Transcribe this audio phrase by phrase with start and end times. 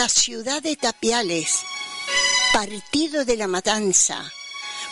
[0.00, 1.60] la ciudad de Tapiales,
[2.54, 4.32] partido de la Matanza,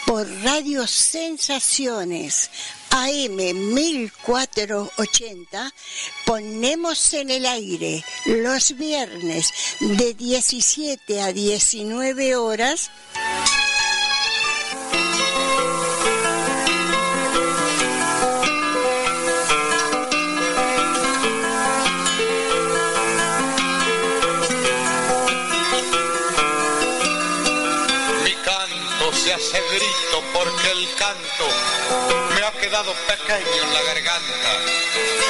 [0.05, 2.51] por Radio Sensaciones
[2.91, 3.37] AM
[3.73, 5.73] 1480,
[6.27, 9.51] ponemos en el aire los viernes
[9.81, 12.91] de 17 a 19 horas
[29.41, 31.47] se grito porque el canto
[32.35, 34.51] me ha quedado pequeño en la garganta.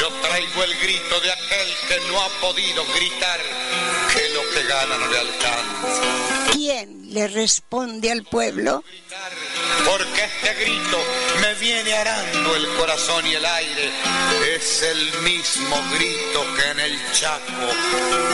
[0.00, 3.40] Yo traigo el grito de aquel que no ha podido gritar
[4.12, 6.52] que lo que gana no le alcanza.
[6.52, 8.82] ¿Quién le responde al pueblo?
[9.84, 10.98] Porque este grito
[11.60, 13.90] viene arando el corazón y el aire.
[14.54, 17.52] Es el mismo grito que en el Chaco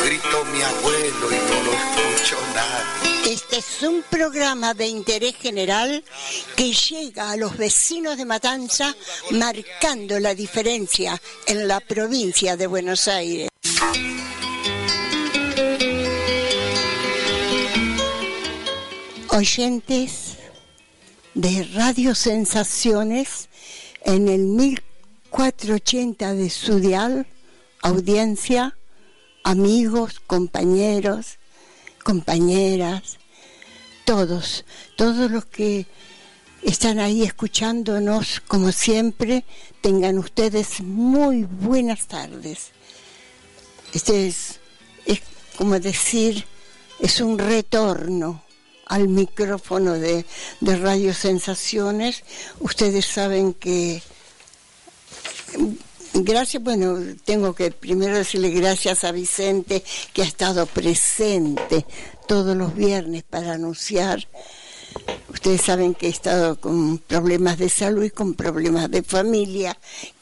[0.05, 3.33] gritó mi abuelo y no lo escucho nadie.
[3.33, 6.05] Este es un programa de interés general
[6.57, 8.95] que llega a los vecinos de Matanza
[9.31, 13.49] marcando la diferencia en la provincia de Buenos Aires.
[19.31, 20.24] Oyentes
[21.35, 23.49] de Radio Sensaciones
[24.05, 27.27] en el 1480 de Sudial,
[27.83, 28.79] audiencia,
[29.43, 31.39] amigos, compañeros,
[32.05, 33.19] compañeras,
[34.05, 34.65] todos,
[34.97, 35.87] todos los que
[36.63, 39.45] están ahí escuchándonos como siempre,
[39.81, 42.71] tengan ustedes muy buenas tardes.
[43.93, 44.61] Este es,
[45.05, 45.21] es
[45.57, 46.45] como decir,
[47.01, 48.44] es un retorno
[48.87, 50.25] al micrófono de,
[50.61, 52.23] de Radio Sensaciones.
[52.61, 54.03] Ustedes saben que
[56.17, 61.85] Gracias, bueno, tengo que primero decirle gracias a Vicente que ha estado presente
[62.29, 64.29] todos los viernes para anunciar.
[65.29, 69.77] Ustedes saben que he estado con problemas de salud y con problemas de familia,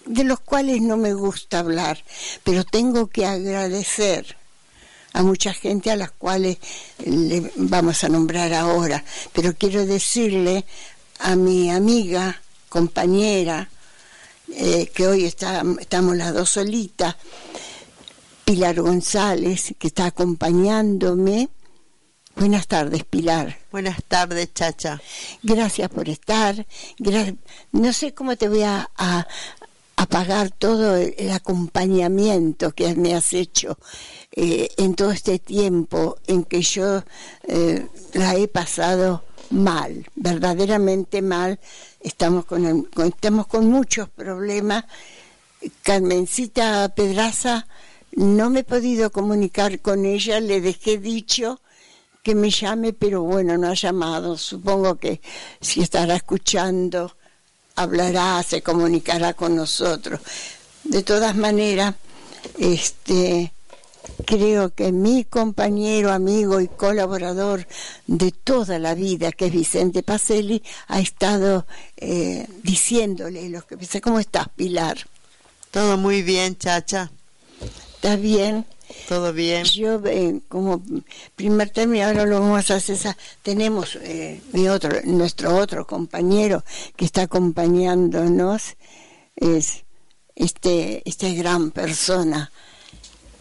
[0.06, 2.02] de los cuales no me gusta hablar,
[2.42, 4.36] pero tengo que agradecer
[5.12, 6.58] a mucha gente a las cuales
[7.04, 10.64] le vamos a nombrar ahora, pero quiero decirle
[11.20, 13.68] a mi amiga, compañera,
[14.54, 17.16] eh, que hoy está, estamos las dos solitas,
[18.44, 21.48] Pilar González, que está acompañándome.
[22.34, 23.58] Buenas tardes, Pilar.
[23.70, 25.00] Buenas tardes, Chacha.
[25.42, 26.66] Gracias por estar.
[27.72, 28.90] No sé cómo te voy a,
[30.08, 33.78] pagar todo el, acompañamiento que me has hecho
[34.34, 37.04] eh, en todo este tiempo en que yo
[37.44, 41.60] eh, la he pasado mal, verdaderamente mal.
[42.00, 44.84] Estamos con, estamos con muchos problemas.
[45.82, 47.66] Carmencita Pedraza,
[48.12, 51.60] no me he podido comunicar con ella, le dejé dicho
[52.22, 54.38] que me llame, pero bueno, no ha llamado.
[54.38, 55.20] Supongo que
[55.60, 57.16] si estará escuchando,
[57.76, 60.20] hablará, se comunicará con nosotros.
[60.84, 61.94] De todas maneras,
[62.59, 63.53] este
[64.24, 67.66] creo que mi compañero, amigo y colaborador
[68.06, 74.00] de toda la vida, que es Vicente Pacelli, ha estado eh, diciéndole lo que piensa.
[74.00, 74.98] ¿Cómo estás, Pilar?
[75.70, 77.10] Todo muy bien, Chacha.
[77.94, 78.66] ¿Estás bien?
[79.08, 79.64] Todo bien.
[79.64, 80.82] Yo, eh, como
[81.36, 83.16] primer término, ahora lo vamos a hacer.
[83.42, 86.64] Tenemos eh, mi otro, nuestro otro compañero
[86.96, 88.76] que está acompañándonos,
[89.36, 89.84] es
[90.34, 92.50] este, este gran persona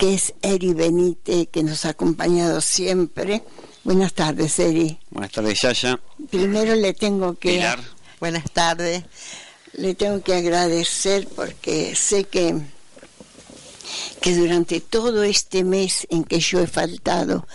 [0.01, 3.43] que es Eri Benítez, que nos ha acompañado siempre.
[3.83, 4.97] Buenas tardes, Eri.
[5.11, 5.99] Buenas tardes, Yaya.
[6.31, 7.49] Primero le tengo que...
[7.51, 7.79] Pilar.
[8.19, 9.03] Buenas tardes.
[9.73, 12.55] Le tengo que agradecer porque sé que,
[14.21, 17.45] que durante todo este mes en que yo he faltado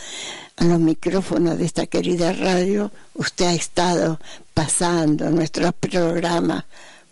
[0.54, 4.20] a los micrófonos de esta querida radio, usted ha estado
[4.54, 6.64] pasando nuestro programa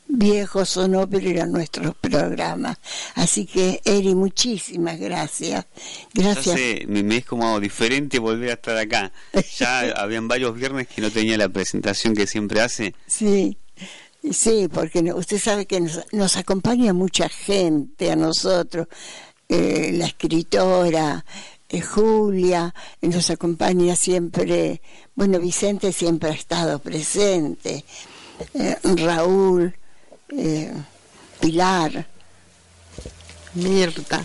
[0.09, 2.79] viejos o no, pero era nuestro programa.
[3.15, 5.67] Así que, Eri, muchísimas gracias.
[6.13, 6.87] Gracias.
[6.87, 9.13] me es como diferente volver a estar acá.
[9.59, 12.95] Ya habían varios viernes que no tenía la presentación que siempre hace.
[13.07, 13.57] Sí.
[14.33, 18.87] Sí, porque usted sabe que nos, acompaña mucha gente a nosotros,
[19.51, 21.27] eh, la escritora,
[21.69, 24.81] eh, Julia, nos acompaña siempre,
[25.15, 27.85] bueno, Vicente siempre ha estado presente,
[28.55, 29.75] eh, Raúl,
[30.39, 30.73] eh,
[31.41, 32.07] Pilar,
[33.55, 34.25] Mirta.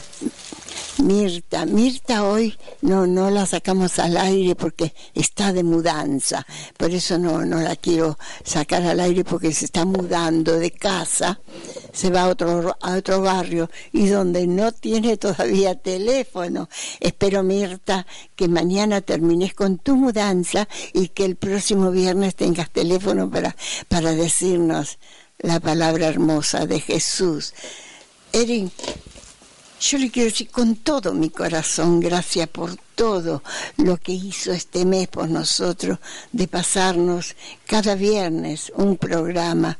[1.01, 6.45] Mirta, Mirta hoy no no la sacamos al aire porque está de mudanza,
[6.77, 11.39] por eso no no la quiero sacar al aire porque se está mudando de casa,
[11.93, 16.67] se va a otro a otro barrio y donde no tiene todavía teléfono.
[16.99, 23.29] Espero Mirta que mañana termines con tu mudanza y que el próximo viernes tengas teléfono
[23.31, 23.55] para
[23.87, 24.99] para decirnos
[25.39, 27.53] la palabra hermosa de Jesús.
[28.31, 28.71] Erin,
[29.79, 33.41] yo le quiero decir con todo mi corazón, gracias por todo
[33.77, 35.99] lo que hizo este mes por nosotros,
[36.33, 39.77] de pasarnos cada viernes un programa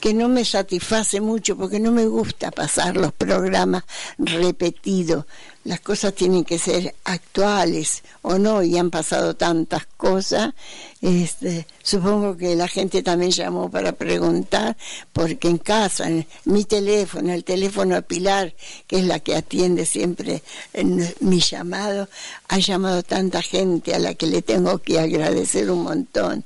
[0.00, 3.84] que no me satisface mucho porque no me gusta pasar los programas
[4.16, 5.26] repetidos.
[5.62, 10.54] Las cosas tienen que ser actuales o no, y han pasado tantas cosas.
[11.02, 14.76] Este, supongo que la gente también llamó para preguntar,
[15.12, 16.08] porque en casa,
[16.46, 18.54] mi teléfono, el teléfono de Pilar,
[18.86, 20.42] que es la que atiende siempre
[20.72, 22.08] en mi llamado,
[22.48, 26.44] ha llamado tanta gente a la que le tengo que agradecer un montón.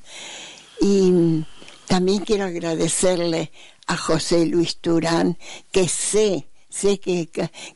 [0.81, 1.45] Y
[1.87, 3.53] también quiero agradecerle
[3.87, 5.39] a José Luis Turán,
[5.71, 7.29] que sé, sé que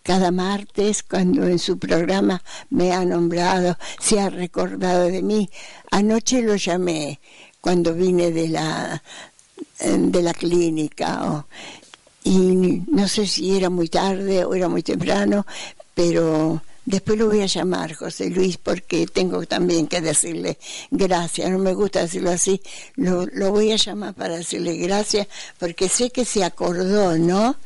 [0.03, 5.49] cada martes, cuando en su programa me ha nombrado, se ha recordado de mí.
[5.91, 7.21] Anoche lo llamé
[7.61, 9.03] cuando vine de la,
[9.81, 11.47] de la clínica.
[12.25, 15.47] y no sé si era muy tarde o era muy temprano,
[15.95, 20.57] pero Después lo voy a llamar, José Luis, porque tengo también que decirle
[20.91, 21.51] gracias.
[21.51, 22.63] No me gusta decirlo así.
[22.97, 25.29] Lo, lo voy a llamar para decirle gracias,
[25.59, 27.57] porque sé que se acordó, ¿no?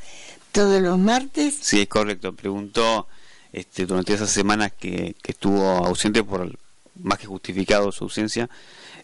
[0.52, 1.58] Todos los martes.
[1.60, 2.34] Sí, es correcto.
[2.34, 3.08] Preguntó
[3.52, 6.58] este, durante esas semanas que, que estuvo ausente por
[7.02, 8.48] más que justificado su ausencia,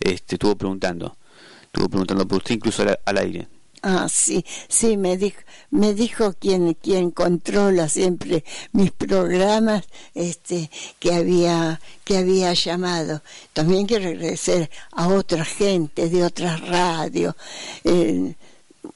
[0.01, 1.17] este, estuvo preguntando.
[1.63, 3.49] Estuvo preguntando por usted incluso al aire.
[3.83, 5.39] Ah, sí, sí, me dijo,
[5.71, 9.85] me dijo quien, quien controla siempre mis programas,
[10.15, 10.69] este,
[10.99, 13.23] que había, que había llamado.
[13.53, 17.37] También quiero agradecer a otra gente de otras radios.
[17.85, 18.35] Eh,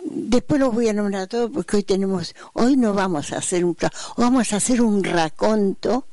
[0.00, 3.76] después los voy a nombrar todos porque hoy tenemos, hoy no vamos a hacer un,
[4.16, 6.06] vamos a hacer un raconto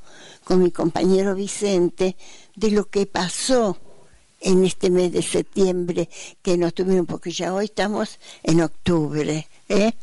[0.44, 2.16] con mi compañero Vicente
[2.56, 3.78] de lo que pasó
[4.42, 6.10] en este mes de septiembre
[6.42, 9.48] que no tuvimos, porque ya hoy estamos en octubre.
[9.68, 9.94] ¿eh?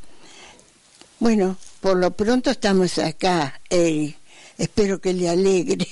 [1.18, 4.16] Bueno, por lo pronto estamos acá, Eric.
[4.58, 5.86] Espero que le alegre.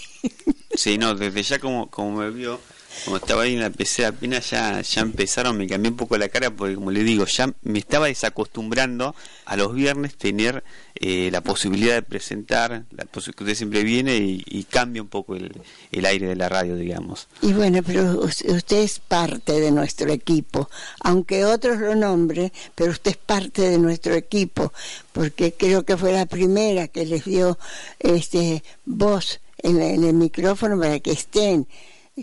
[0.74, 2.58] Sí, no, desde ya como, como me vio,
[3.04, 6.28] como estaba ahí en la PC apenas ya, ya empezaron, me cambié un poco la
[6.28, 9.14] cara porque como le digo, ya me estaba desacostumbrando
[9.44, 10.64] a los viernes tener
[10.94, 15.52] eh, la posibilidad de presentar, la que usted siempre viene y, cambia un poco el,
[15.92, 17.28] el, aire de la radio, digamos.
[17.42, 20.70] Y bueno, pero usted es parte de nuestro equipo,
[21.00, 24.72] aunque otros lo nombren, pero usted es parte de nuestro equipo,
[25.12, 27.58] porque creo que fue la primera que les dio
[27.98, 31.66] este voz en el micrófono para que estén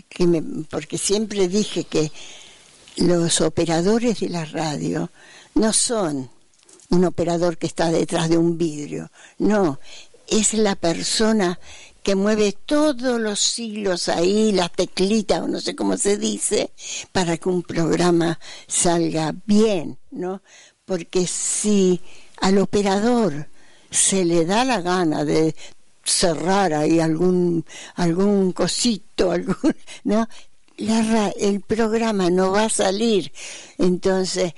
[0.08, 2.10] que porque siempre dije que
[2.96, 5.10] los operadores de la radio
[5.54, 6.30] no son
[6.90, 9.78] un operador que está detrás de un vidrio, no,
[10.28, 11.58] es la persona
[12.02, 16.72] que mueve todos los hilos ahí, la teclita o no sé cómo se dice,
[17.12, 20.42] para que un programa salga bien, ¿no?
[20.84, 22.00] Porque si
[22.40, 23.48] al operador
[23.90, 25.54] se le da la gana de
[26.04, 27.64] cerrar ahí algún
[27.94, 30.28] algún cosito, algún, ¿no?
[30.78, 33.30] La, el programa no va a salir.
[33.78, 34.54] Entonces,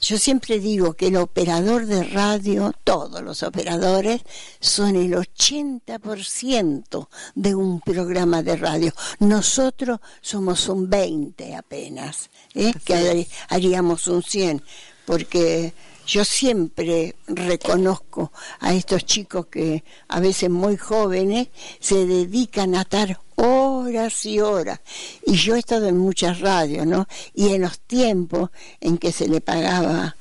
[0.00, 4.22] yo siempre digo que el operador de radio, todos los operadores,
[4.58, 8.94] son el 80% de un programa de radio.
[9.18, 12.72] Nosotros somos un 20 apenas, ¿eh?
[12.82, 14.62] que haríamos un 100,
[15.04, 15.74] porque
[16.10, 21.48] yo siempre reconozco a estos chicos que a veces muy jóvenes
[21.78, 24.80] se dedican a estar horas y horas.
[25.24, 27.06] Y yo he estado en muchas radios, ¿no?
[27.32, 28.50] Y en los tiempos
[28.80, 30.16] en que se le pagaba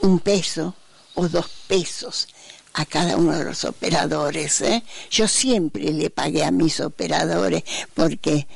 [0.00, 0.74] un peso
[1.14, 2.28] o dos pesos
[2.72, 4.62] a cada uno de los operadores.
[4.62, 4.82] ¿eh?
[5.10, 8.46] Yo siempre le pagué a mis operadores porque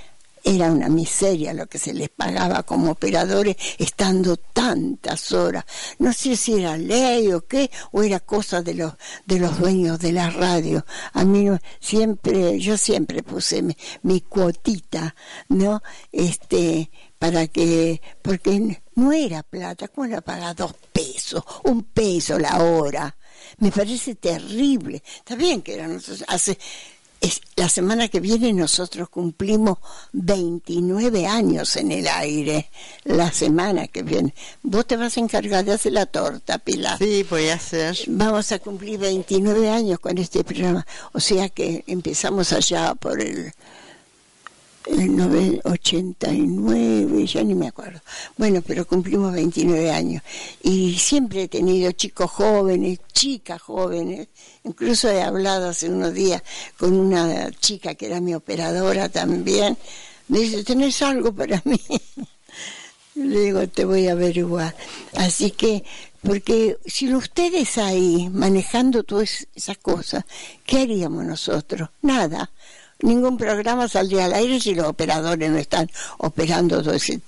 [0.45, 5.65] era una miseria lo que se les pagaba como operadores estando tantas horas.
[5.99, 8.95] No sé si era ley o qué, o era cosa de los,
[9.27, 10.85] de los dueños de la radio.
[11.13, 11.49] A mí
[11.81, 13.63] siempre, yo siempre puse
[14.03, 15.15] mi, cuotita,
[15.49, 15.83] ¿no?
[16.11, 20.55] Este, para que, porque no era plata, ¿cómo la paga?
[20.55, 23.17] Dos pesos, un peso la hora.
[23.59, 25.03] Me parece terrible.
[25.17, 26.59] Está bien que eran hace
[27.23, 29.79] es, la semana que viene nosotros cumplimos
[30.13, 32.69] 29 años en el aire.
[33.05, 34.35] La semana que viene.
[34.63, 36.99] Vos te vas a encargar de hacer la torta, Pilar.
[36.99, 37.97] Sí, voy a hacer.
[38.09, 40.87] Vamos a cumplir 29 años con este programa.
[41.13, 43.53] O sea que empezamos allá por el
[44.87, 48.01] el 89, ya ni me acuerdo.
[48.37, 50.23] Bueno, pero cumplimos 29 años.
[50.63, 54.29] Y siempre he tenido chicos jóvenes, chicas jóvenes.
[54.65, 56.43] Incluso he hablado hace unos días
[56.77, 59.77] con una chica que era mi operadora también.
[60.29, 61.81] Me dice, ¿tenés algo para mí?
[63.15, 64.75] Le digo, te voy a averiguar.
[65.17, 65.85] Así que,
[66.23, 70.25] porque si ustedes ahí manejando todas esas cosas,
[70.65, 71.91] ¿qué haríamos nosotros?
[72.01, 72.51] Nada
[73.03, 77.21] ningún programa saldría al aire si los operadores no están operando todo ese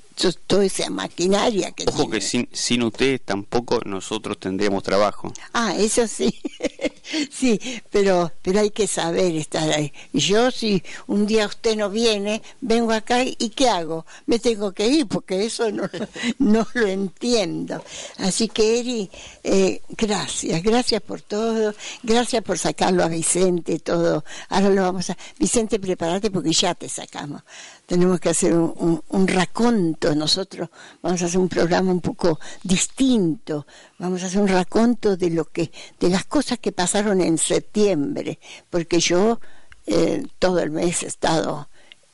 [0.47, 5.33] toda esa maquinaria que Ojo que sin, sin ustedes tampoco nosotros tendríamos trabajo.
[5.53, 6.41] Ah, eso sí,
[7.31, 9.93] sí, pero, pero hay que saber estar ahí.
[10.13, 14.07] Yo si un día usted no viene, vengo acá y ¿qué hago?
[14.27, 15.89] Me tengo que ir porque eso no,
[16.39, 17.83] no lo entiendo.
[18.19, 19.11] Así que Eri,
[19.43, 24.25] eh, gracias, gracias por todo, gracias por sacarlo a Vicente, todo.
[24.49, 25.17] Ahora lo vamos a...
[25.39, 27.43] Vicente, prepárate porque ya te sacamos
[27.87, 30.71] tenemos que hacer un, un, raconto, nosotros
[31.03, 33.67] vamos a hacer un programa un poco distinto,
[33.99, 38.39] vamos a hacer un raconto de lo que, de las cosas que pasaron en septiembre,
[38.71, 39.39] porque yo
[39.87, 41.69] eh, todo el mes he estado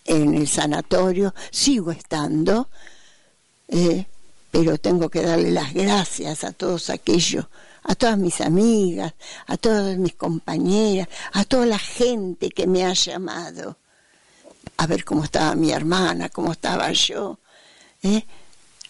[0.05, 2.69] en el sanatorio, sigo estando,
[3.69, 4.07] eh,
[4.50, 7.47] pero tengo que darle las gracias a todos aquellos
[7.83, 9.15] a todas mis amigas,
[9.47, 13.79] a todas mis compañeras, a toda la gente que me ha llamado
[14.81, 17.39] a ver cómo estaba mi hermana, cómo estaba yo.
[18.03, 18.25] ¿eh?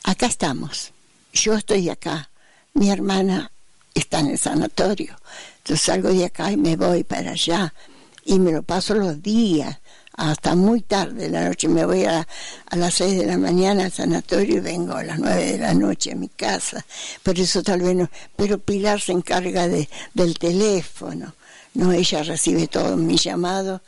[0.04, 0.92] Acá estamos,
[1.32, 2.30] yo estoy acá,
[2.74, 3.50] mi hermana
[3.92, 5.16] está en el sanatorio,
[5.58, 7.74] entonces salgo de acá y me voy para allá
[8.24, 9.78] y me lo paso los días
[10.12, 11.66] hasta muy tarde de la noche.
[11.66, 12.24] Me voy a,
[12.66, 15.74] a, las seis de la mañana al sanatorio y vengo a las nueve de la
[15.74, 16.84] noche a mi casa.
[17.24, 18.08] Por eso tal vez no.
[18.36, 21.34] Pero Pilar se encarga de, del teléfono.
[21.74, 23.80] No, ella recibe todos mis llamados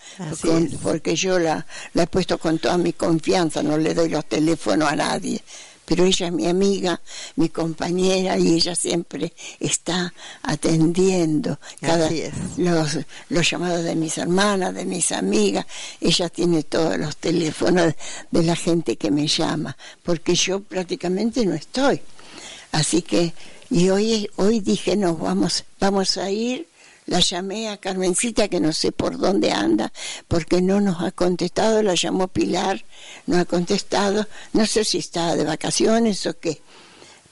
[0.83, 4.89] porque yo la, la he puesto con toda mi confianza, no le doy los teléfonos
[4.89, 5.43] a nadie
[5.85, 7.01] pero ella es mi amiga,
[7.37, 12.09] mi compañera y ella siempre está atendiendo cada,
[12.57, 12.99] los,
[13.29, 15.67] los llamados de mis hermanas, de mis amigas.
[16.01, 17.95] Ella tiene todos los teléfonos
[18.31, 22.01] de la gente que me llama, porque yo prácticamente no estoy.
[22.71, 23.35] Así que,
[23.69, 26.69] y hoy, hoy dije, no, vamos, vamos a ir
[27.13, 29.93] la llamé a Carmencita, que no sé por dónde anda,
[30.29, 31.83] porque no nos ha contestado.
[31.83, 32.83] La llamó Pilar,
[33.27, 34.27] no ha contestado.
[34.55, 36.63] No sé si está de vacaciones o qué.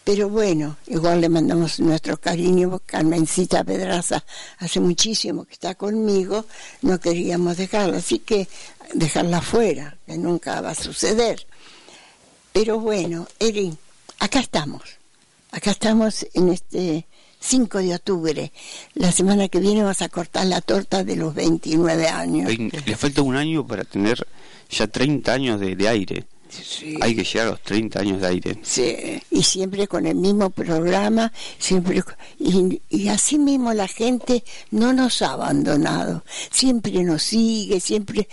[0.04, 2.82] Pero bueno, igual le mandamos nuestro cariño.
[2.84, 4.22] Carmencita Pedraza
[4.58, 6.44] hace muchísimo que está conmigo.
[6.82, 8.48] No queríamos dejarla, así que
[8.92, 11.46] dejarla fuera, que nunca va a suceder.
[12.52, 13.74] Pero bueno, Eri,
[14.18, 14.82] acá estamos.
[15.52, 17.06] Acá estamos en este
[17.40, 18.52] 5 de octubre.
[18.94, 22.50] La semana que viene vas a cortar la torta de los 29 años.
[22.58, 24.26] Le falta un año para tener
[24.68, 26.24] ya 30 años de, de aire.
[27.00, 28.58] Hay que llegar a los 30 años de aire.
[28.62, 32.02] Sí, y siempre con el mismo programa, siempre
[32.38, 38.28] y, y, así mismo la gente no nos ha abandonado, siempre nos sigue, siempre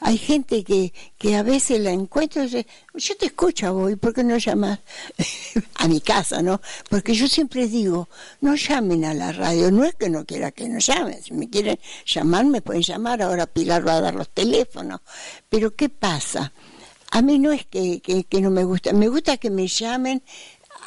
[0.00, 4.14] hay gente que, que a veces la encuentro y dice, yo te escucho vos, ¿por
[4.14, 4.80] qué no llamas
[5.76, 6.60] a mi casa, no?
[6.88, 8.08] Porque yo siempre digo,
[8.40, 11.48] no llamen a la radio, no es que no quiera que nos llamen, si me
[11.48, 15.00] quieren llamar me pueden llamar, ahora Pilar va a dar los teléfonos,
[15.48, 16.52] pero ¿qué pasa?
[17.10, 20.22] A mí no es que, que, no me gusta, me gusta que me llamen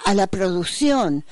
[0.06, 1.25] a la producción,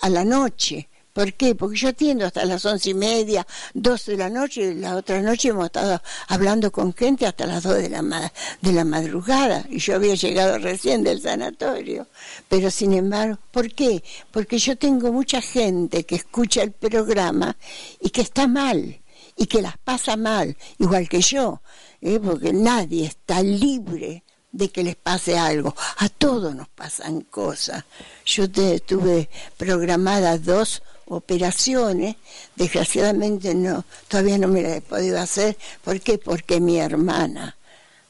[0.00, 0.88] a la noche.
[1.14, 1.54] ¿Por qué?
[1.54, 5.48] Porque yo atiendo hasta las once y media, dos de la noche, la otra noche
[5.48, 9.94] hemos estado hablando con gente hasta las dos de la, de la madrugada, y yo
[9.94, 12.08] había llegado recién del sanatorio.
[12.48, 14.02] Pero sin embargo, ¿por qué?
[14.32, 17.56] Porque yo tengo mucha gente que escucha el programa
[18.00, 19.00] y que está mal,
[19.36, 21.62] y que las pasa mal, igual que yo,
[22.00, 22.20] ¿eh?
[22.20, 24.24] porque nadie está libre
[24.54, 25.74] de que les pase algo.
[25.98, 27.84] A todos nos pasan cosas.
[28.24, 32.16] Yo tuve programadas dos operaciones,
[32.56, 35.58] desgraciadamente no, todavía no me las he podido hacer.
[35.82, 36.18] ¿Por qué?
[36.18, 37.56] Porque mi hermana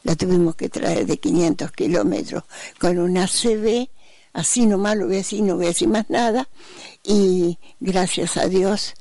[0.05, 2.45] la tuvimos que traer de 500 kilómetros
[2.79, 3.89] con una CB,
[4.35, 6.49] así nomás lo voy a no voy a más nada,
[7.03, 8.95] y gracias a Dios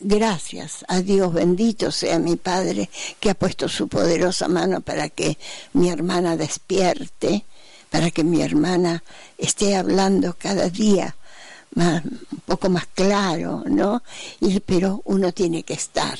[0.00, 5.38] Gracias a Dios, bendito sea mi Padre, que ha puesto su poderosa mano para que
[5.72, 7.44] mi hermana despierte,
[7.90, 9.02] para que mi hermana
[9.38, 11.16] esté hablando cada día
[11.74, 14.02] más, un poco más claro, ¿no?
[14.40, 16.18] Y, pero uno tiene que estar.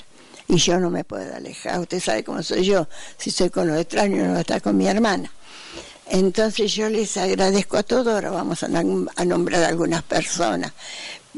[0.49, 1.79] y yo no me puedo alejar.
[1.79, 4.77] Usted sabe cómo soy yo, si estoy con los extraños no voy a estar con
[4.79, 5.31] mi hermana.
[6.11, 10.73] Entonces yo les agradezco a todos, ahora vamos a, nombrar algunas personas,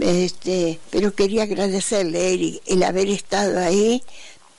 [0.00, 4.02] este, pero quería agradecerle Eric el haber estado ahí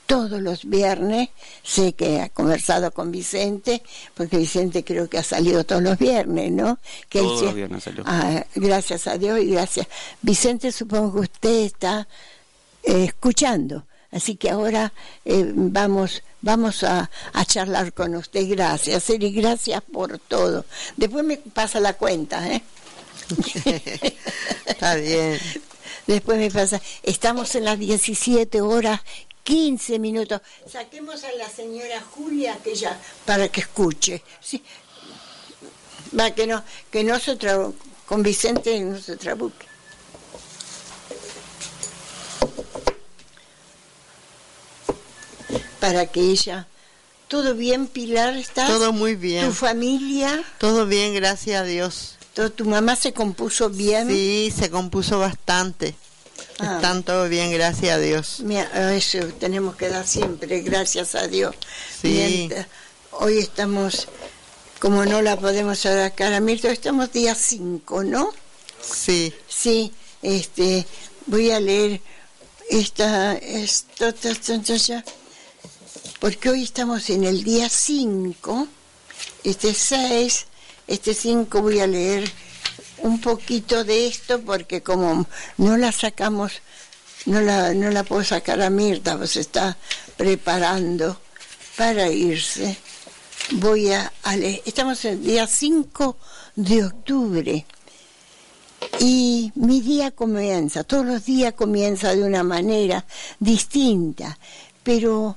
[0.06, 1.30] todos los viernes.
[1.62, 3.82] Sé que ha conversado con Vicente,
[4.14, 6.78] porque Vicente creo que ha salido todos los viernes, ¿no?
[7.08, 8.04] Que todos los viernes salió.
[8.06, 9.86] Ah, gracias a Dios y gracias.
[10.20, 12.06] Vicente, supongo que usted está
[12.82, 13.84] eh, escuchando.
[14.10, 14.92] Así que ahora
[15.24, 18.46] eh, vamos, vamos a, a, charlar con usted.
[18.46, 20.66] Gracias, Eri, gracias por todo.
[20.98, 22.62] Después me pasa la cuenta, ¿eh?
[24.66, 25.38] Está bien.
[26.06, 26.80] Después me pasa.
[27.02, 29.00] Estamos en las 17 horas
[29.44, 30.40] 15 minutos.
[30.70, 34.22] Saquemos a la señora Julia que ya, para que escuche.
[34.40, 34.62] Sí.
[36.18, 37.78] Va, que no, que no se trabuque.
[38.06, 39.66] Con Vicente no se trabuque.
[45.80, 46.66] Para que ella.
[47.28, 48.36] ¿Todo bien, Pilar?
[48.36, 48.68] ¿Estás?
[48.68, 49.46] Todo muy bien.
[49.46, 50.44] ¿Tu familia?
[50.58, 52.18] Todo bien, gracias a Dios.
[52.34, 54.08] ¿Tu mamá se compuso bien?
[54.08, 55.94] Sí, se compuso bastante.
[56.58, 56.76] Ah.
[56.76, 58.40] Están todo bien, gracias a Dios.
[58.40, 61.54] Mira, eso tenemos que dar siempre, gracias a Dios.
[62.00, 62.48] Sí.
[63.12, 64.08] hoy estamos,
[64.80, 68.32] como no la podemos sacar a Mirta, estamos día 5, ¿no?
[68.80, 69.34] Sí.
[69.48, 70.86] Sí, este,
[71.26, 72.00] voy a leer
[72.70, 74.14] esta, esto,
[76.18, 78.68] porque hoy estamos en el día 5,
[79.44, 80.46] este 6,
[80.92, 82.30] este 5 voy a leer
[82.98, 86.52] un poquito de esto porque como no la sacamos,
[87.24, 89.78] no la, no la puedo sacar a Mirta, pues está
[90.18, 91.18] preparando
[91.78, 92.76] para irse.
[93.52, 96.18] Voy a, leer, estamos el día 5
[96.56, 97.66] de octubre
[99.00, 103.06] y mi día comienza, todos los días comienza de una manera
[103.40, 104.38] distinta,
[104.82, 105.36] pero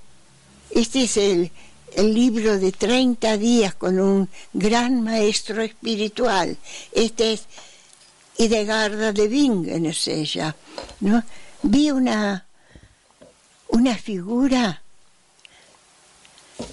[0.69, 1.49] este es el,
[1.95, 6.57] el libro de 30 días con un gran maestro espiritual.
[6.91, 7.45] Este es
[8.37, 10.55] Idegarda de Bingen, es ella.
[10.99, 11.23] ¿no?
[11.63, 12.45] Vi una,
[13.69, 14.81] una figura,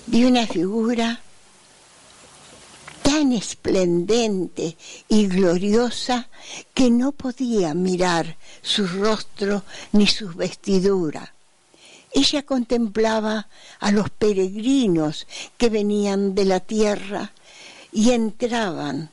[0.07, 1.21] vi una figura
[3.03, 4.77] tan esplendente
[5.09, 6.29] y gloriosa
[6.75, 11.31] que no podía mirar su rostro ni sus vestiduras
[12.15, 13.49] ella contemplaba
[13.81, 17.33] a los peregrinos que venían de la tierra
[17.93, 19.11] y entraban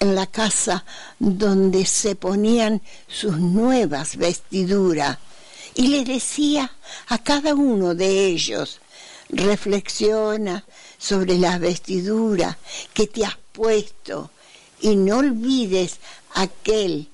[0.00, 0.84] en la casa
[1.18, 5.18] donde se ponían sus nuevas vestiduras
[5.74, 6.72] y le decía
[7.08, 8.80] a cada uno de ellos,
[9.28, 10.64] reflexiona
[10.98, 12.56] sobre las vestiduras
[12.92, 14.30] que te has puesto
[14.80, 15.98] y no olvides
[16.34, 17.08] aquel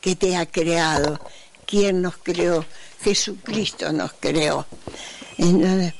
[0.00, 1.20] que te ha creado,
[1.64, 2.64] quien nos creó
[3.02, 4.66] Jesucristo nos creó.
[5.38, 5.92] En,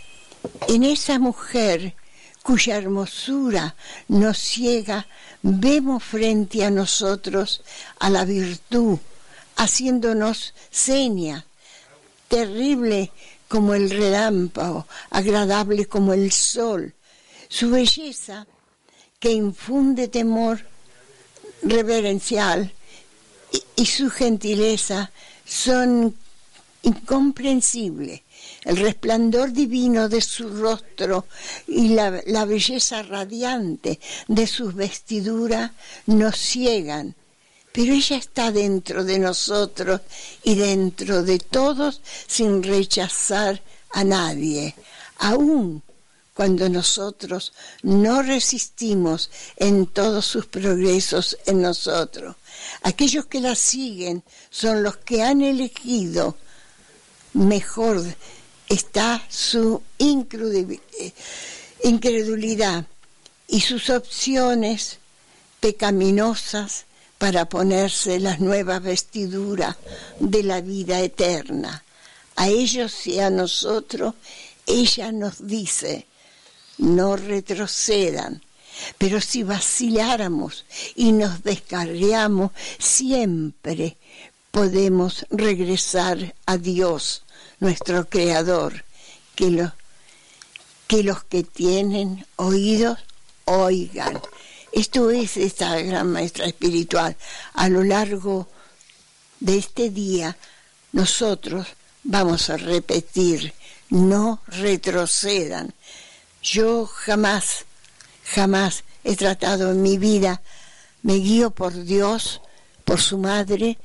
[0.84, 1.94] esa mujer
[2.42, 3.74] cuya hermosura
[4.08, 5.06] nos ciega,
[5.42, 7.62] vemos frente a nosotros
[7.98, 8.98] a la virtud,
[9.56, 11.44] haciéndonos seña,
[12.28, 13.10] terrible
[13.48, 16.94] como el relámpago, agradable como el sol.
[17.48, 18.46] Su belleza,
[19.18, 20.64] que infunde temor
[21.62, 22.72] reverencial,
[23.76, 25.12] y su gentileza
[25.44, 26.16] son
[26.82, 28.24] incomprensible.
[28.64, 31.26] El resplandor divino de su rostro
[31.66, 32.10] y la,
[32.44, 35.70] belleza radiante de sus vestiduras
[36.06, 37.14] nos ciegan,
[37.72, 40.00] pero ella está dentro de nosotros
[40.42, 44.74] y dentro de todos sin rechazar a nadie,
[45.18, 45.82] aún
[46.34, 52.36] cuando nosotros no resistimos en todos sus progresos en nosotros.
[52.82, 56.36] Aquellos que la siguen son los que han elegido
[57.32, 58.02] mejor
[58.68, 59.82] está su
[61.82, 62.86] incredulidad
[63.48, 64.98] y sus opciones
[65.60, 66.86] pecaminosas
[67.18, 69.76] para ponerse las nuevas vestiduras
[70.18, 71.84] de la vida eterna.
[72.36, 74.14] A ellos y a nosotros,
[74.66, 76.06] ella nos dice,
[76.78, 78.42] no retrocedan,
[78.98, 80.64] pero si vaciláramos
[80.96, 83.98] y nos descarriamos, siempre
[84.52, 87.24] podemos regresar a Dios,
[87.58, 88.84] nuestro Creador,
[89.34, 89.68] que,
[90.86, 92.98] que los que tienen oídos
[93.46, 94.20] oigan.
[94.70, 97.16] Esto es esta gran maestra espiritual.
[97.54, 98.46] A lo largo
[99.40, 100.36] de este día,
[100.92, 101.66] nosotros
[102.04, 103.54] vamos a repetir,
[103.88, 105.74] no retrocedan.
[106.42, 107.64] Yo jamás,
[108.34, 110.42] jamás he tratado en mi vida,
[111.02, 112.42] me guío por Dios,
[112.84, 113.78] por su madre,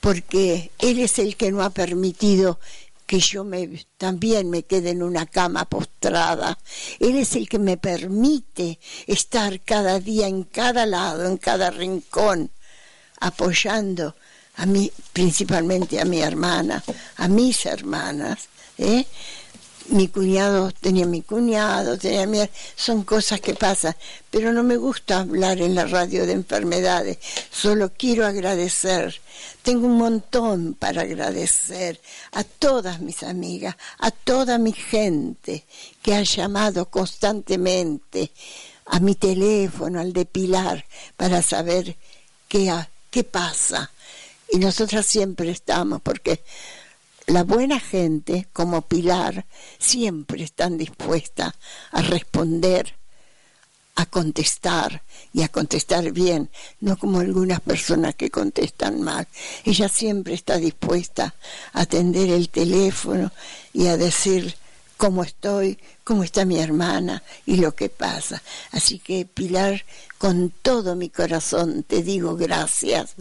[0.00, 2.58] porque Él es el que no ha permitido
[3.06, 6.56] que yo me, también me quede en una cama postrada.
[7.00, 12.52] Él es el que me permite estar cada día en cada lado, en cada rincón,
[13.18, 14.14] apoyando
[14.54, 16.84] a mí, principalmente a mi hermana,
[17.16, 19.04] a mis hermanas, ¿eh?
[19.90, 22.38] Mi cuñado tenía mi cuñado, tenía mi...
[22.76, 23.96] son cosas que pasan,
[24.30, 27.18] pero no me gusta hablar en la radio de enfermedades,
[27.50, 29.20] solo quiero agradecer,
[29.62, 32.00] tengo un montón para agradecer
[32.32, 35.64] a todas mis amigas, a toda mi gente
[36.02, 38.30] que ha llamado constantemente
[38.86, 40.84] a mi teléfono, al de Pilar,
[41.16, 41.96] para saber
[42.48, 42.72] qué,
[43.10, 43.90] qué pasa.
[44.52, 46.42] Y nosotras siempre estamos, porque
[47.30, 49.46] la buena gente, como Pilar,
[49.78, 51.54] siempre están dispuesta
[51.92, 52.96] a responder,
[53.94, 59.28] a contestar y a contestar bien, no como algunas personas que contestan mal.
[59.64, 61.36] Ella siempre está dispuesta
[61.72, 63.30] a atender el teléfono
[63.72, 64.56] y a decir
[65.00, 68.42] cómo estoy, cómo está mi hermana y lo que pasa.
[68.70, 69.82] Así que Pilar,
[70.18, 73.14] con todo mi corazón te digo gracias.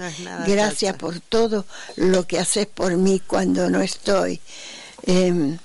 [0.46, 1.66] gracias por todo
[1.96, 4.42] lo que haces por mí cuando no estoy.
[5.04, 5.58] Em,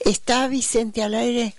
[0.00, 1.54] ¿Está Vicente al aire?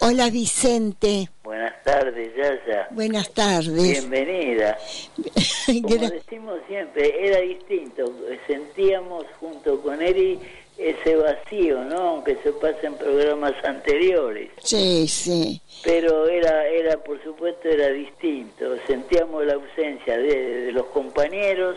[0.00, 1.30] Hola Vicente.
[1.44, 2.88] Buenas tardes, Yaya.
[2.90, 4.08] Buenas tardes.
[4.08, 4.76] Bienvenida.
[5.66, 8.12] Como decimos siempre, era distinto.
[8.48, 10.40] Sentíamos junto con Eri
[10.78, 11.96] ese vacío, ¿no?
[11.96, 14.50] Aunque se pasa en programas anteriores.
[14.62, 15.60] Sí, sí.
[15.82, 18.76] Pero era, era por supuesto, era distinto.
[18.86, 21.76] Sentíamos la ausencia de, los compañeros,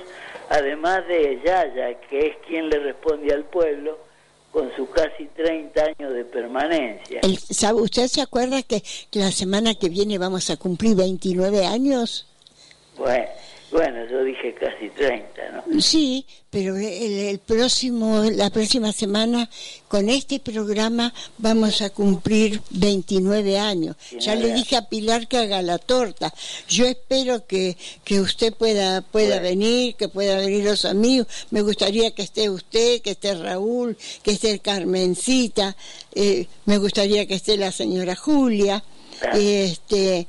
[0.49, 3.97] además de Yaya, que es quien le responde al pueblo
[4.51, 7.21] con sus casi 30 años de permanencia.
[7.51, 8.81] ¿sabe, ¿Usted se acuerda que,
[9.11, 12.25] que la semana que viene vamos a cumplir 29 años?
[12.97, 13.27] Bueno
[13.71, 15.81] bueno, yo dije casi 30, ¿no?
[15.81, 19.47] Sí, pero el, próximo, la próxima semana
[19.87, 23.95] con este programa vamos a cumplir 29 años.
[24.19, 26.33] Ya le dije a Pilar que haga la torta.
[26.67, 31.27] Yo espero que, que usted pueda, pueda venir, que pueda venir los amigos.
[31.51, 35.75] Me gustaría que esté usted, que esté Raúl, que esté Carmencita.
[36.15, 38.83] Eh, me gustaría que esté la señora Julia.
[39.33, 40.27] Este,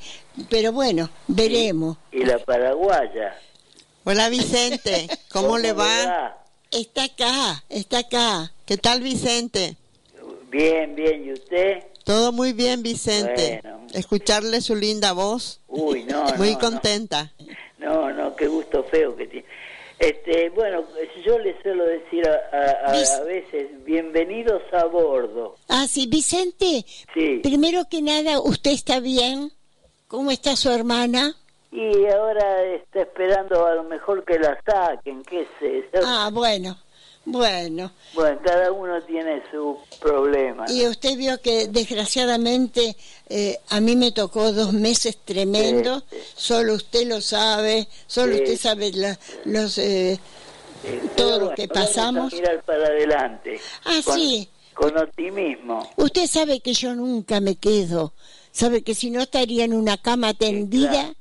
[0.49, 1.97] pero bueno, veremos.
[2.13, 3.37] Y, la paraguaya.
[4.05, 6.37] Hola Vicente, ¿cómo, le va?
[6.71, 8.53] Está acá, está acá.
[8.65, 9.77] ¿Qué tal Vicente?
[10.51, 11.85] Bien, bien, ¿y usted?
[12.05, 13.63] Todo muy bien Vicente.
[13.93, 15.61] Escucharle su linda voz.
[15.69, 17.33] Uy, no, Muy contenta.
[17.79, 18.11] No.
[18.13, 19.47] no, qué gusto feo que tiene.
[19.99, 20.83] Este, bueno,
[21.27, 25.57] yo le suelo decir a, a, veces, bienvenidos a bordo.
[25.69, 26.87] Ah, sí, Vicente.
[27.13, 27.41] Sí.
[27.43, 29.53] Primero que nada, ¿usted está bien?
[30.11, 31.37] ¿Cómo está su hermana?
[31.71, 35.89] Y ahora está esperando a lo mejor que la saquen, qué sé.
[36.05, 36.77] Ah, bueno,
[37.25, 37.93] bueno.
[38.15, 40.65] Bueno, cada uno tiene su problema.
[40.69, 42.97] Y usted vio que desgraciadamente
[43.29, 46.03] eh, a mí me tocó dos meses tremendos,
[46.35, 48.91] solo usted lo sabe, solo usted sabe
[49.45, 49.79] los...
[49.79, 50.19] Eh,
[51.15, 52.33] todo lo que pasamos.
[52.33, 53.61] mirar para adelante.
[53.85, 54.49] Ah, sí.
[54.75, 55.89] Con optimismo.
[55.95, 58.13] Usted sabe que yo nunca me quedo
[58.53, 61.15] sabe que si no estaría en una cama tendida,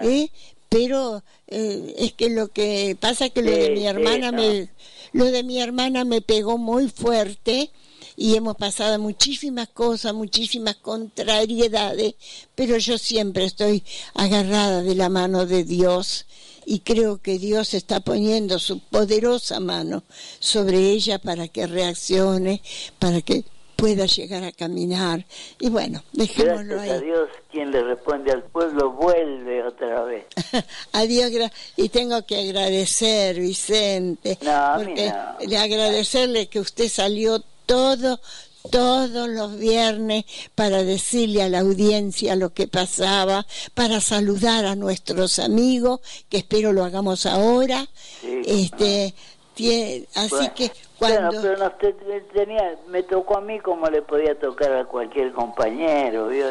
[0.00, 0.30] ¿eh?
[0.68, 4.70] pero eh, es que lo que pasa es que lo de mi hermana me
[5.12, 7.70] lo de mi hermana me pegó muy fuerte
[8.16, 12.14] y hemos pasado muchísimas cosas, muchísimas contrariedades,
[12.54, 16.26] pero yo siempre estoy agarrada de la mano de Dios
[16.64, 20.04] y creo que Dios está poniendo su poderosa mano
[20.38, 22.62] sobre ella para que reaccione,
[22.98, 23.44] para que
[23.82, 25.26] pueda llegar a caminar.
[25.58, 30.24] Y bueno, dejémoslo Gracias a Dios, quien le responde al pueblo vuelve otra vez.
[30.92, 31.32] Adiós,
[31.76, 35.12] y tengo que agradecer, Vicente, no, porque
[35.48, 38.20] de agradecerle que usted salió todo,
[38.70, 45.40] todos los viernes para decirle a la audiencia lo que pasaba, para saludar a nuestros
[45.40, 47.88] amigos, que espero lo hagamos ahora.
[48.46, 49.12] este,
[50.14, 51.40] así que cuando...
[51.42, 51.72] pero no
[52.32, 56.46] tenía, me tocó a mí como le podía tocar a cualquier compañero, ¿vio?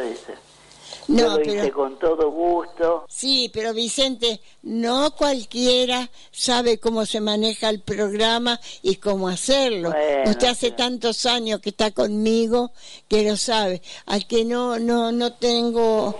[1.07, 3.05] No, lo hice con todo gusto.
[3.09, 9.93] Sí, pero Vicente, no cualquiera sabe cómo se maneja el programa y cómo hacerlo.
[10.25, 12.71] Usted hace tantos años que está conmigo
[13.07, 13.81] que lo sabe.
[14.05, 16.19] Al que no, no, no tengo.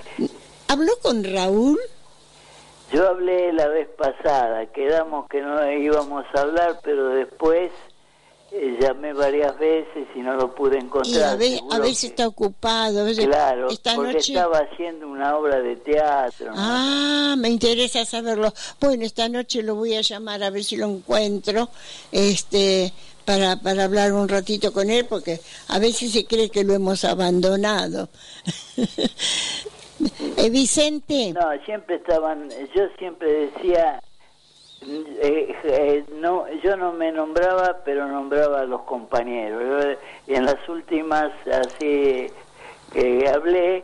[0.68, 1.80] ¿Habló con Raúl?
[2.92, 7.72] Yo hablé la vez pasada, quedamos que no íbamos a hablar, pero después
[8.52, 11.42] eh, llamé varias veces y no lo pude encontrar.
[11.42, 13.06] Y a, veces está ocupado.
[13.16, 16.52] claro, porque estaba haciendo una obra de teatro.
[16.54, 18.54] Ah, me interesa saberlo.
[18.82, 21.70] Bueno, esta noche lo voy a llamar a ver si lo encuentro,
[22.12, 22.92] este,
[23.24, 27.06] para, para hablar un ratito con él, porque a veces se cree que lo hemos
[27.06, 28.10] abandonado.
[30.38, 31.34] eh, Vicente.
[31.34, 34.02] No, siempre estaban, yo siempre decía,
[34.82, 39.98] eh, eh, no, yo no me nombraba, pero nombraba a los compañeros.
[40.28, 42.28] Y en las últimas, así
[42.94, 43.84] que hablé,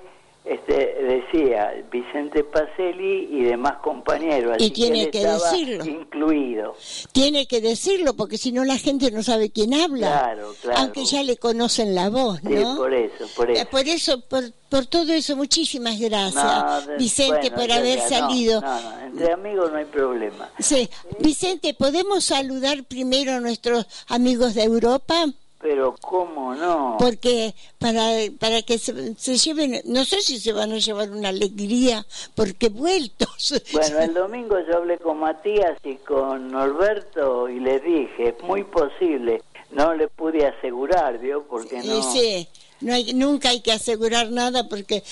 [0.50, 4.56] este, decía Vicente Pacelli y demás compañeros.
[4.60, 5.86] y tiene que, decirlo.
[5.86, 6.76] Incluido.
[7.12, 10.08] Tiene que decirlo, porque si no la gente no sabe quién habla.
[10.08, 10.80] Claro, claro.
[10.80, 12.50] Aunque ya le conocen la voz, ¿no?
[12.50, 13.70] Sí, por eso, por eso.
[13.70, 14.22] Por eso,
[14.70, 18.62] por, todo eso, muchísimas gracias, Vicente, por haber salido.
[18.62, 20.50] No, no, entre amigos no hay problema.
[20.60, 20.90] Sí.
[21.20, 25.26] Vicente, ¿podemos saludar primero a nuestros amigos de Europa?
[25.67, 26.95] Pero cómo no.
[26.97, 31.27] Porque para, para que se, se, lleven, no sé si se van a llevar una
[31.27, 33.53] alegría, porque vueltos.
[33.73, 38.63] Bueno, el domingo yo hablé con Matías y con Norberto y les dije, es muy
[38.63, 41.43] posible, no le pude asegurar, ¿vio?
[41.43, 42.01] Porque no...
[42.13, 42.47] Sí,
[42.80, 45.03] no hay, nunca hay que asegurar nada porque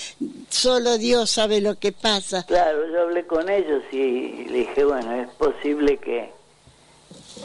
[0.50, 2.46] solo Dios sabe lo que pasa.
[2.46, 6.32] Claro, yo hablé con ellos y le dije, bueno, es posible que,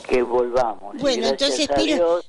[0.08, 0.96] que volvamos.
[0.98, 2.20] Bueno, entonces espero...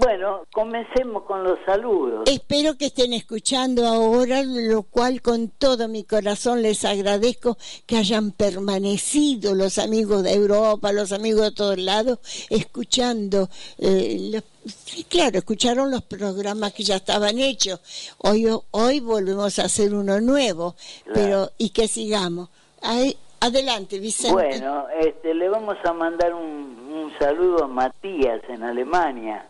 [0.00, 2.22] Bueno, comencemos con los saludos.
[2.26, 8.32] Espero que estén escuchando ahora, lo cual con todo mi corazón les agradezco que hayan
[8.32, 13.50] permanecido los amigos de Europa, los amigos de todos lados, escuchando.
[13.78, 14.40] Eh,
[15.10, 17.80] claro, escucharon los programas que ya estaban hechos.
[18.18, 20.76] Hoy, hoy volvemos a hacer uno nuevo,
[21.12, 22.48] pero y que sigamos.
[23.38, 24.32] adelante, Vicente.
[24.32, 29.44] Bueno, este, le vamos a mandar un, un saludo a Matías en Alemania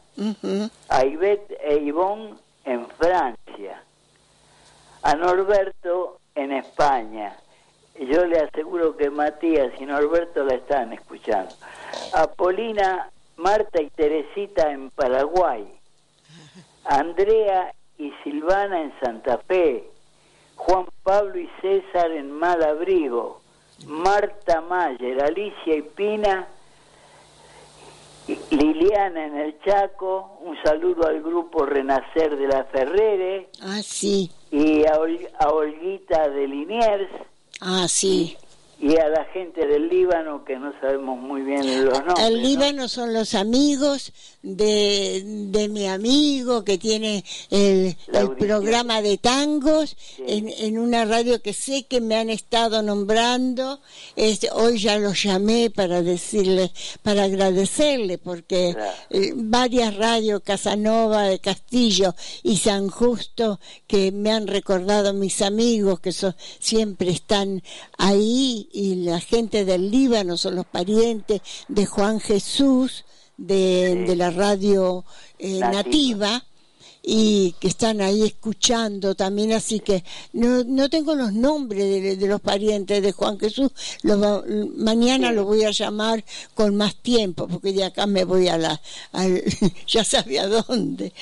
[0.89, 3.83] a Ivette e Ivonne en Francia,
[5.03, 7.37] a Norberto en España.
[7.99, 11.55] Yo le aseguro que Matías y Norberto la están escuchando.
[12.15, 15.67] A Polina, Marta y Teresita en Paraguay.
[16.85, 19.91] A Andrea y Silvana en Santa Fe.
[20.57, 23.41] Juan Pablo y César en Malabrigo.
[23.87, 26.47] Marta Mayer, Alicia y Pina
[28.51, 33.49] Liliana en el Chaco, un saludo al grupo Renacer de la Ferrere.
[33.63, 34.31] Ah, sí.
[34.51, 34.99] Y a,
[35.49, 37.11] Olguita de Liniers.
[37.61, 38.50] Ah, sí y
[38.83, 42.27] a la gente del Líbano que no sabemos muy bien los nombres.
[42.27, 44.13] El Líbano son los amigos
[44.43, 51.43] de, de, mi amigo que tiene el, el programa de tangos en, en, una radio
[51.43, 53.81] que sé que me han estado nombrando.
[54.17, 56.71] Este, hoy ya lo llamé para decirle,
[57.03, 58.75] para agradecerle, porque
[59.11, 66.01] eh, varias radios, Casanova de Castillo y San Justo, que me han recordado mis amigos
[66.01, 67.63] que son, siempre están
[67.99, 73.05] ahí y la gente del Líbano son los parientes de Juan Jesús
[73.37, 75.05] de, de la radio
[75.39, 76.45] eh, nativa.
[77.03, 80.05] y que están ahí escuchando también, así que
[80.35, 83.71] no, no tengo los nombres de, los parientes de Juan Jesús,
[84.77, 86.23] mañana lo voy a llamar
[86.55, 88.83] con más tiempo, porque de acá me voy a la,
[89.87, 91.15] ya sabía dónde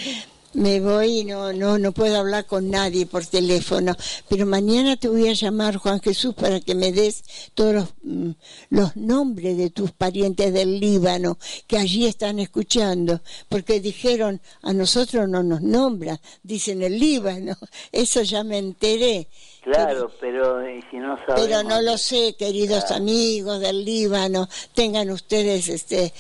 [0.55, 3.95] me voy y no, no, no puedo hablar con nadie por teléfono,
[4.29, 7.23] pero mañana te voy a llamar, Juan Jesús, para que me des
[7.55, 8.31] todos los, mm,
[8.95, 15.43] nombres de tus parientes del Líbano que allí están escuchando, porque dijeron, a nosotros no
[15.43, 17.57] nos nombra, dicen el Líbano,
[17.93, 19.29] eso ya me enteré.
[19.73, 24.49] Claro, pero, si no Pero no lo sé, queridos amigos del Líbano.
[24.73, 26.13] Tengan ustedes, este,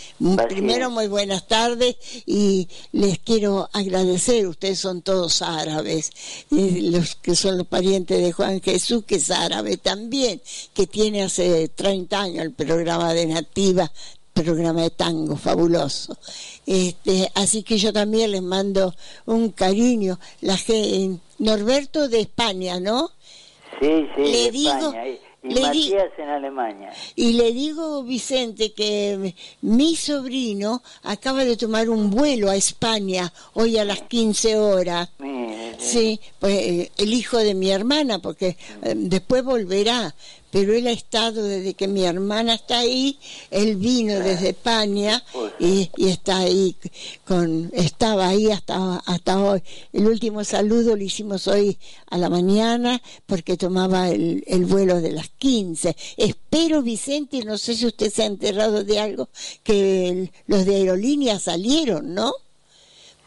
[0.48, 4.46] primero muy buenas tardes y les quiero agradecer.
[4.46, 6.10] Ustedes son todos árabes,
[6.50, 10.42] los que son los parientes de Juan Jesús, que es árabe también,
[10.74, 13.90] que tiene hace 30 años el programa de Nativa
[14.42, 16.16] programa de tango fabuloso.
[16.64, 18.94] Este, así que yo también les mando
[19.26, 20.18] un cariño.
[20.42, 20.56] La
[21.38, 23.10] Norberto de España, ¿no?
[23.80, 24.92] Sí, sí, le digo,
[25.42, 26.90] Y Matías en Alemania.
[27.14, 33.78] Y le digo, Vicente, que mi sobrino acaba de tomar un vuelo a España hoy
[33.78, 35.10] a las 15 horas.
[35.78, 40.12] Sí, pues eh, el hijo de mi hermana, porque eh, después volverá
[40.50, 43.18] pero él ha estado desde que mi hermana está ahí,
[43.50, 45.22] él vino desde España
[45.58, 46.74] y, está ahí
[47.26, 49.62] con, estaba ahí hasta, hasta hoy.
[49.92, 51.78] El último saludo lo hicimos hoy
[52.10, 55.94] a la mañana porque tomaba el, el vuelo de las 15.
[56.16, 59.28] Espero, Vicente, no sé si usted se ha enterado de algo,
[59.62, 62.32] que los de aerolíneas salieron, ¿no?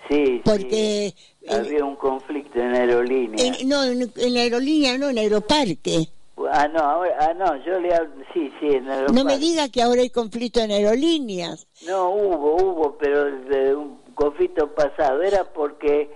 [0.10, 1.14] Sí, porque
[1.48, 3.58] Había un conflicto en aerolínea.
[3.66, 6.10] no, en, en aerolínea no, en aeroparque.
[6.51, 8.86] Ah, no, ahora, ah, no, yo le hablo, sí, sí, en.
[8.86, 11.67] No me diga que ahora hay conflicto en aerolíneas.
[11.86, 16.10] No, hubo, hubo, pero de un conflicto pasado, era porque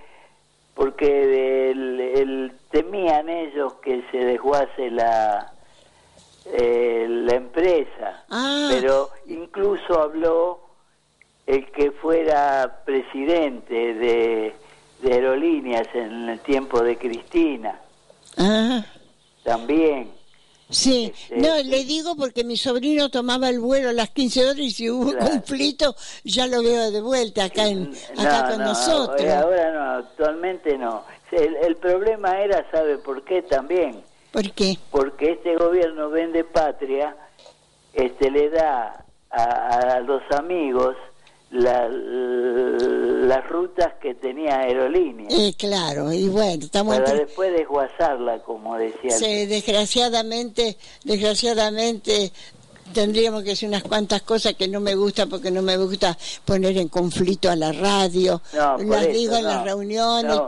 [0.74, 5.52] porque el, temían ellos que se desguace la
[6.44, 8.68] eh, la empresa, ah.
[8.70, 10.60] pero incluso habló
[11.46, 14.54] el que fuera presidente de,
[15.02, 17.80] de aerolíneas en el tiempo de Cristina.
[18.36, 18.84] Ah.
[19.42, 20.15] También.
[20.68, 24.58] Sí, este, no, le digo porque mi sobrino tomaba el vuelo a las 15 horas
[24.58, 29.20] y si hubo conflicto ya lo veo de vuelta acá, en, acá con nosotros.
[29.20, 31.04] Eh, ahora no, actualmente no.
[31.30, 34.02] El, el, problema era, ¿sabe por qué también?
[34.32, 34.76] ¿Por qué?
[34.90, 37.16] Porque este gobierno vende patria,
[37.92, 39.42] este le da a,
[39.94, 40.96] a los amigos
[41.50, 45.32] la, las rutas que tenía aerolíneas.
[45.32, 46.98] Eh, claro, y bueno, estamos...
[46.98, 49.10] Para después desguazarla, como decía.
[49.10, 52.32] Sí, desgraciadamente, desgraciadamente
[52.92, 56.76] tendríamos que decir unas cuantas cosas que no me gusta porque no me gusta poner
[56.78, 60.38] en conflicto a la radio, las digo en las reuniones.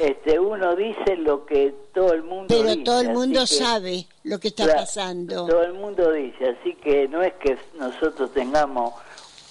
[0.00, 2.84] este, uno dice lo que todo el mundo Pero dice.
[2.84, 5.46] todo el mundo sabe lo que está pasando.
[5.46, 8.92] Todo el mundo dice, así que no es que nosotros tengamos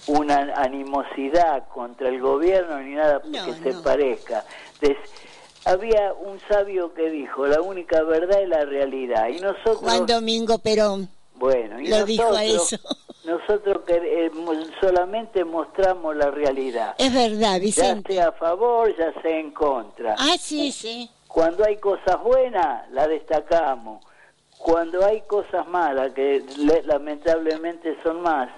[0.08, 4.46] una animosidad contra el gobierno ni nada que se parezca.
[5.66, 9.28] había un sabio que dijo, la única verdad es la realidad.
[9.28, 9.78] Y nosotros...
[9.78, 11.10] Juan Domingo Perón.
[11.36, 12.78] Bueno, y lo nosotros, dijo eso.
[13.26, 14.32] Nosotros que,
[14.80, 16.96] solamente mostramos la realidad.
[16.98, 18.14] Es verdad, Vicente.
[18.14, 20.16] Ya sea a favor, ya sea en contra.
[20.18, 21.10] Ah, sí, sí.
[21.28, 24.02] Cuando hay cosas buenas, la destacamos.
[24.58, 26.42] Cuando hay cosas malas, que
[26.86, 28.50] lamentablemente son más,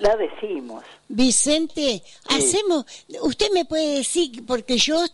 [0.00, 0.82] la decimos.
[1.08, 2.84] Vicente, hacemos,
[3.22, 5.04] usted me puede decir, porque yo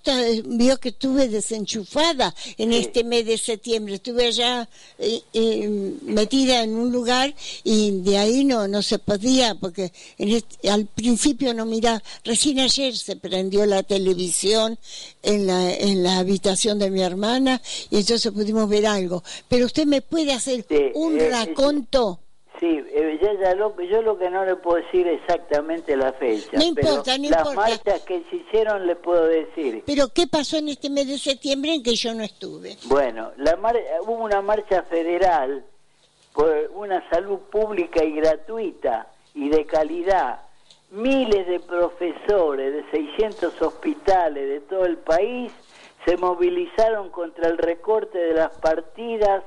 [0.44, 4.68] vio que estuve desenchufada en este mes de septiembre, estuve allá
[4.98, 9.90] eh, eh, metida en un lugar y de ahí no no se podía, porque
[10.70, 14.78] al principio no mira, recién ayer se prendió la televisión
[15.22, 19.86] en la, en la habitación de mi hermana y entonces pudimos ver algo, pero usted
[19.86, 22.20] me puede hacer un eh, raconto.
[22.58, 26.56] Sí, eh, ya, lo, yo lo que no le puedo decir exactamente la fecha.
[26.56, 29.82] No importa, no las marchas que se hicieron le puedo decir.
[29.84, 32.76] Pero ¿qué pasó en este mes de septiembre en que yo no estuve?
[32.84, 33.58] Bueno, la
[34.02, 35.64] hubo una marcha federal
[36.32, 40.40] por una salud pública y gratuita y de calidad.
[40.90, 45.52] Miles de profesores de 600 hospitales de todo el país
[46.06, 49.42] se movilizaron contra el recorte de las partidas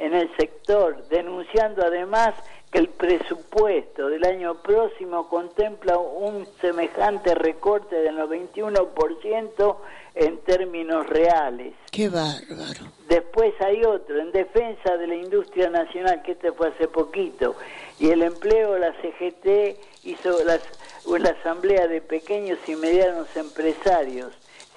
[0.00, 2.34] en el sector, denunciando además
[2.72, 9.76] que el presupuesto del año próximo contempla un semejante recorte del 91%
[10.14, 11.74] en términos reales.
[11.90, 12.86] Qué bárbaro.
[13.08, 17.56] Después hay otro, en defensa de la industria nacional, que este fue hace poquito,
[17.98, 20.60] y el empleo, la CGT hizo las,
[21.04, 24.32] una asamblea de pequeños y medianos empresarios,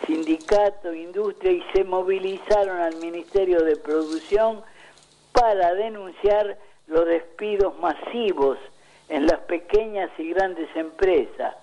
[0.06, 4.64] sindicato, industria, y se movilizaron al Ministerio de Producción
[5.34, 8.58] para denunciar los despidos masivos
[9.10, 11.56] en las pequeñas y grandes empresas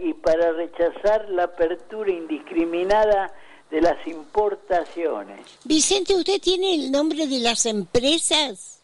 [0.00, 3.32] y para rechazar la apertura indiscriminada
[3.70, 5.40] de las importaciones.
[5.64, 8.80] Vicente, ¿usted tiene el nombre de las empresas?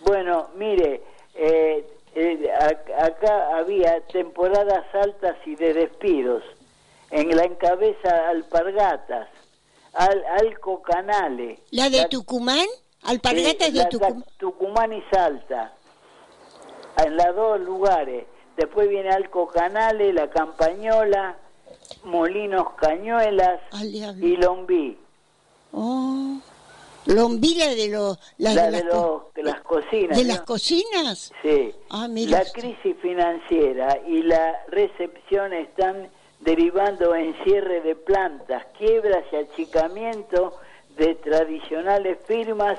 [0.00, 1.02] Bueno, mire,
[1.34, 2.50] eh, eh,
[2.98, 6.42] acá había temporadas altas y de despidos.
[7.10, 9.28] En la encabeza Alpargatas,
[9.92, 11.58] Al, Alco Canale.
[11.70, 12.66] ¿La de Tucumán?
[13.02, 14.24] Alpargatas de Tucumán.
[14.38, 15.74] Tucumán y Salta,
[17.04, 18.26] en los dos lugares.
[18.56, 21.38] Después viene Alco Canales, La Campañola,
[22.04, 23.60] Molinos Cañuelas
[24.20, 24.98] y Lombí.
[25.72, 26.40] Oh.
[27.06, 28.84] Lombí la de, los la, de,
[29.42, 30.18] las cocinas.
[30.18, 31.32] ¿De las cocinas?
[31.42, 31.72] Sí.
[31.88, 39.36] Ah, la crisis financiera y la recepción están derivando en cierre de plantas, quiebras y
[39.36, 40.58] achicamiento
[40.98, 42.78] de tradicionales firmas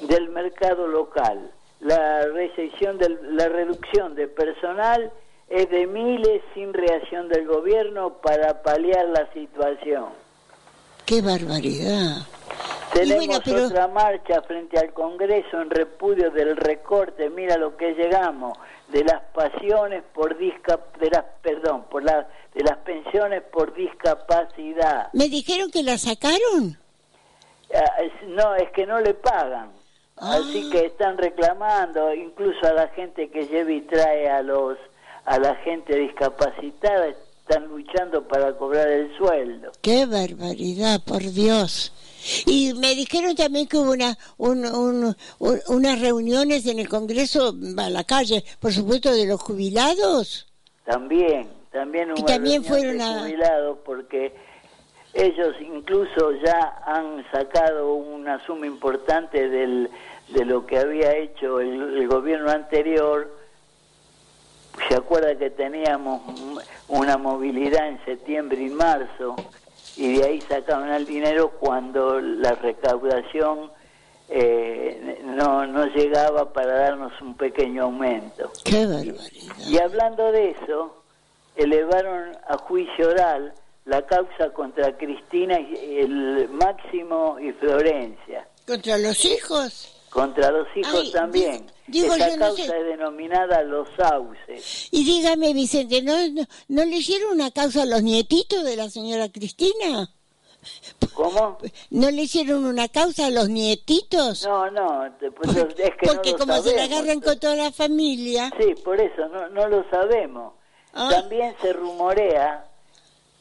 [0.00, 1.50] del mercado local.
[1.80, 5.12] La recesión de, la reducción de personal
[5.48, 10.06] es de miles sin reacción del gobierno para paliar la situación.
[11.04, 12.26] ¡Qué barbaridad!
[12.92, 18.56] Tenemos otra marcha frente al Congreso en repudio del recorte, mira lo que llegamos,
[18.88, 25.08] de las pasiones por discap de las perdón, por la de las pensiones por discapacidad.
[25.14, 26.81] ¿Me dijeron que la sacaron?
[27.74, 29.72] Ah, no, es que no le pagan.
[30.16, 30.70] Así ah.
[30.72, 34.78] que están reclamando, incluso a la gente que lleva y trae a los
[35.24, 39.72] a la gente discapacitada están luchando para cobrar el sueldo.
[39.80, 41.92] Qué barbaridad, por Dios.
[42.46, 48.44] Y me dijeron también que hubo una, unas reuniones en el Congreso, a la calle,
[48.60, 50.46] por supuesto, de los jubilados.
[50.84, 54.34] También, también hubo también fueron de jubilados porque
[55.14, 59.90] ellos incluso ya han sacado una suma importante del,
[60.28, 63.30] de lo que había hecho el, gobierno anterior.
[64.88, 66.22] Se acuerda que teníamos
[66.88, 69.36] una movilidad en septiembre y marzo
[69.96, 73.70] y de ahí sacaban el dinero cuando la recaudación
[74.30, 78.50] eh, no, no llegaba para darnos un pequeño aumento.
[78.64, 79.56] ¡Qué barbaridad!
[79.68, 81.02] Y, hablando de eso,
[81.54, 83.52] elevaron a juicio oral
[83.84, 88.48] la causa contra Cristina, y el Máximo y Florencia.
[88.66, 89.88] ¿Contra los hijos?
[90.10, 91.66] Contra los hijos también.
[91.86, 94.88] Digo, Esa causa es denominada los sauces.
[94.90, 96.14] Y dígame, Vicente, ¿no,
[96.68, 100.10] ¿no, le hicieron una causa a los nietitos de la señora Cristina?
[101.14, 101.58] ¿Cómo?
[101.90, 104.46] ¿No le hicieron una causa a los nietitos?
[104.46, 108.50] No, no, pues es que porque como se la agarran con toda la familia.
[108.60, 110.54] Sí, por eso, no, no lo sabemos.
[110.92, 111.08] Ah.
[111.10, 112.64] También se rumorea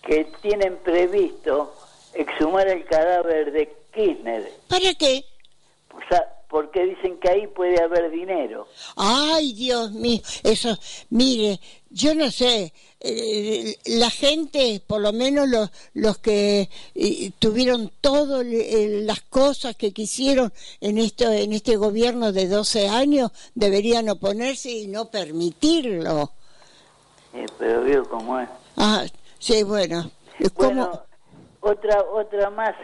[0.03, 1.73] que tienen previsto
[2.13, 4.51] exhumar el cadáver de Kirchner.
[4.67, 5.23] ¿Para qué?
[5.93, 8.67] O sea, porque dicen que ahí puede haber dinero.
[8.97, 10.77] Ay, Dios mío, eso,
[11.09, 17.91] mire, yo no sé, eh, la gente, por lo menos los, los que eh, tuvieron
[18.01, 24.71] todas las cosas que quisieron en, esto, en este gobierno de 12 años, deberían oponerse
[24.71, 26.31] y no permitirlo.
[27.57, 28.49] pero veo cómo es.
[28.75, 29.05] Ah,
[29.41, 30.09] sí, bueno.
[30.55, 31.03] Bueno,
[31.59, 32.75] otra, otra más,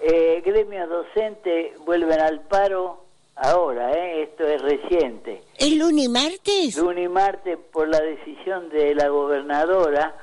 [0.00, 3.04] eh, gremios docentes vuelven al paro
[3.34, 4.22] ahora, ¿eh?
[4.24, 5.42] esto es reciente.
[5.56, 6.76] ¿El lunes y martes?
[6.76, 10.14] Lunes y martes por la decisión de la gobernadora,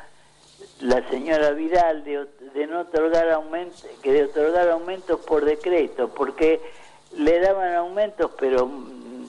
[0.81, 6.61] la señora Vidal, de, de no otorgar aumentos, que de otorgar aumentos por decreto, porque
[7.17, 8.69] le daban aumentos, pero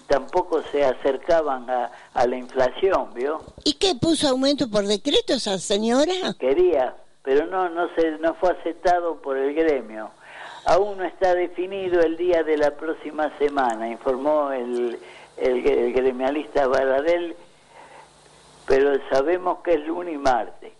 [0.07, 3.41] tampoco se acercaban a, a la inflación, ¿vio?
[3.65, 6.13] ¿Y qué puso aumento por decreto esa señora?
[6.39, 10.11] Quería, pero no no se no fue aceptado por el gremio.
[10.67, 14.99] Aún no está definido el día de la próxima semana, informó el,
[15.37, 17.37] el, gremialista Baradel,
[18.67, 20.73] pero sabemos que es lunes y martes.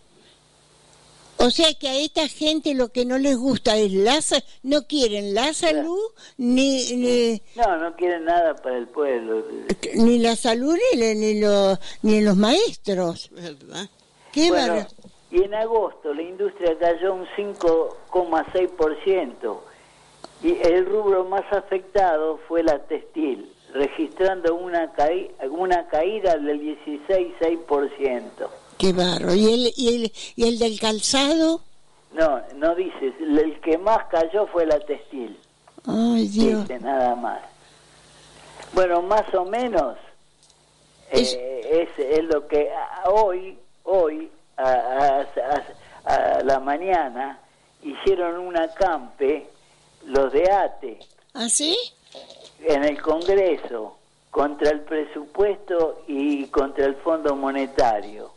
[1.39, 4.21] O sea que a esta gente lo que no les gusta es la
[4.63, 6.01] no quieren la salud
[6.39, 9.45] ni, no no quieren nada para el pueblo
[9.95, 13.91] ni la salud ni, ni los ni los maestros ¿verdad?
[14.33, 14.87] Qué bueno,
[15.31, 19.59] y en agosto la industria cayó un 5,6%
[20.43, 24.93] y el rubro más afectado fue la textil, registrando una,
[25.51, 28.31] una caída del 16,6%.
[28.79, 29.35] Qué barro.
[29.35, 31.61] ¿Y el, y, el, ¿Y el del calzado?
[32.13, 33.15] No, no dices.
[33.21, 35.39] El que más cayó fue la textil.
[35.87, 36.69] Ay, Dios.
[36.69, 37.41] Dice nada más.
[38.73, 39.97] Bueno, más o menos
[41.11, 42.71] es, eh, es, lo que
[43.07, 45.25] hoy, hoy, a,
[46.05, 47.41] a, la mañana,
[47.83, 49.49] hicieron un acampe
[50.05, 50.99] los de ATE.
[51.35, 51.77] ¿Ah, sí?
[52.61, 53.97] En el Congreso,
[54.31, 58.36] contra el presupuesto y contra el Fondo Monetario.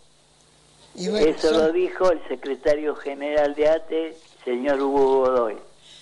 [0.96, 5.58] Eso lo dijo el secretario general de ATE, señor Hugo Godoy.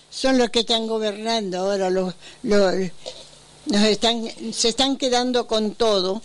[0.10, 2.74] Son los que están gobernando ahora, los, los,
[3.66, 4.24] nos están,
[4.54, 6.22] se están quedando con todo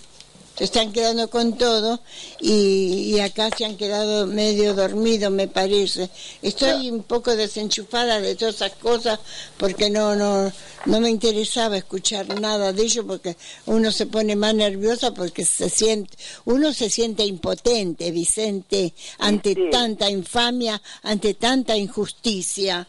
[0.57, 2.01] se están quedando con todo
[2.41, 6.11] y, acá se han quedado medio dormidos, me parece.
[6.43, 9.21] Estoy un poco desenchufada de todas esas cosas
[9.57, 10.53] porque no, no,
[10.87, 13.37] no me interesaba escuchar nada de ello porque
[13.67, 20.11] uno se pone más nerviosa porque se siente, uno se siente impotente, Vicente, ante tanta
[20.11, 22.87] infamia, ante tanta injusticia.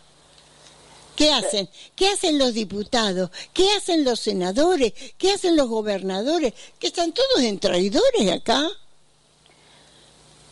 [1.16, 1.70] ¿Qué hacen?
[1.96, 3.30] ¿Qué hacen los diputados?
[3.54, 4.94] ¿Qué hacen los senadores?
[5.18, 6.54] ¿Qué hacen los gobernadores?
[6.80, 8.68] Que están todos en traidores acá.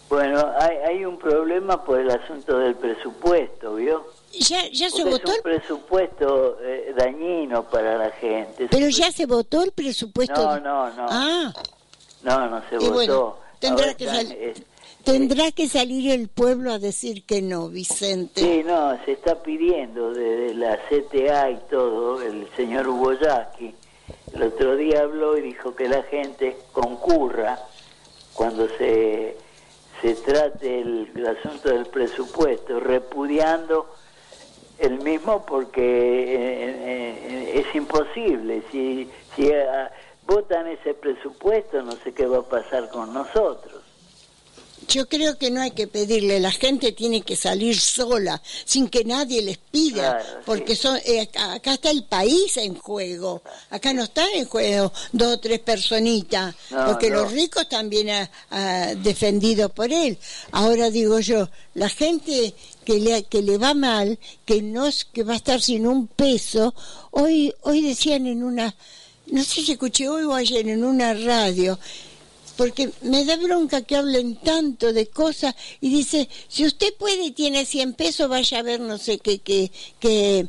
[0.09, 4.05] Bueno, hay, hay un problema por el asunto del presupuesto, ¿vio?
[4.34, 5.32] Ya, ya se votó.
[5.32, 8.68] Es un presupuesto eh, dañino para la gente.
[8.70, 10.59] Pero ya se votó el presupuesto.
[10.59, 11.05] No, no, no.
[11.09, 11.53] Ah.
[12.24, 13.39] No, no se votó.
[13.59, 14.66] tendrá que salir.
[15.04, 18.41] Tendrá que salir el pueblo a decir que no, Vicente.
[18.41, 24.76] Sí, no, se está pidiendo desde la CTA y todo, el señor Hugo El otro
[24.76, 27.60] día habló y dijo que la gente concurra
[28.34, 29.38] cuando se,
[30.02, 33.88] se trate el, asunto del presupuesto, repudiando
[34.78, 38.64] el mismo porque eh, eh, es imposible.
[38.72, 39.91] Si, si ah,
[40.28, 43.81] votan ese presupuesto, no sé qué va a pasar con nosotros.
[44.88, 49.04] Yo creo que no hay que pedirle, la gente tiene que salir sola, sin que
[49.06, 50.82] nadie les pida, Claro, porque sí.
[50.82, 55.40] son, eh, acá está el país en juego, acá no está en juego dos o
[55.40, 57.22] tres personitas, No, porque no.
[57.22, 60.18] los ricos también han ah, defendido por él.
[60.52, 62.54] Ahora digo yo, la gente
[62.84, 66.08] que le, que le va mal, que no es, que va a estar sin un
[66.08, 66.74] peso,
[67.12, 68.76] hoy, hoy decían en una,
[69.28, 71.78] no sé si escuché hoy o ayer en una radio,
[72.62, 77.32] porque me da bronca que hablen tanto de cosas y dice, si usted puede y
[77.32, 80.47] tiene 100 pesos, vaya a ver no sé qué, qué,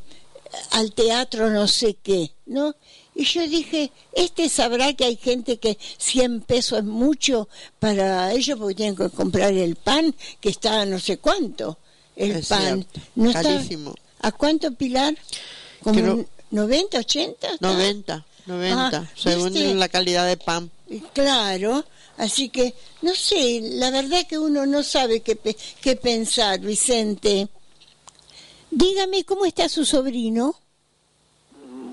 [0.72, 2.74] al teatro no sé qué, ¿no?
[3.14, 7.48] Y yo dije, este sabrá que hay gente que 100 pesos es mucho
[7.78, 11.78] para ellos porque tienen que comprar el pan que está a no sé cuánto,
[12.14, 12.60] el Es pan.
[12.84, 13.94] cierto, No está, carísimo.
[14.20, 15.14] ¿A cuánto, Pilar?
[15.82, 17.54] ¿Como Creo- un 90, 80?
[17.54, 17.66] está?
[17.72, 19.74] 90, 90, Ah, según ¿viste?
[19.74, 20.70] la calidad de pan.
[21.14, 21.84] Claro,
[22.18, 25.36] así que no sé, la verdad que uno no sabe qué,
[25.80, 27.48] qué pensar, Vicente.
[28.70, 30.54] Dígame cómo está su sobrino.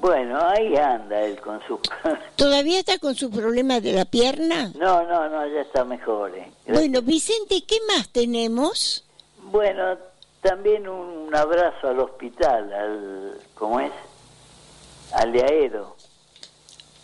[0.02, 1.78] Bueno, ahí anda él con su...
[2.38, 4.72] ¿Todavía está con su problema de la pierna?
[4.76, 6.34] no, no, no, ya está mejor.
[6.38, 6.50] eh.
[6.68, 9.04] Bueno, Vicente, ¿qué más tenemos?
[9.52, 9.98] Bueno,
[10.42, 13.42] también un abrazo al hospital, al...
[13.56, 13.92] ¿Cómo es?
[15.12, 15.98] Al de Aedo.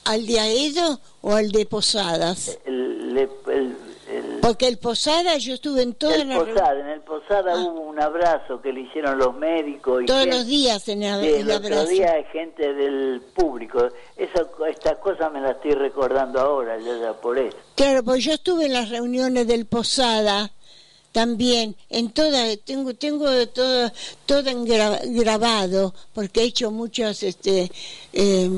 [0.05, 2.57] ¿Al de Aedo o al de Posadas?
[2.65, 3.77] El, el, el-
[4.07, 7.53] el- Porque el Posada, yo estuve en todas el las reu- Posada, en el Posada
[7.55, 7.57] Ah.
[7.63, 11.23] hubo un abrazo que le hicieron los médicos y todos gente- los días en el,
[11.23, 11.87] el el otro abrazo.
[11.89, 13.87] día gente del público.
[14.15, 17.57] Esa, estas cosas me las estoy recordando ahora, ya, ya por eso.
[17.75, 20.51] Claro, pues yo estuve en las reuniones del Posada
[21.11, 23.91] también, en todas, tengo, tengo todo,
[24.27, 27.71] todo en gra- grabado, porque he hecho muchas, este,
[28.13, 28.49] eh,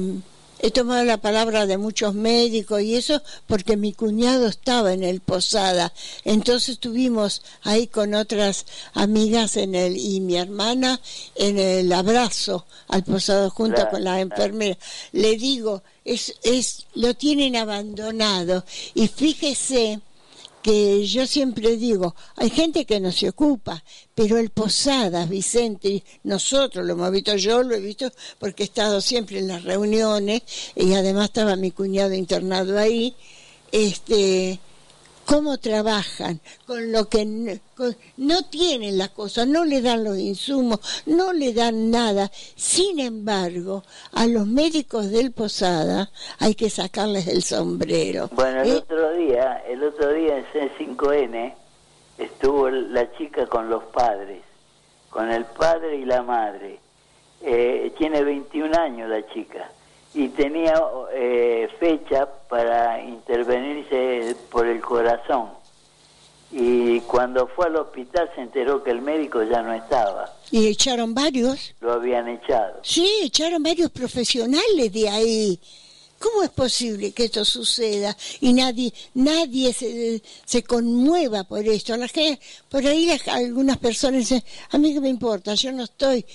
[0.59, 5.21] he tomado la palabra de muchos médicos y eso, porque mi cuñado estaba en el
[5.21, 5.93] Posada,
[6.23, 10.99] entonces estuvimos ahí con otras amigas en el, y mi hermana
[11.35, 14.21] en el abrazo al Posada junto Claro, con la claro.
[14.23, 14.77] enfermera.
[15.11, 19.99] Le digo, es, es, lo tienen abandonado y fíjese
[20.67, 23.81] que yo siempre digo, hay gente que no se ocupa,
[24.13, 28.99] pero el Posadas, Vicente, nosotros lo hemos visto, yo lo he visto porque he estado
[28.99, 30.41] siempre en las reuniones
[30.75, 33.15] y además estaba mi cuñado internado ahí,
[33.71, 34.59] este
[35.27, 40.79] cómo trabajan, con lo que con- no tienen las cosas, no le dan los insumos,
[41.05, 42.31] no le dan nada.
[42.55, 46.09] Sin embargo, a los médicos del Posada
[46.39, 48.29] hay que sacarles el sombrero.
[48.31, 48.75] Bueno, el ¿eh?
[48.77, 51.53] otro día, el otro día en C5N
[52.17, 54.41] estuvo la chica con los padres,
[55.09, 56.79] con el padre y la madre.
[57.41, 59.69] Eh, tiene 21 años la chica
[60.17, 60.73] y tenía
[61.13, 65.49] eh, fecha para intervenirse por el corazón.
[66.51, 71.13] Y cuando fue al hospital se enteró que el médico ya no estaba, Y echaron
[71.13, 71.73] varios.
[71.81, 72.79] lo habían echado.
[72.83, 75.59] Sí, echaron varios profesionales de ahí.
[76.19, 81.95] ¿Cómo es posible que esto suceda y nadie nadie se, se conmueva por esto?
[81.95, 85.83] La gente, por ahí las- algunas personas dicen, a mí que me importa, yo no
[85.83, 86.25] estoy.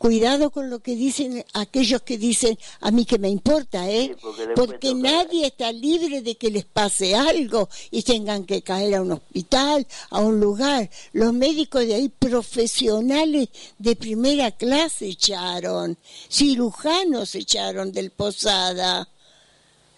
[0.00, 4.16] Cuidado con lo que dicen aquellos que dicen, a mí que me importa, ¿eh?
[4.18, 9.02] Sí, porque nadie está libre de que les pase algo y tengan que caer a
[9.02, 10.88] un hospital, a un lugar.
[11.12, 15.98] Los médicos de ahí, profesionales de primera clase, echaron.
[16.30, 19.06] Cirujanos echaron del Posada.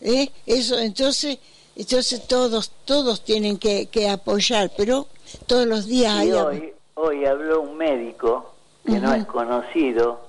[0.00, 0.32] ¿Eh?
[0.46, 1.38] Eso, entonces,
[1.76, 5.07] entonces todos, todos tienen que, que apoyar, pero
[5.46, 6.32] todos los días hay...
[6.32, 8.53] Hoy, hoy habló un médico
[8.84, 10.20] que no es conocido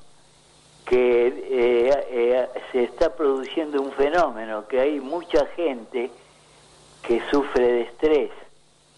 [0.86, 6.12] que eh, eh, se está produciendo un fenómeno, que hay mucha gente
[7.02, 8.32] que sufre de estrés,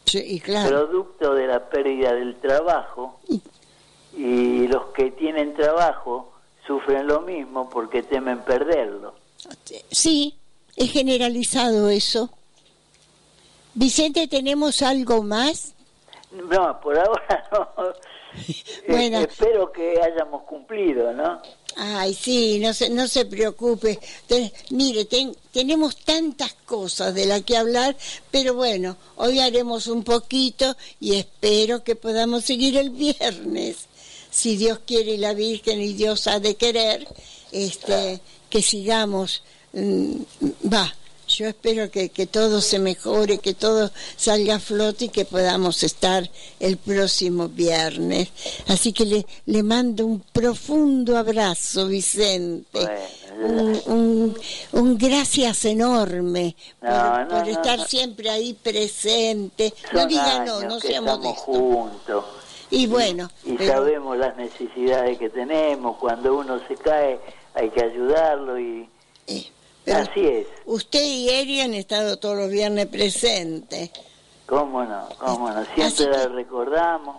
[0.05, 0.69] Sí, y claro.
[0.69, 3.19] producto de la pérdida del trabajo,
[4.15, 6.31] y los que tienen trabajo
[6.65, 9.15] sufren lo mismo porque temen perderlo.
[9.91, 10.35] Sí,
[10.75, 12.29] es generalizado eso.
[13.73, 15.73] Vicente, ¿tenemos algo más?
[16.31, 17.93] No, por ahora no.
[18.88, 19.19] Bueno.
[19.21, 21.41] Eh, espero que hayamos cumplido, ¿no?
[21.77, 23.99] Ay, sí, no se, no se preocupe.
[24.69, 27.97] Mire, ten- tenemos tantas cosas de las que hablar,
[28.31, 33.88] pero bueno, hoy haremos un poquito y espero que podamos seguir el viernes.
[34.31, 37.07] Si Dios quiere y la Virgen y Dios ha de querer,
[37.51, 38.19] este,
[38.49, 39.43] que sigamos.
[39.73, 40.13] mm,
[40.71, 40.93] Va,
[41.38, 45.83] yo espero que, que todo se mejore, que todo salga a flote y que podamos
[45.83, 46.29] estar
[46.59, 48.29] el próximo viernes.
[48.67, 52.79] Así que le, le mando un profundo abrazo, Vicente.
[53.39, 54.38] Bueno, un,
[54.71, 57.86] un, gracias enorme por, No, no, por no, estar no.
[57.86, 59.73] siempre ahí presente.
[59.93, 61.43] no diga no, no seamos modestos.
[61.45, 62.25] juntos.
[62.71, 65.97] Y bueno, Y pero- sabemos las necesidades que tenemos.
[65.97, 67.19] Cuando uno se cae
[67.53, 68.89] hay que ayudarlo y
[69.86, 70.47] pero así es.
[70.65, 73.91] usted y Eri han estado todos los viernes presentes.
[74.45, 75.07] ¿Cómo no?
[75.17, 75.63] ¿Cómo no?
[75.73, 77.17] Siempre la recordamos.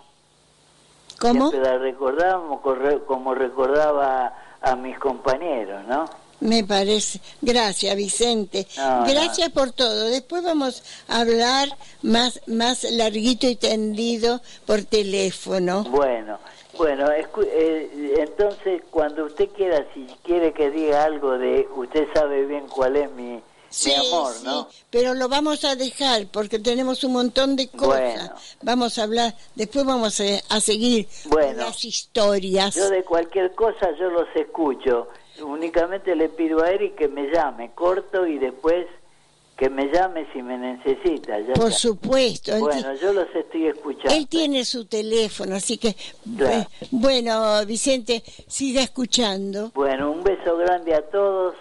[1.18, 1.50] ¿Cómo?
[1.50, 2.60] Siempre la recordamos
[3.06, 6.04] como recordaba a mis compañeros, ¿no?
[6.40, 7.20] Me parece.
[7.40, 8.66] Gracias, Vicente.
[8.76, 10.04] No, Gracias por todo.
[10.04, 11.68] Después vamos a hablar
[12.02, 15.84] más, más larguito y tendido por teléfono.
[15.84, 16.38] Bueno,
[16.76, 22.44] bueno, escu- eh, entonces cuando usted quiera, si quiere que diga algo de, usted sabe
[22.46, 24.68] bien cuál es mi, Sí, mi amor, sí, ¿no?
[24.90, 28.14] pero lo vamos a dejar porque tenemos un montón de cosas.
[28.16, 28.34] Bueno.
[28.62, 30.24] Vamos a hablar, después vamos a,
[30.54, 32.74] a seguir con las historias.
[32.74, 35.08] Yo de cualquier cosa yo los escucho.
[35.42, 38.86] Únicamente le pido a Eric que me llame, corto y después
[39.56, 41.38] que me llame si me necesita.
[41.40, 41.78] ya Por está.
[41.78, 42.58] supuesto.
[42.58, 44.14] Bueno, yo los estoy escuchando.
[44.14, 45.96] Él tiene su teléfono, así que
[46.36, 46.56] Claro.
[46.58, 49.70] eh, bueno, Vicente, siga escuchando.
[49.74, 51.54] Bueno, un beso grande a todos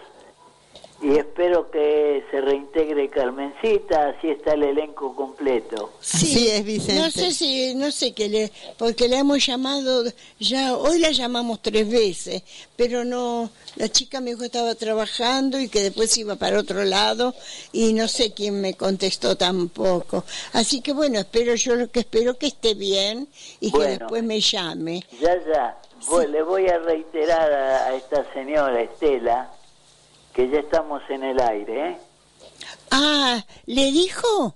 [1.01, 5.91] y espero que se reintegre Carmencita, así está el elenco completo.
[6.01, 7.01] Así es, Vicente.
[7.01, 10.03] No sé si, no sé qué le, porque le hemos llamado,
[10.39, 12.43] ya, hoy la llamamos tres veces,
[12.75, 16.83] pero no, la chica me dijo que estaba trabajando y que después iba para otro
[16.85, 17.35] lado
[17.73, 20.23] y no sé quién me contestó tampoco.
[20.53, 23.27] Así que bueno, espero yo lo que espero que esté bien
[23.59, 25.03] y que después me llame.
[25.19, 25.77] Ya, ya,
[26.07, 29.51] voy- le voy a reiterar a, a esta señora Estela
[30.35, 31.97] que ya estamos en el aire, ¿eh?
[32.91, 34.55] Ah, ¿le dijo?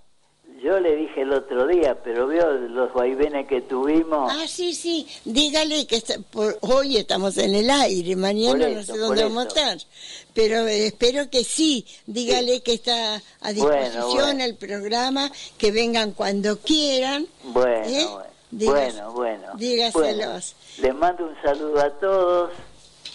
[0.61, 4.29] Yo le dije el otro día, pero vio los vaivenes que tuvimos.
[4.33, 8.97] Ah, sí, sí, dígale que está- por- hoy estamos en el aire, mañana no sé
[8.97, 9.77] dónde vamos a estar,
[10.33, 14.43] pero eh, espero que sí, dígale que está a disposición bueno.
[14.43, 17.25] el programa, que vengan cuando quieran.
[17.43, 18.05] Bueno, ¿eh?
[18.51, 19.47] bueno, bueno, bueno.
[19.55, 20.55] dígaselos.
[20.77, 22.51] Bueno, les mando un saludo a todos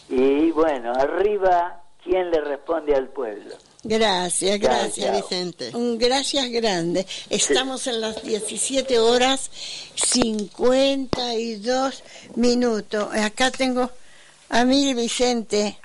[0.09, 3.57] y bueno, arriba, ¿quién le responde al pueblo?
[3.83, 5.07] Gracias, gracias.
[5.07, 5.17] chao.
[5.21, 5.71] Vicente.
[5.75, 7.07] Un gracias grande.
[7.29, 9.51] Estamos en las 17 horas
[9.95, 12.03] 52
[12.37, 13.15] minutos.
[13.15, 13.91] Acá tengo
[14.49, 15.79] a mí, Vicente.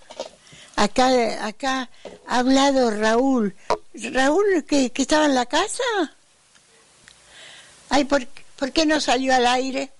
[0.75, 1.89] Acá, acá
[2.25, 3.53] ha hablado Raúl.
[3.93, 5.83] ¿Raúl que, que estaba en la casa?
[7.89, 9.91] Ay, ¿por, ¿por qué no salió al aire?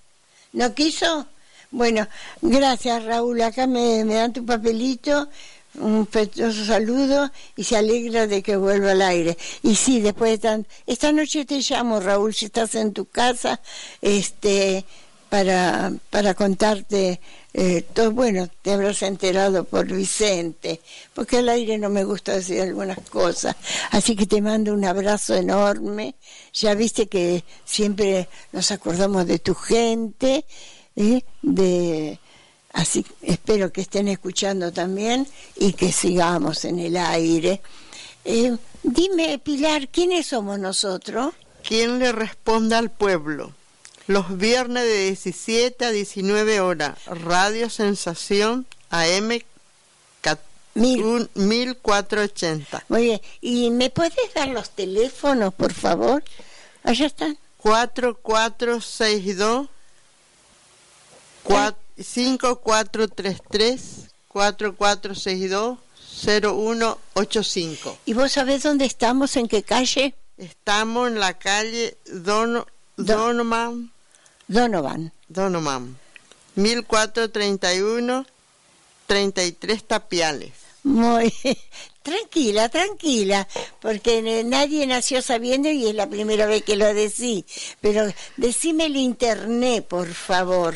[0.52, 1.26] ¿No quiso?
[1.70, 2.06] Bueno,
[2.40, 3.42] gracias Raúl.
[3.42, 5.28] Acá me, me dan tu papelito,
[5.74, 9.36] un afectuoso saludo y se alegra de que vuelva al aire.
[9.62, 10.66] Y sí, después de tan...
[10.86, 13.60] Esta noche te llamo, Raúl, si estás en tu casa,
[14.02, 14.84] este
[15.30, 17.20] para, para contarte
[17.54, 18.10] eh, todo.
[18.10, 20.80] Bueno, te habrás enterado por Vicente,
[21.14, 23.56] porque al aire no me gusta decir algunas cosas.
[23.92, 26.16] Así que te mando un abrazo enorme.
[26.52, 30.44] Ya viste que siempre nos acordamos de tu gente,
[30.96, 31.22] ¿eh?
[31.42, 32.18] de
[32.72, 37.60] así espero que estén escuchando también y que sigamos en el aire.
[38.24, 41.32] Eh, dime, Pilar, ¿quiénes somos nosotros?
[41.66, 43.52] ¿Quién le responde al pueblo?
[44.06, 49.40] Los viernes de 17 a 19 horas, Radio Sensación AM
[50.74, 51.02] Mil.
[51.02, 52.84] un- 1480.
[52.88, 53.20] Muy bien.
[53.40, 56.22] ¿Y me puedes dar los teléfonos, por favor?
[56.84, 57.36] Allá están.
[57.58, 59.68] 4462
[61.44, 65.78] cua- 5433 4462
[66.22, 67.98] 0185.
[68.04, 69.36] ¿Y vos sabés dónde estamos?
[69.36, 70.14] ¿En qué calle?
[70.36, 73.90] Estamos en la calle Don, Do- Donoman,
[74.48, 75.12] Donovan.
[75.28, 75.96] Donoman,
[76.56, 78.26] 1431,
[79.06, 80.52] 33 tapiales.
[80.82, 81.32] Muy
[82.02, 83.46] tranquila, tranquila,
[83.80, 87.44] porque nadie nació sabiendo y es la primera vez que lo decí.
[87.80, 90.74] Pero decime el internet, por favor.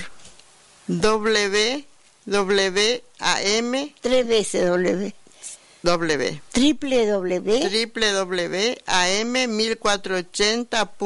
[0.87, 1.85] W,
[2.26, 5.12] W, A, M, Tres veces W.
[5.82, 6.41] W.
[6.53, 7.61] Triple W.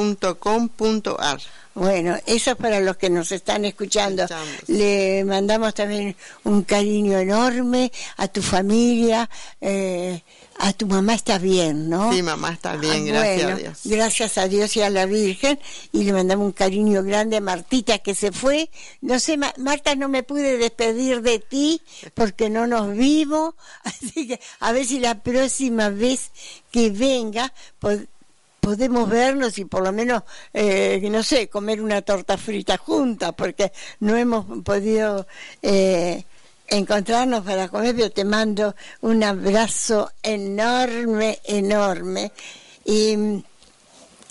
[0.09, 1.41] www.am1480.com.ar
[1.75, 4.25] Bueno, eso es para los que nos están escuchando.
[4.67, 6.15] Le mandamos también
[6.45, 9.29] un cariño enorme a tu familia.
[9.61, 10.23] eh,
[10.61, 12.13] a tu mamá está bien, ¿no?
[12.13, 13.79] Sí, mamá está bien, Ah, gracias bueno, a Dios.
[13.85, 15.59] Gracias a Dios y a la Virgen.
[15.93, 18.69] Y le mandamos un cariño grande a Martita que se fue.
[19.01, 21.81] No sé, Ma- Marta, no me pude despedir de ti
[22.15, 23.55] porque no nos vimos.
[23.85, 26.31] Así que a ver si la próxima vez
[26.73, 27.93] que venga po-
[28.61, 33.73] podemos vernos y por lo menos, eh, no sé, comer una torta frita juntas porque
[34.01, 35.27] no hemos podido...
[35.63, 36.25] eh,
[36.69, 42.33] encontrarnos para comer, pero te mando un abrazo enorme, enorme.
[42.85, 43.43] Y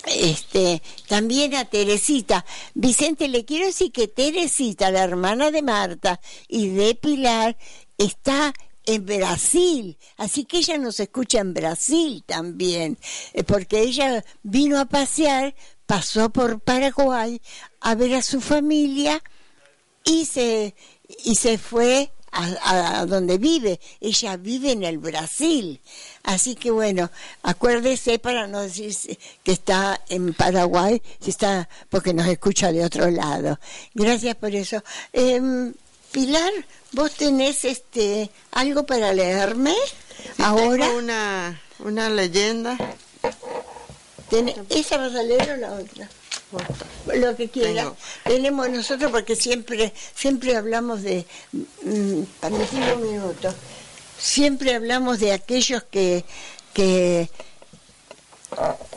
[0.06, 2.44] este, también a Teresita.
[2.74, 7.56] Vicente, le quiero decir que Teresita, la hermana de Marta y de Pilar,
[7.96, 8.54] está
[8.86, 12.96] en Brasil, así que ella nos escucha en Brasil también,
[13.34, 17.42] eh, porque ella vino a pasear, pasó por Paraguay
[17.80, 19.22] a ver a su familia
[20.04, 20.74] y se,
[21.22, 23.80] y se fue a, donde vive.
[24.00, 25.80] Ella vive en el Brasil.
[26.22, 27.10] Así que bueno,
[27.42, 28.94] acuérdese para no decir
[29.42, 33.58] que está en Paraguay, si está porque nos escucha de otro lado.
[33.94, 34.82] Gracias por eso.
[35.12, 35.72] Em,
[36.12, 36.52] Pilar,
[36.92, 39.74] ¿vos tenés este algo para leerme
[40.38, 40.90] ahora?
[40.92, 42.78] una, una leyenda.
[44.70, 46.08] ¿Esa vas a leer o la otra?
[47.14, 47.92] lo que quiera.
[48.24, 51.26] Tenemos nosotros porque siempre siempre hablamos de
[51.82, 53.54] mm, un minuto.
[54.18, 56.24] Siempre hablamos de aquellos que
[56.72, 57.28] que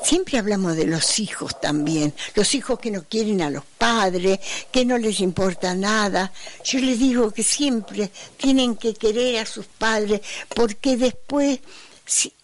[0.03, 4.39] Siempre hablamos de los hijos también, los hijos que no quieren a los padres,
[4.71, 6.31] que no les importa nada.
[6.63, 10.21] Yo les digo que siempre tienen que querer a sus padres
[10.55, 11.59] porque después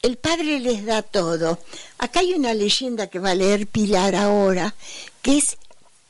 [0.02, 1.60] el padre les da todo.
[1.98, 4.74] Acá hay una leyenda que va a leer Pilar ahora,
[5.22, 5.58] que es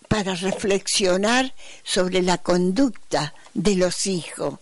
[0.07, 1.53] para reflexionar
[1.83, 4.59] sobre la conducta de los hijos.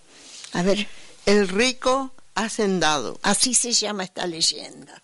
[0.54, 0.88] A ver.
[1.26, 3.20] El rico hacendado.
[3.24, 5.02] Así se llama esta leyenda.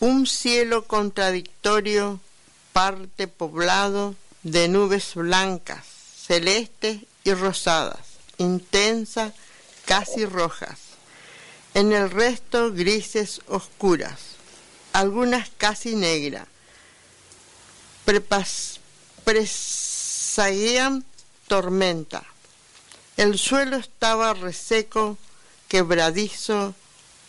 [0.00, 2.20] Un cielo contradictorio
[2.74, 5.86] parte poblado de nubes blancas,
[6.26, 8.00] celestes y rosadas,
[8.36, 9.32] intensas,
[9.86, 10.81] casi rojas
[11.74, 14.20] en el resto grises oscuras,
[14.92, 16.46] algunas casi negras.
[19.24, 21.04] Presaguían
[21.48, 22.24] tormenta.
[23.16, 25.16] El suelo estaba reseco,
[25.68, 26.74] quebradizo,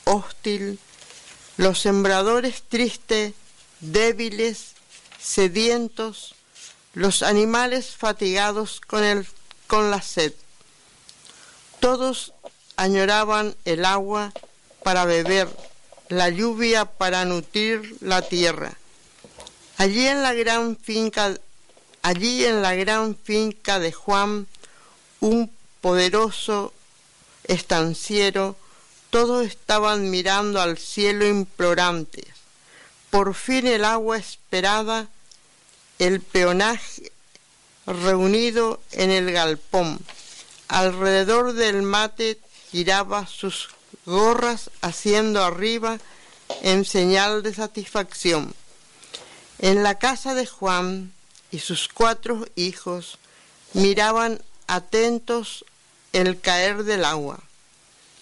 [0.06, 0.80] hostil,
[1.58, 3.34] los sembradores tristes,
[3.80, 4.74] débiles,
[5.22, 6.36] sedientos,
[6.94, 9.28] los animales fatigados con, el,
[9.68, 10.34] con la sed.
[11.80, 12.34] Todos
[12.84, 14.34] añoraban el agua
[14.84, 15.48] para beber,
[16.10, 18.74] la lluvia para nutrir la tierra.
[19.78, 21.34] Allí en la gran finca,
[22.02, 24.48] allí en la gran finca de Juan,
[25.22, 26.74] un poderoso
[27.46, 28.58] estanciero,
[29.12, 32.26] todos estaban mirando al cielo implorantes.
[33.10, 35.08] Por fin el agua esperada,
[36.00, 37.14] el peonaje
[37.88, 40.00] reunido en el galpón.
[40.68, 42.40] Alrededor del mate
[42.74, 43.70] giraba sus
[44.04, 46.00] gorras haciendo arriba
[46.64, 48.52] en señal de satisfacción.
[49.60, 51.14] En la casa de Juan
[51.52, 53.20] y sus cuatro hijos
[53.74, 55.66] miraban atentos
[56.14, 57.40] el caer del agua.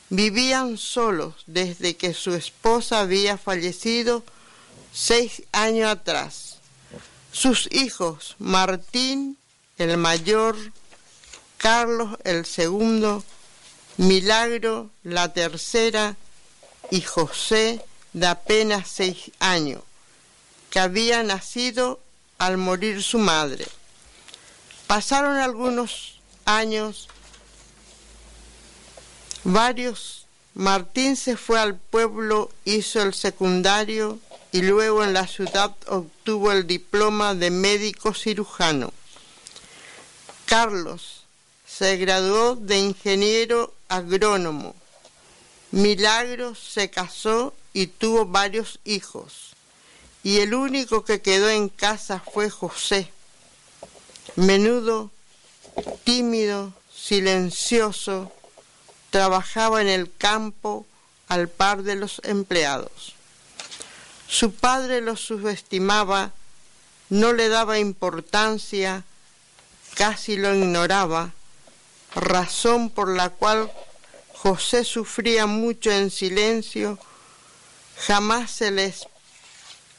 [0.10, 4.22] Vivían solos desde que su esposa había fallecido
[4.92, 6.58] seis años atrás.
[7.32, 9.38] Sus hijos, Martín,
[9.78, 10.58] el mayor,
[11.58, 13.24] Carlos, el segundo,
[13.98, 16.16] Milagro, la tercera,
[16.90, 17.84] y José,
[18.14, 19.82] de apenas seis años,
[20.70, 22.00] que había nacido
[22.38, 23.68] al morir su madre.
[24.88, 27.08] Pasaron algunos años,
[29.44, 34.20] varios, Martín se fue al pueblo, hizo el secundario
[34.52, 38.92] y luego en la ciudad obtuvo el diploma de médico cirujano.
[40.46, 41.22] Carlos
[41.66, 44.74] se graduó de ingeniero agrónomo.
[45.72, 49.54] Milagro se casó y tuvo varios hijos,
[50.24, 53.12] y el único que quedó en casa fue José.
[54.38, 55.12] Menudo,
[56.06, 58.32] tímido, silencioso,
[59.10, 60.86] trabajaba en el campo
[61.28, 63.14] al par de los empleados.
[64.28, 66.32] Su padre lo subestimaba,
[67.10, 69.04] no le daba importancia,
[69.96, 71.34] casi lo ignoraba,
[72.16, 73.72] razón por la cual
[74.34, 76.98] José sufría mucho en silencio,
[77.98, 79.08] jamás se les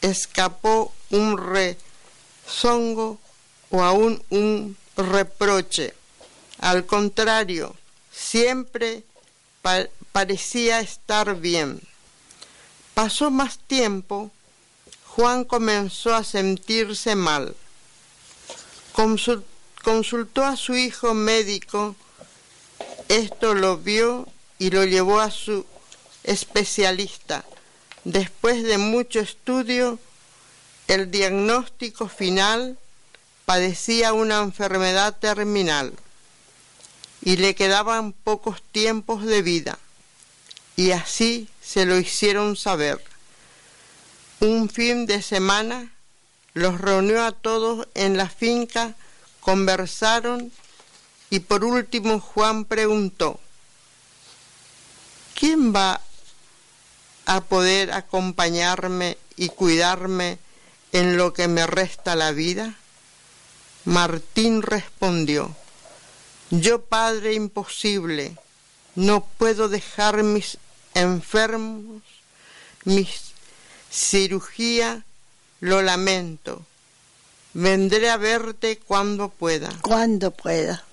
[0.01, 3.19] escapó un rezongo
[3.71, 5.95] o aún un reproche.
[6.59, 7.75] Al contrario,
[8.13, 9.05] siempre
[10.13, 11.81] parecía estar bien.
[12.95, 14.31] Pasó más tiempo,
[15.07, 17.55] Juan comenzó a sentirse mal.
[19.83, 21.97] consultó a su hijo médico
[23.17, 24.27] esto lo vio
[24.59, 25.67] y lo llevó a su
[26.25, 27.45] especialista.
[28.05, 29.99] Después de mucho estudio,
[30.89, 32.79] el diagnóstico final
[33.45, 35.93] padecía una enfermedad terminal.
[37.25, 39.79] y le quedaban pocos tiempos de vida,
[40.75, 43.01] y así se lo hicieron saber.
[44.41, 45.93] Un fin de semana
[46.53, 48.97] los reunió a todos en la finca,
[49.39, 50.51] conversaron
[51.33, 53.41] y por último Juan preguntó,
[55.35, 56.03] ¿quién va
[57.25, 60.39] a poder acompañarme y cuidarme
[60.93, 62.75] en lo que me resta la vida?
[63.87, 65.57] Martín respondió,
[66.51, 68.37] yo padre imposible,
[68.95, 70.59] no puedo dejar mis
[70.93, 72.03] enfermos,
[72.85, 73.33] mis
[73.91, 75.03] cirugía,
[75.61, 76.61] lo lamento.
[77.55, 79.71] Vendré a verte cuando pueda.
[79.81, 80.85] Cuando pueda.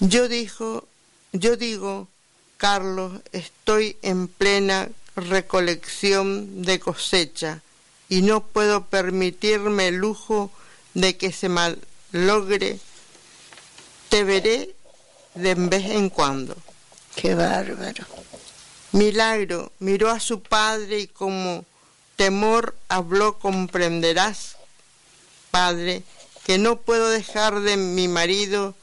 [0.00, 0.86] Yo dijo,
[1.32, 2.08] yo digo,
[2.56, 7.62] Carlos, estoy en plena recolección de cosecha
[8.08, 10.50] y no puedo permitirme el lujo
[10.94, 12.78] de que se malogre.
[14.08, 14.74] Te veré
[15.34, 16.56] de vez en cuando.
[17.14, 18.04] Qué bárbaro.
[18.92, 21.64] Milagro miró a su padre y como
[22.16, 24.56] temor habló, comprenderás,
[25.50, 26.02] padre,
[26.44, 28.74] que no puedo dejar de mi marido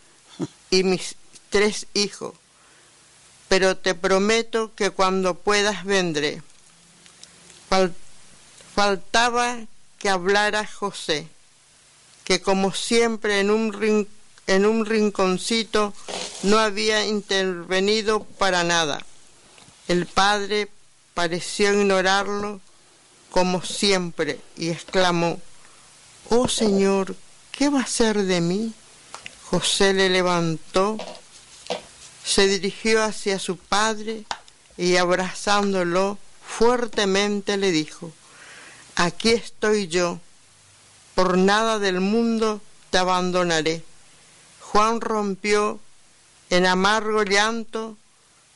[0.70, 1.16] y mis
[1.50, 2.34] tres hijos
[3.48, 6.42] pero te prometo que cuando puedas vendré.
[8.76, 9.60] faltaba
[9.98, 11.28] que hablara José,
[12.24, 14.08] que como siempre en un,
[14.48, 15.94] en un rinconcito
[16.44, 19.06] no había intervenido para nada.
[19.88, 20.70] El padre
[21.14, 22.60] pareció ignorarlo
[23.30, 25.40] como siempre y exclamó,
[26.30, 27.16] Oh Señor,
[27.52, 28.74] ¿qué va a ser de mí?
[29.50, 30.98] José le levantó
[32.26, 34.26] se dirigió hacia su padre
[34.78, 38.12] y abrazándolo fuertemente le dijo,
[38.96, 40.20] aquí estoy yo,
[41.14, 43.84] por nada del mundo te abandonaré.
[44.60, 45.80] Juan rompió
[46.50, 47.96] en amargo llanto,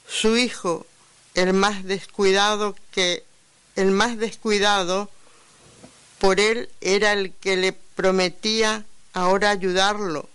[0.08, 0.88] su hijo,
[1.36, 3.24] el más descuidado que
[3.76, 5.10] el más descuidado
[6.18, 8.84] por él era el que le prometía
[9.14, 10.28] ahora ayudarlo.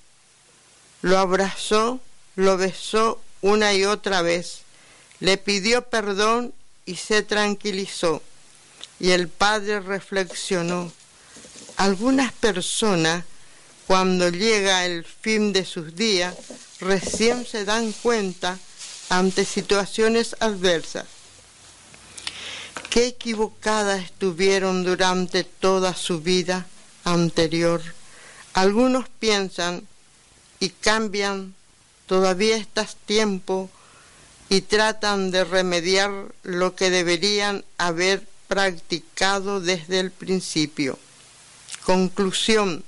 [1.05, 2.00] Lo abrazó,
[2.34, 4.61] lo besó una y otra vez.
[5.20, 6.55] Le pidió perdón
[6.86, 8.22] y se tranquilizó.
[8.98, 10.90] Y el padre reflexionó.
[11.76, 13.22] Algunas personas,
[13.86, 16.34] cuando llega el fin de sus días,
[16.80, 18.59] recién se dan cuenta
[19.11, 21.05] ante situaciones adversas.
[22.88, 26.66] Qué equivocadas estuvieron durante toda su vida
[27.05, 27.82] anterior.
[28.55, 29.86] Algunos piensan
[30.64, 31.54] y cambian
[32.06, 33.68] todavía estás tiempo
[34.48, 36.10] y tratan de remediar
[36.42, 40.98] lo que deberían haber practicado desde el principio.
[41.84, 42.82] Conclusión,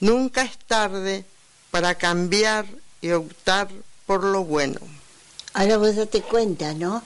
[0.00, 1.24] nunca es tarde
[1.70, 2.66] para cambiar
[3.00, 3.68] y optar
[4.06, 4.80] por lo bueno.
[5.52, 7.02] Ahora vos date cuenta, ¿no?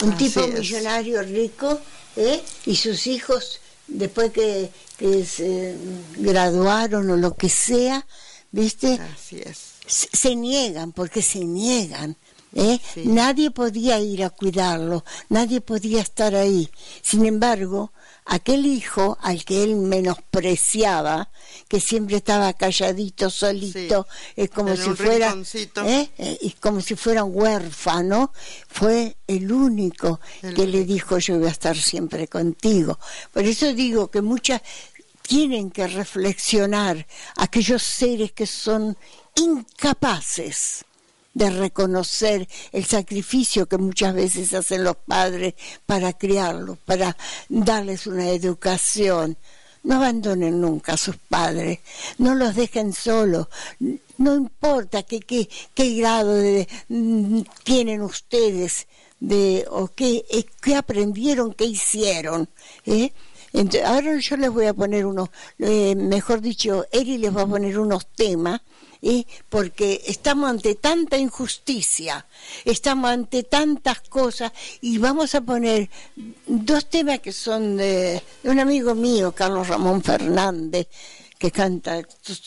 [0.00, 1.80] Un tipo millonario rico
[2.16, 2.42] ¿eh?
[2.64, 5.76] y sus hijos, después que, que se
[6.16, 8.06] graduaron o lo que sea,
[8.54, 8.98] ¿viste?
[9.00, 12.16] Así es se niegan, porque se niegan.
[12.54, 12.78] ¿eh?
[13.04, 16.70] Nadie podía ir a cuidarlo, nadie podía estar ahí.
[17.02, 17.92] Sin embargo,
[18.26, 21.30] aquel hijo al que él menospreciaba,
[21.68, 25.34] que siempre estaba calladito, solito, es como si fuera,
[25.84, 26.08] ¿eh?
[26.16, 28.32] Eh, como si fuera un huérfano,
[28.68, 32.98] fue el único que le dijo yo voy a estar siempre contigo.
[33.32, 34.62] Por eso digo que muchas
[35.26, 37.06] tienen que reflexionar
[37.36, 38.96] aquellos seres que son
[39.36, 40.84] incapaces
[41.32, 45.54] de reconocer el sacrificio que muchas veces hacen los padres
[45.86, 47.16] para criarlos, para
[47.48, 49.36] darles una educación.
[49.82, 51.80] No abandonen nunca a sus padres,
[52.16, 53.48] no los dejen solos,
[54.16, 58.86] no importa qué, grado de, mm, tienen ustedes
[59.20, 62.48] de, o qué, eh, qué aprendieron, qué hicieron.
[62.86, 63.12] ¿eh?
[63.84, 65.28] Ahora yo les voy a poner unos,
[65.58, 68.60] eh, mejor dicho, Eri les va a poner unos temas
[69.48, 72.24] porque estamos ante tanta injusticia,
[72.64, 75.90] estamos ante tantas cosas y vamos a poner
[76.46, 80.88] dos temas que son de, un amigo mío, Carlos Ramón Fernández,
[81.44, 82.00] que canta,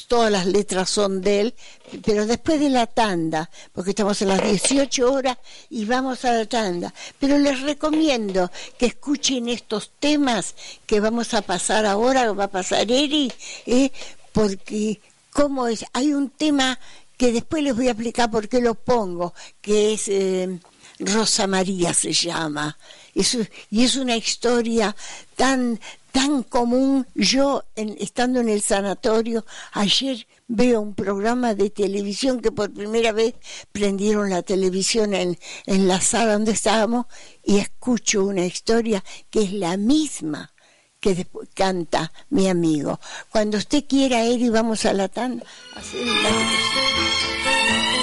[0.08, 1.56] todas las letras son de él,
[2.04, 5.38] pero después de la tanda, porque estamos en las 18 horas
[5.70, 6.92] y vamos a la tanda.
[7.20, 10.56] Pero les recomiendo que escuchen estos temas
[10.88, 13.32] que vamos a pasar ahora, va a pasar Eri,
[13.68, 13.92] ¿eh?
[14.32, 15.86] porque cómo es.
[15.94, 16.80] Hay un tema
[17.18, 20.58] que después les voy a explicar por qué lo pongo, que es eh,
[20.98, 22.76] Rosa María se llama.
[23.14, 24.96] y es una historia
[25.36, 25.80] tan,
[26.12, 27.08] tan común.
[27.16, 33.36] Yo, estando en el sanatorio, ayer veo un programa de televisión que por primera vez
[33.72, 37.06] prendieron la televisión en, en la sala donde estábamos
[37.44, 40.54] y escucho una historia que es la misma
[41.00, 43.00] que canta mi amigo.
[43.30, 45.46] Cuando usted quiera ir y vamos a la tanda,
[45.76, 47.97] Del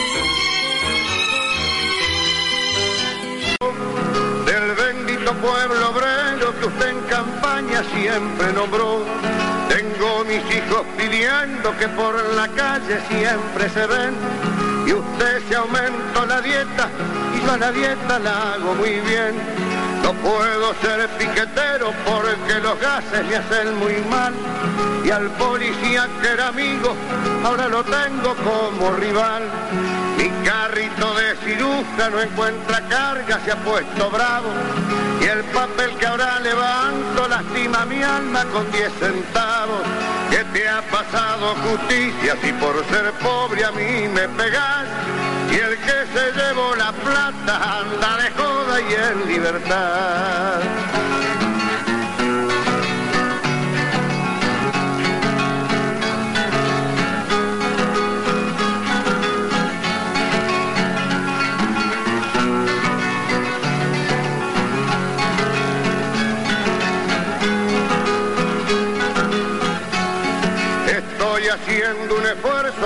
[7.82, 9.04] siempre nombró.
[9.68, 14.14] Tengo mis hijos pidiendo que por la calle siempre se ven.
[14.86, 16.90] Y usted se aumentó la dieta
[17.34, 19.34] y yo a la dieta la hago muy bien
[20.04, 24.34] no puedo ser piquetero porque los gases me hacen muy mal.
[25.02, 26.94] Y al policía que era amigo,
[27.42, 29.44] ahora lo tengo como rival.
[30.44, 34.50] Carrito de ciruja no encuentra carga, se ha puesto bravo.
[35.20, 39.82] Y el papel que ahora levanto lastima mi alma con 10 centavos.
[40.30, 44.84] ¿Qué te ha pasado justicia si por ser pobre a mí me pegas?
[45.50, 50.60] Y el que se llevó la plata anda de joda y en libertad.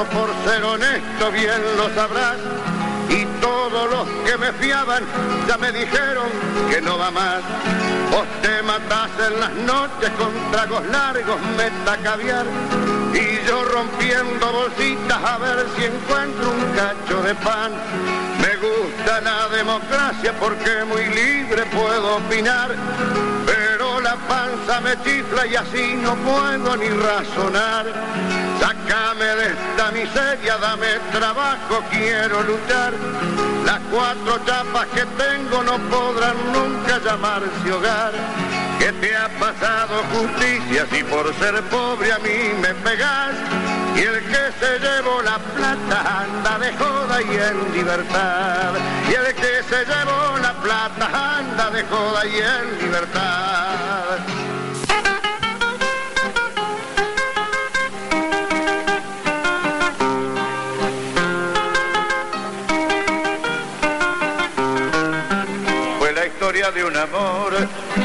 [0.06, 2.36] Por ser honesto, bien lo sabrás
[3.08, 5.02] y todos los que me fiaban
[5.46, 6.28] ya me dijeron
[6.70, 7.40] que no va más.
[8.10, 12.46] Vos te matás en las noches con tragos largos, meta caviar.
[13.12, 17.72] Y yo rompiendo bolsitas a ver si encuentro un cacho de pan.
[18.40, 22.74] Me gusta la democracia porque muy libre puedo opinar.
[23.46, 28.47] Pero la panza me chifla y así no puedo ni razonar.
[28.60, 32.92] Sácame de esta miseria, dame trabajo, quiero luchar.
[33.64, 38.12] Las cuatro chapas que tengo no podrán nunca llamarse hogar.
[38.78, 43.34] ¿Qué te ha pasado justicia si por ser pobre a mí me pegas?
[43.96, 48.72] Y el que se llevó la plata anda de joda y en libertad.
[49.10, 54.47] Y el que se llevó la plata anda de joda y en libertad.
[66.98, 67.52] Amor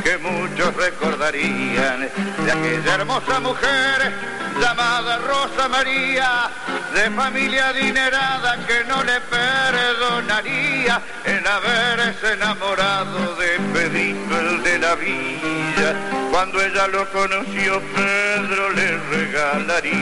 [0.04, 2.10] que muchos recordarían,
[2.46, 4.14] de aquella hermosa mujer
[4.60, 6.50] llamada Rosa María,
[6.94, 14.96] de familia adinerada que no le perdonaría el haberse enamorado de Pedrito el de la
[14.96, 15.96] villa.
[16.32, 19.93] Cuando ella lo conoció, Pedro le regalaría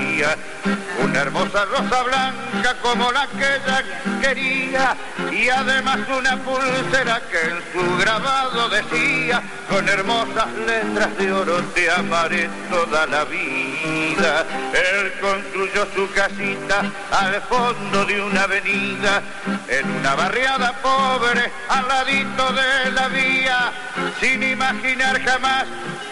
[1.03, 3.83] una hermosa rosa blanca como la que ella
[4.21, 4.95] quería
[5.31, 11.89] y además una pulsera que en su grabado decía con hermosas letras de oro te
[11.89, 14.45] amaré toda la vida.
[14.73, 19.21] Él construyó su casita al fondo de una avenida
[19.67, 23.71] en una barriada pobre al ladito de la vía
[24.19, 25.65] sin imaginar jamás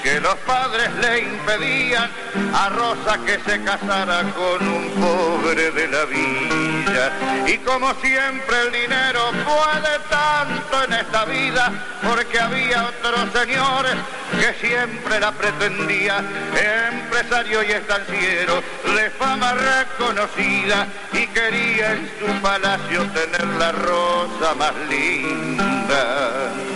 [0.03, 2.09] que los padres le impedían
[2.53, 7.11] a Rosa que se casara con un pobre de la villa.
[7.45, 13.95] Y como siempre el dinero puede tanto en esta vida, porque había otros señores
[14.39, 16.23] que siempre la pretendía,
[16.91, 18.63] empresario y estanciero
[18.95, 26.68] de fama reconocida, y quería en su palacio tener la rosa más linda.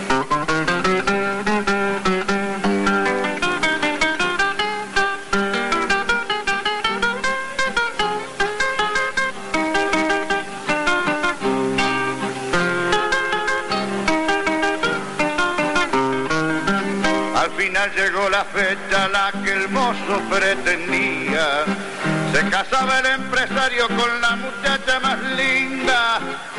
[18.44, 21.64] La fecha la que el mozo pretendía.
[22.32, 26.18] Se casaba el empresario con la muchacha más linda,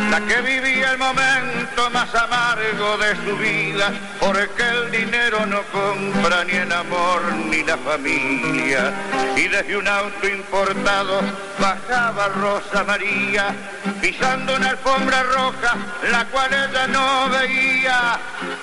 [0.09, 6.45] la que vivía el momento más amargo de su vida, porque el dinero no compra
[6.45, 8.93] ni el amor ni la familia.
[9.35, 11.19] Y desde un auto importado
[11.59, 13.53] bajaba Rosa María,
[14.01, 15.75] pisando una alfombra roja,
[16.09, 18.17] la cual ella no veía,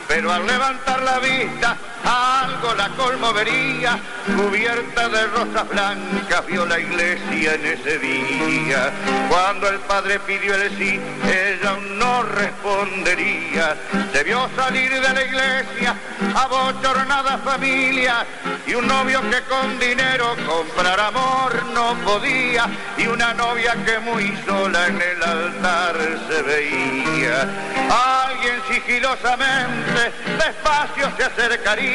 [0.08, 3.98] pero al levantar la vista algo la conmovería,
[4.36, 8.90] cubierta de rosas blancas, vio la iglesia en ese día.
[9.28, 13.76] Cuando el padre pidió el sí, ella no respondería.
[14.12, 15.94] Se vio salir de la iglesia,
[16.34, 18.26] abochornada familia,
[18.66, 24.36] y un novio que con dinero comprar amor no podía, y una novia que muy
[24.46, 25.96] sola en el altar
[26.28, 27.40] se veía.
[28.30, 31.91] Alguien sigilosamente, despacio se acercaría,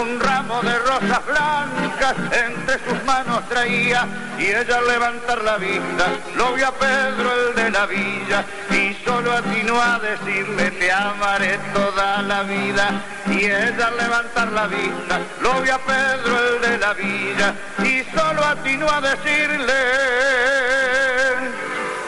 [0.00, 4.06] un ramo de rosas blancas entre sus manos traía,
[4.38, 6.06] y ella levantar la vista,
[6.36, 11.58] lo vio a Pedro el de la villa, y solo atinó a decirle te amaré
[11.74, 16.78] toda la vida, y ella al levantar la vista, lo vio a Pedro el de
[16.78, 19.74] la villa, y solo atinó a decirle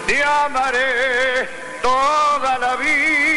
[0.06, 1.48] te amaré
[1.82, 3.27] toda la vida.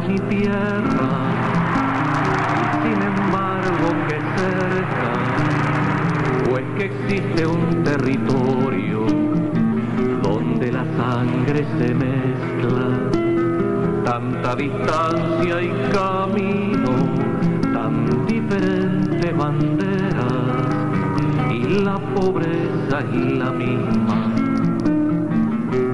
[0.00, 1.10] Mi tierra,
[2.82, 5.10] sin embargo que cerca,
[6.48, 9.06] pues que existe un territorio
[10.22, 13.10] donde la sangre se mezcla,
[14.04, 16.92] tanta distancia y camino,
[17.72, 20.32] tan diferentes banderas,
[21.50, 24.28] y la pobreza es la misma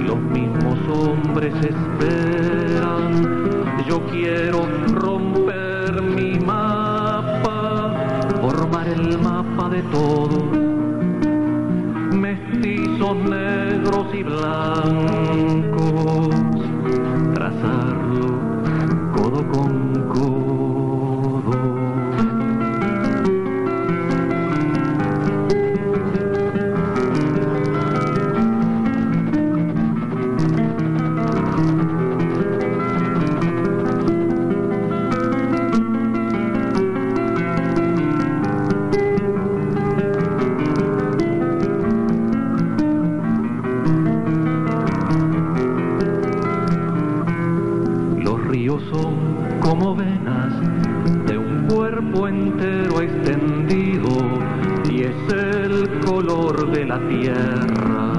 [0.06, 3.53] los mismos hombres esperan.
[3.86, 7.92] Yo quiero romper mi mapa,
[8.40, 10.42] formar el mapa de todos,
[12.12, 15.10] mestizos negros y blancos,
[17.34, 18.38] trazarlo
[19.14, 20.53] codo con codo.
[51.94, 54.08] Cuerpo entero extendido
[54.90, 58.12] y es el color de la tierra,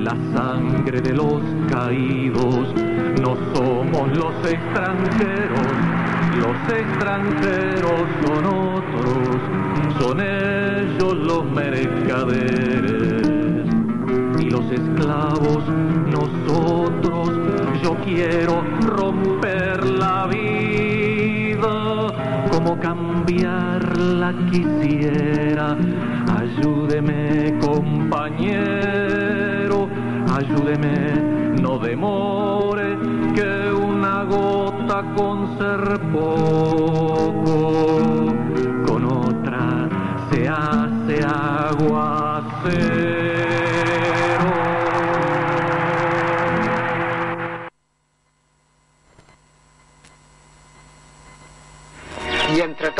[0.00, 1.40] la sangre de los
[1.70, 2.74] caídos.
[3.22, 5.68] No somos los extranjeros,
[6.40, 9.36] los extranjeros son otros,
[10.00, 13.22] son ellos los mercaderes
[14.40, 15.62] y los esclavos
[16.10, 17.30] nosotros.
[17.84, 20.97] Yo quiero romper la vida,
[22.68, 25.76] como cambiarla quisiera.
[26.36, 29.08] Ayúdeme compañero,
[30.30, 32.98] ayúdeme, no demore,
[33.34, 37.56] que una gota con ser poco,
[38.86, 39.88] con otra
[40.30, 43.07] se hace aguacero.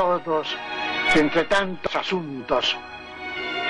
[0.09, 0.57] Todos,
[1.15, 2.77] entre tantos asuntos,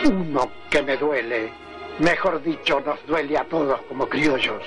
[0.04, 1.52] uno que me duele,
[1.98, 4.62] mejor dicho, nos duele a todos como criollos,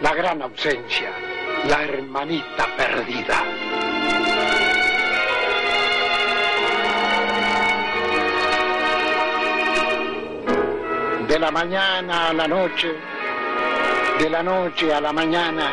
[0.00, 1.12] la gran ausencia,
[1.68, 3.44] la hermanita perdida.
[11.28, 12.96] De la mañana a la noche,
[14.18, 15.72] de la noche a la mañana,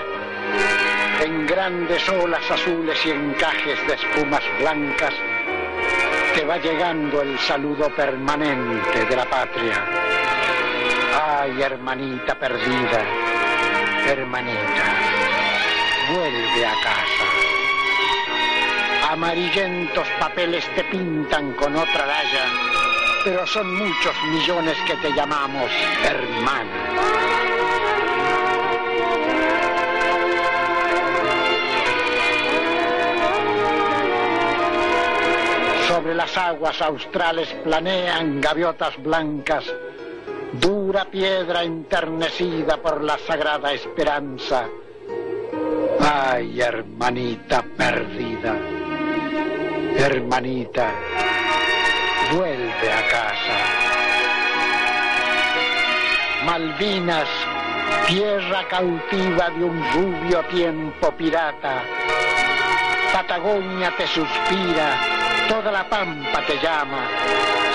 [1.24, 5.13] en grandes olas azules y encajes de espumas blancas,
[6.36, 9.86] te va llegando el saludo permanente de la patria.
[11.26, 13.05] Ay, hermanita perdida,
[14.05, 14.84] hermanita,
[16.13, 17.24] vuelve a casa.
[19.11, 22.45] Amarillentos papeles te pintan con otra raya,
[23.24, 25.71] pero son muchos millones que te llamamos
[26.03, 27.62] hermana.
[36.14, 39.66] Las aguas australes planean gaviotas blancas,
[40.54, 44.68] dura piedra enternecida por la sagrada esperanza.
[46.00, 48.56] Ay, hermanita perdida,
[49.98, 50.92] hermanita,
[52.32, 53.58] vuelve a casa.
[56.46, 57.28] Malvinas
[58.08, 61.84] tierra cautiva de un rubio tiempo pirata.
[63.12, 67.08] Patagonia te suspira, toda la pampa te llama.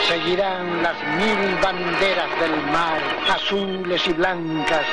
[0.09, 4.87] Seguirán las mil banderas del mar, azules y blancas,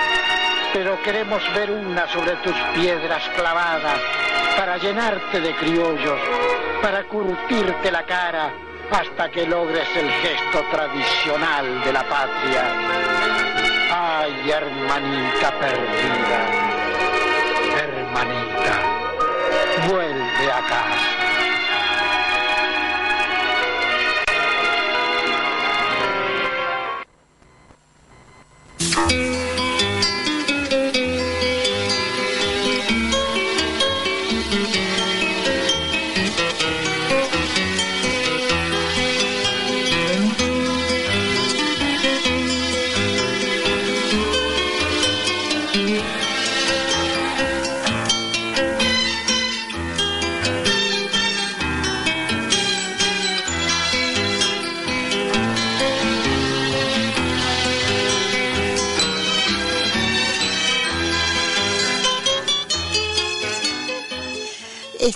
[0.74, 4.00] pero queremos ver una sobre tus piedras clavadas
[4.58, 6.20] para llenarte de criollos,
[6.82, 8.52] para curtirte la cara
[8.92, 12.64] hasta que logres el gesto tradicional de la patria.
[13.92, 16.40] Ay, hermanita perdida,
[17.78, 18.76] hermanita,
[19.88, 21.25] vuelve a casa.
[28.80, 29.45] Música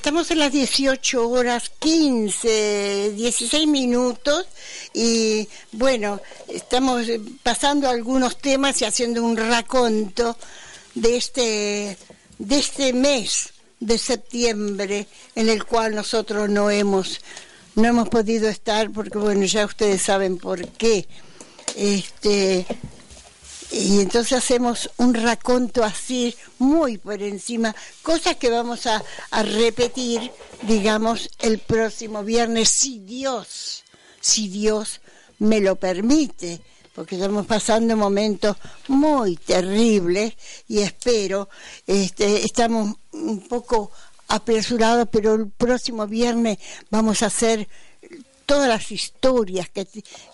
[0.09, 4.47] Estamos en las 18 horas 15, 16 minutos
[4.91, 7.05] y bueno, estamos
[7.43, 10.35] pasando algunos temas y haciendo un raconto
[10.95, 11.95] de este,
[12.39, 15.05] de este mes de septiembre
[15.35, 17.21] en el cual nosotros no hemos,
[17.75, 21.07] no hemos podido estar porque bueno, ya ustedes saben por qué.
[21.75, 22.65] Este,
[23.71, 30.31] y entonces hacemos un raconto así, muy por encima, cosas que vamos a, a, repetir,
[30.63, 33.83] digamos, el próximo viernes, si Dios,
[34.21, 35.01] si Dios
[35.37, 36.61] me lo permite,
[36.95, 40.33] porque estamos pasando momentos muy terribles
[40.67, 41.47] y espero,
[41.85, 43.91] este, estamos un poco
[44.27, 46.57] apresurados, pero el próximo viernes
[46.89, 47.67] vamos a hacer
[48.49, 49.85] todas las historias que,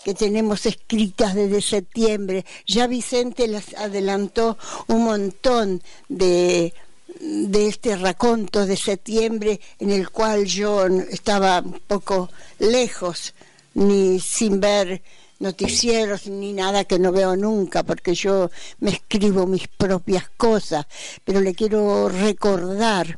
[0.05, 2.45] que, tenemos escritas desde septiembre.
[2.65, 6.73] Ya Vicente las adelantó un montón de,
[7.19, 12.29] de este raconto de septiembre en el cual yo estaba un poco
[12.59, 13.33] lejos,
[13.73, 15.01] ni sin ver
[15.39, 20.85] noticieros ni nada que no veo nunca, porque yo me escribo mis propias cosas,
[21.25, 23.17] pero le quiero recordar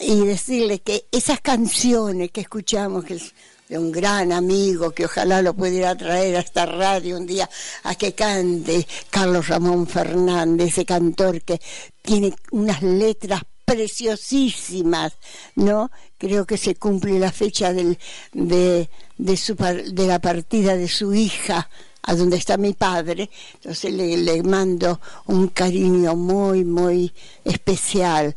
[0.00, 3.20] y decirle que esas canciones que escuchamos, que
[3.68, 7.48] de un gran amigo que ojalá lo pudiera traer a esta radio un día
[7.84, 11.60] a que cante Carlos Ramón Fernández, ese cantor que
[12.02, 15.14] tiene unas letras preciosísimas,
[15.54, 15.90] ¿no?
[16.18, 17.96] Creo que se cumple la fecha de,
[18.32, 21.70] de, su, de la partida de su hija,
[22.02, 27.12] a donde está mi padre, entonces le, le mando un cariño muy, muy
[27.44, 28.34] especial.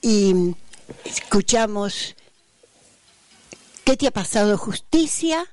[0.00, 0.54] Y
[1.04, 2.16] escuchamos
[3.88, 5.46] ¿Qué te ha pasado justicia?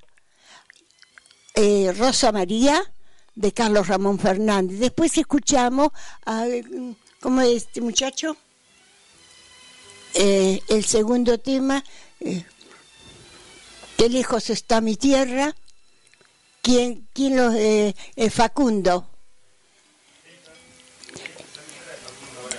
[1.54, 2.84] Eh, Rosa María
[3.34, 4.78] de Carlos Ramón Fernández.
[4.78, 5.92] Después escuchamos
[6.26, 6.46] a,
[7.22, 8.36] ¿cómo es este muchacho?
[10.16, 11.82] Eh, el segundo tema,
[12.20, 12.44] eh,
[13.96, 15.56] ¿qué lejos está mi tierra?
[16.62, 17.54] ¿Quién, quién lo,
[18.32, 19.15] Facundo?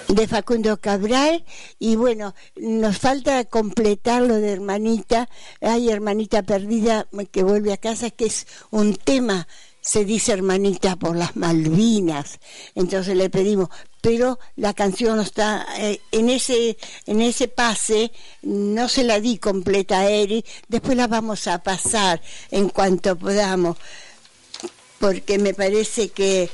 [0.08, 1.44] De Facundo Cabral.
[1.78, 5.28] Y bueno, nos falta completar lo de hermanita,
[5.60, 9.46] hay hermanita perdida que vuelve a casa, que es un tema,
[9.80, 12.40] se dice hermanita por las Malvinas,
[12.74, 13.68] entonces le pedimos,
[14.00, 16.76] pero la canción no está eh, en ese
[17.06, 18.10] en ese pase
[18.42, 22.20] no se la di completa a Eri, después la vamos a pasar
[22.50, 23.76] en cuanto podamos,
[24.98, 26.50] porque me parece que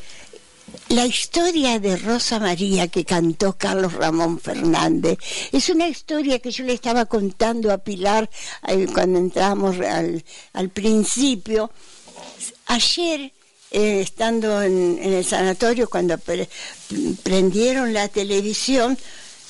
[0.88, 5.18] la historia de Rosa María que cantó Carlos Ramón Fernández
[5.50, 8.28] es una historia que yo le estaba contando a Pilar
[8.68, 11.70] eh, cuando entramos al, principio.
[12.66, 13.32] Ayer,
[13.70, 16.48] eh, estando en, en, el sanatorio, cuando pre
[17.22, 18.98] prendieron la televisión,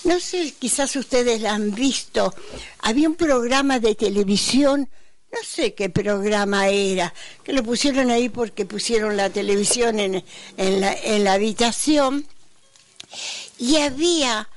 [0.05, 2.35] no sé, quizás ustedes la han visto,
[2.81, 4.89] había un programa de televisión
[5.33, 10.25] no sé qué programa era, que lo pusieron ahí porque pusieron la televisión en,
[10.57, 12.27] en, la, en la habitación.
[13.59, 14.49] Y había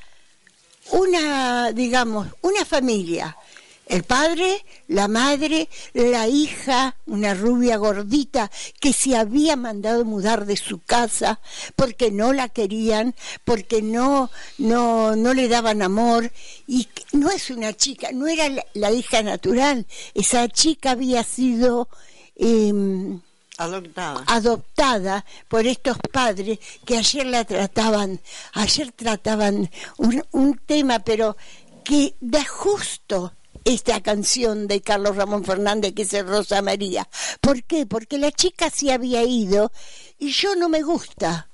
[0.92, 3.38] una, digamos, una familia
[3.88, 8.50] el padre, la madre, la hija, una rubia gordita
[8.80, 11.40] que se había mandado mudar de su casa
[11.76, 13.14] porque no la querían,
[13.44, 16.32] porque no, no, no le daban amor.
[16.68, 19.86] Y no es una chica, no era la, la hija natural.
[20.16, 21.88] Esa chica había sido
[22.36, 22.74] eh,
[23.58, 24.24] Adoptada.
[24.28, 28.20] adoptada por estos padres que ayer la trataban,
[28.54, 31.38] ayer trataban un, un tema, pero
[31.84, 33.32] que da justo
[33.66, 37.10] esta canción de Carlos Ramón Fernández que es Rosa María.
[37.42, 37.86] ¿Por qué?
[37.86, 39.72] Porque la chica se había ido
[40.18, 41.50] y yo no me gusta.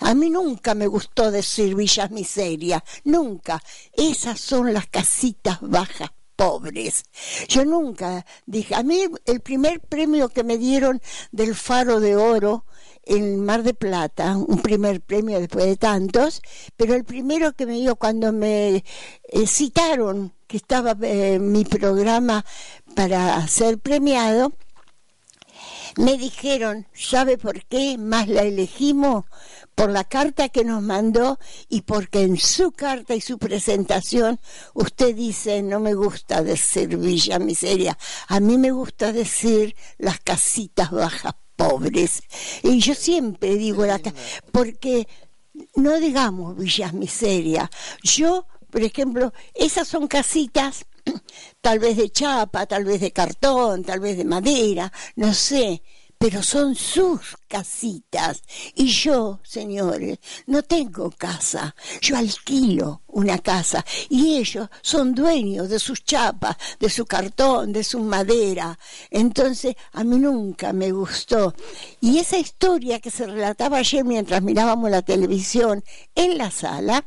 [0.00, 3.60] A mí nunca me gustó decir Villas Miseria, nunca.
[3.92, 7.04] Esas son las casitas bajas pobres.
[7.48, 11.02] Yo nunca dije, a mí el primer premio que me dieron
[11.32, 12.64] del Faro de Oro
[13.02, 16.42] en Mar de Plata, un primer premio después de tantos,
[16.76, 18.84] pero el primero que me dio cuando me
[19.24, 22.44] eh, citaron que estaba eh, mi programa
[22.94, 24.52] para ser premiado,
[25.96, 29.24] me dijeron, ¿sabe por qué más la elegimos?
[29.74, 31.38] Por la carta que nos mandó
[31.68, 34.40] y porque en su carta y su presentación
[34.74, 37.96] usted dice, no me gusta decir Villa Miseria,
[38.26, 42.22] a mí me gusta decir las casitas bajas pobres.
[42.62, 44.00] Y yo siempre digo, la
[44.50, 45.06] porque
[45.74, 47.70] no digamos Villas Miseria,
[48.02, 50.84] yo, por ejemplo, esas son casitas
[51.60, 55.82] tal vez de chapa, tal vez de cartón, tal vez de madera, no sé,
[56.18, 58.42] pero son sus casitas.
[58.74, 65.78] Y yo, señores, no tengo casa, yo alquilo una casa y ellos son dueños de
[65.78, 68.78] sus chapas, de su cartón, de su madera.
[69.10, 71.54] Entonces, a mí nunca me gustó.
[72.00, 75.84] Y esa historia que se relataba ayer mientras mirábamos la televisión
[76.14, 77.06] en la sala,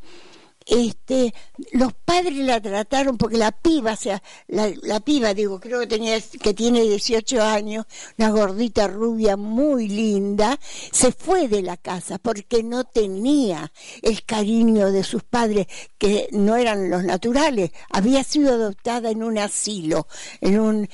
[0.71, 1.33] este,
[1.73, 5.87] los padres la trataron porque la piba, o sea, la, la piba, digo, creo que
[5.87, 7.85] tenía, que tiene 18 años,
[8.17, 10.57] una gordita rubia muy linda,
[10.93, 15.67] se fue de la casa porque no tenía el cariño de sus padres,
[15.97, 20.07] que no eran los naturales, había sido adoptada en un asilo,
[20.39, 20.89] en un,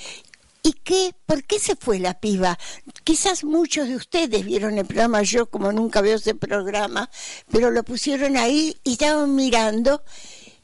[0.68, 1.16] ¿Y qué?
[1.26, 2.60] ¿Por qué se fue la piba?
[3.06, 7.10] Quizás muchos de ustedes vieron el programa, yo como nunca veo ese programa,
[7.50, 10.04] pero lo pusieron ahí y estaban mirando.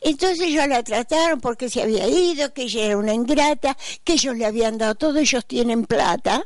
[0.01, 4.35] Entonces ellos la trataron porque se había ido, que ella era una ingrata, que ellos
[4.35, 6.43] le habían dado todo, ellos tienen plata,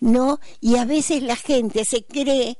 [0.00, 0.40] ¿no?
[0.62, 2.56] Y a veces la gente se cree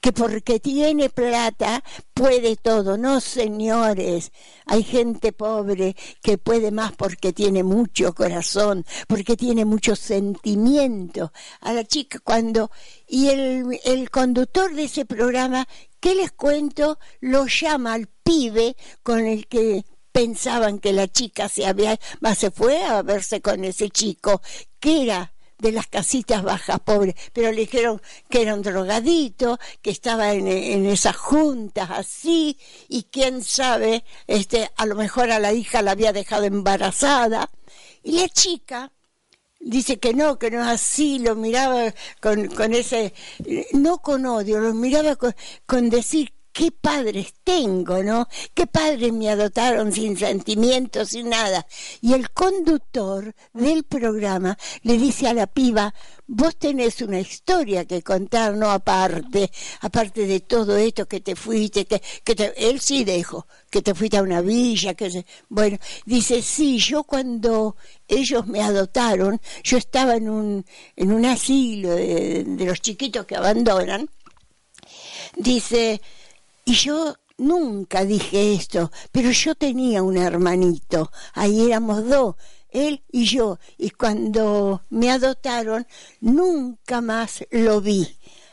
[0.00, 1.82] que porque tiene plata
[2.14, 2.96] puede todo.
[2.98, 4.32] No, señores,
[4.66, 11.32] hay gente pobre que puede más porque tiene mucho corazón, porque tiene mucho sentimiento.
[11.60, 12.70] A la chica cuando...
[13.06, 15.66] Y el, el conductor de ese programa,
[16.00, 16.98] ¿qué les cuento?
[17.20, 21.98] Lo llama al pibe con el que pensaban que la chica se había...
[22.36, 24.42] se fue a verse con ese chico,
[24.80, 29.90] que era de las casitas bajas pobres, pero le dijeron que era un drogadito, que
[29.90, 32.58] estaba en, en, esas juntas así,
[32.88, 37.50] y quién sabe, este, a lo mejor a la hija la había dejado embarazada,
[38.02, 38.92] y la chica
[39.60, 43.12] dice que no, que no es así, lo miraba con, con ese,
[43.72, 45.34] no con odio, lo miraba con,
[45.66, 48.28] con decir qué padres tengo, ¿no?
[48.54, 51.66] Qué padres me adoptaron sin sentimientos, sin nada.
[52.00, 55.94] Y el conductor del programa le dice a la piba,
[56.26, 59.50] vos tenés una historia que contar, no aparte,
[59.80, 63.94] aparte de todo esto que te fuiste, que, que te, él sí dejó, que te
[63.94, 67.76] fuiste a una villa, que bueno, dice, sí, yo cuando
[68.06, 70.66] ellos me adoptaron, yo estaba en un,
[70.96, 74.08] en un asilo de, de los chiquitos que abandonan,
[75.36, 76.00] dice,
[76.68, 82.34] y yo nunca dije esto, pero yo tenía un hermanito, ahí éramos dos,
[82.68, 85.86] él y yo, y cuando me adoptaron,
[86.20, 88.06] nunca más lo vi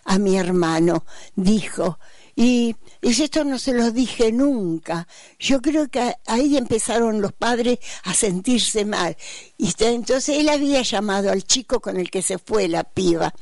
[0.06, 1.04] a mi hermano,
[1.36, 2.00] dijo.
[2.38, 5.08] Y, esto no se lo dije nunca.
[5.38, 9.18] Yo creo que ahí empezaron los padres a sentirse mal.
[9.58, 13.34] Y entonces él había llamado al chico con el que se fue la piba.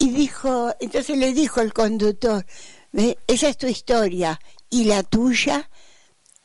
[0.00, 2.44] Y dijo, entonces le dijo el conductor,
[2.92, 4.40] esa es tu historia.
[4.70, 5.68] Y la tuya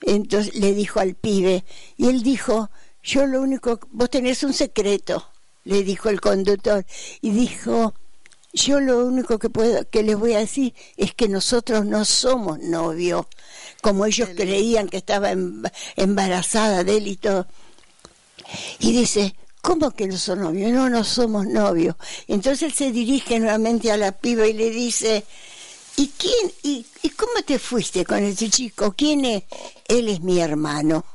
[0.05, 1.63] entonces le dijo al pibe
[1.97, 2.69] y él dijo
[3.01, 5.29] yo lo único vos tenés un secreto
[5.63, 6.85] le dijo el conductor
[7.21, 7.93] y dijo
[8.51, 12.59] yo lo único que puedo que les voy a decir es que nosotros no somos
[12.59, 13.25] novios
[13.81, 15.31] como ellos creían que estaba
[15.95, 17.47] embarazada de él y todo.
[18.79, 20.73] Y dice ¿Cómo que no son novios?
[20.73, 21.95] No, no somos novios.
[22.27, 25.23] Entonces él se dirige nuevamente a la piba y le dice,
[25.95, 28.93] ¿Y quién y, y, cómo te fuiste con ese chico?
[28.97, 29.43] ¿Quién es?
[29.87, 31.05] Él es mi hermano,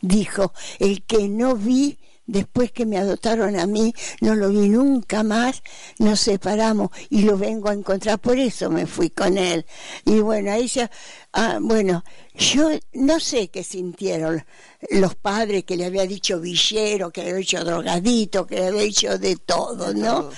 [0.00, 5.22] dijo, el que no vi después que me adoptaron a mí, no lo vi nunca
[5.22, 5.62] más,
[5.98, 9.64] nos separamos y lo vengo a encontrar, por eso me fui con él.
[10.04, 10.90] Y bueno, ahí ya,
[11.32, 12.04] ah, bueno,
[12.34, 14.44] yo no sé qué sintieron
[14.90, 18.82] los padres que le había dicho villero, que le había dicho drogadito, que le había
[18.82, 20.30] dicho de todo, ¿no?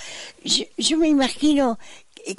[0.43, 1.79] Yo, yo me imagino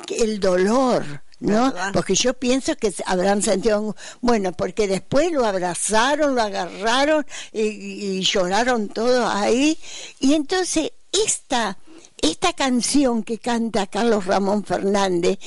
[0.08, 1.74] el dolor, ¿no?
[1.92, 8.22] Porque yo pienso que habrán sentido, bueno, porque después lo abrazaron, lo agarraron y, y
[8.22, 9.78] lloraron todos ahí.
[10.20, 11.78] Y entonces esta,
[12.20, 15.38] esta canción que canta Carlos Ramón Fernández,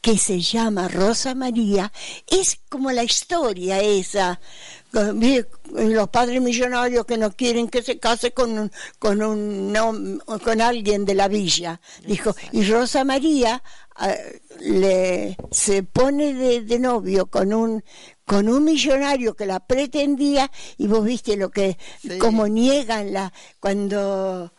[0.00, 1.92] que se llama Rosa María,
[2.26, 4.40] es como la historia esa.
[5.14, 10.20] Vi- Los padres millonarios que no quieren que se case con un, con un nom-
[10.42, 12.34] con alguien de la villa, dijo.
[12.52, 13.62] Y Rosa María
[13.96, 14.14] ah,
[14.60, 17.82] le se pone de, de novio con un
[18.26, 22.18] con un millonario que la pretendía y vos viste lo que Sí.
[22.18, 24.52] como niegan la cuando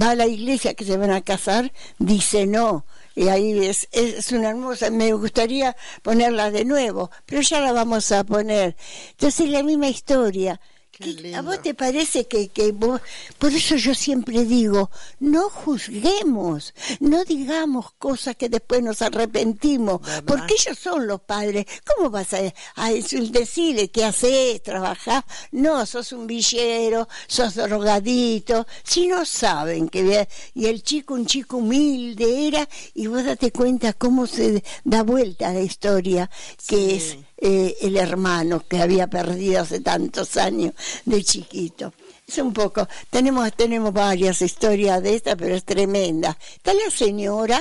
[0.00, 2.84] va a la iglesia que se van a casar dice no
[3.20, 8.10] y ahí es, es una hermosa me gustaría ponerla de nuevo pero ya la vamos
[8.12, 8.76] a poner.
[9.10, 10.58] Entonces la misma historia
[11.00, 13.00] Qué ¿Qué- ¿A vos te parece que, que vos,
[13.38, 20.24] por eso yo siempre digo, no juzguemos, no digamos cosas que después nos arrepentimos, ¿Verdad?
[20.26, 21.64] porque ellos son los padres.
[21.86, 22.40] ¿Cómo vas a,
[22.76, 25.24] a decirle qué haces, trabajar?
[25.52, 31.58] No, sos un villero, sos drogadito, si no saben que y el chico un chico
[31.58, 36.30] humilde era y vos date cuenta cómo se da vuelta la historia
[36.66, 36.92] que Sí.
[36.96, 41.92] es eh, el hermano que había perdido hace tantos años de chiquito.
[42.26, 46.36] Es un poco, tenemos, tenemos varias historias de esta, pero es tremenda.
[46.54, 47.60] ¿Está la señora?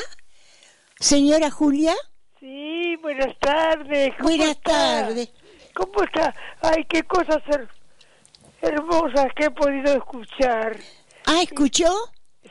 [1.00, 1.96] Señora Julia,
[2.40, 4.12] Sí, buenas tardes.
[4.18, 5.30] ¿Cómo buenas tardes.
[5.76, 6.34] ¿Cómo está?
[6.62, 7.68] Ay, qué cosas her-
[8.62, 10.78] hermosas que he podido escuchar.
[11.26, 11.94] Ah, ¿escuchó?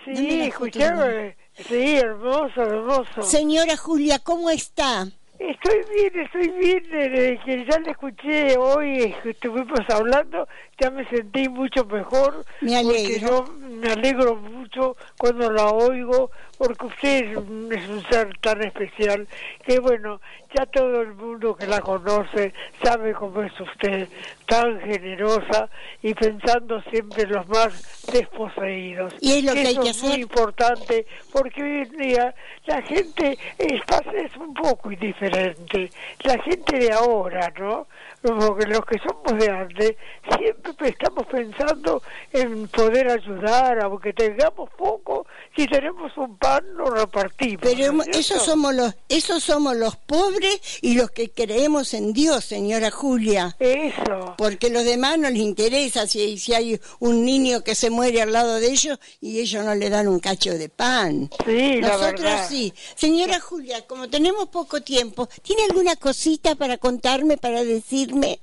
[0.05, 1.37] Sí, de
[1.69, 3.23] Sí, hermoso, hermoso.
[3.23, 5.09] Señora Julia, ¿cómo está?
[5.39, 6.83] Estoy bien, estoy bien.
[6.91, 10.49] Desde que ya le escuché hoy, estuvimos hablando,
[10.79, 12.45] ya me sentí mucho mejor.
[12.61, 12.93] Me alegro.
[12.93, 18.37] Porque yo me alegro mucho cuando la oigo, porque usted es un, es un ser
[18.41, 19.29] tan especial
[19.65, 20.21] que, bueno,
[20.55, 22.53] ya todo el mundo que la conoce
[22.83, 24.09] sabe cómo es usted,
[24.47, 25.69] tan generosa
[26.03, 29.15] y pensando siempre en los más desposeídos.
[29.21, 32.35] Y es lo que hay Eso es muy importante porque hoy en día
[32.67, 33.81] la gente es,
[34.15, 35.91] es un poco indiferente.
[36.25, 37.87] La gente de ahora, ¿no?
[38.21, 39.97] Porque los que somos de antes
[40.37, 45.27] siempre estamos pensando en poder ayudar, aunque tengamos poco,
[45.57, 47.61] si tenemos un pan lo repartimos.
[47.63, 52.13] Pero ¿no es esos somos los, esos somos los pobres y los que creemos en
[52.13, 53.57] Dios, señora Julia.
[53.61, 54.35] Eso.
[54.37, 58.33] Porque los demás no les interesa si, si hay un niño que se muere al
[58.33, 61.31] lado de ellos y ellos no le dan un cacho de pan.
[61.45, 62.49] Sí, la Nosotros verdad.
[62.49, 62.75] sí.
[62.97, 67.63] Señora Julia, como tenemos poco tiempo, ¿tiene alguna cosita para contarme, para
[68.09, 68.39] decirme?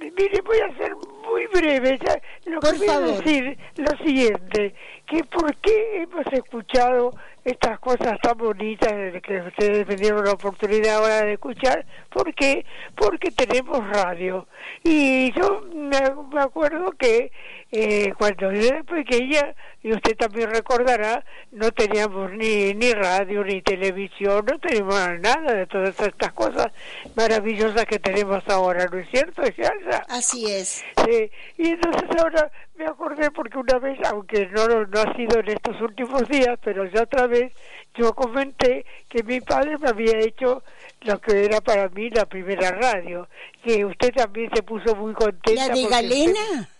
[0.00, 1.98] Mire, voy a ser muy breve.
[2.04, 2.20] Ya,
[2.50, 4.74] lo Por que voy a decir lo siguiente,
[5.06, 7.14] que por qué hemos escuchado
[7.44, 8.92] estas cosas tan bonitas
[9.22, 12.64] que ustedes me dieron la oportunidad ahora de escuchar, ¿por qué?
[12.94, 14.46] Porque tenemos radio.
[14.82, 16.00] Y yo me,
[16.32, 17.30] me acuerdo que
[17.70, 19.54] eh, cuando yo era pequeña,
[19.84, 25.66] y usted también recordará, no teníamos ni, ni radio, ni televisión, no teníamos nada de
[25.66, 26.72] todas estas cosas
[27.14, 29.42] maravillosas que tenemos ahora, ¿no es cierto?
[30.08, 30.82] Así es.
[31.04, 35.50] Sí, y entonces ahora me acordé porque una vez, aunque no, no ha sido en
[35.50, 37.52] estos últimos días, pero ya otra vez,
[37.94, 40.62] yo comenté que mi padre me había hecho
[41.02, 43.28] lo que era para mí la primera radio,
[43.62, 45.68] que usted también se puso muy contenta.
[45.68, 46.32] ¿La de Galena?
[46.32, 46.73] usted-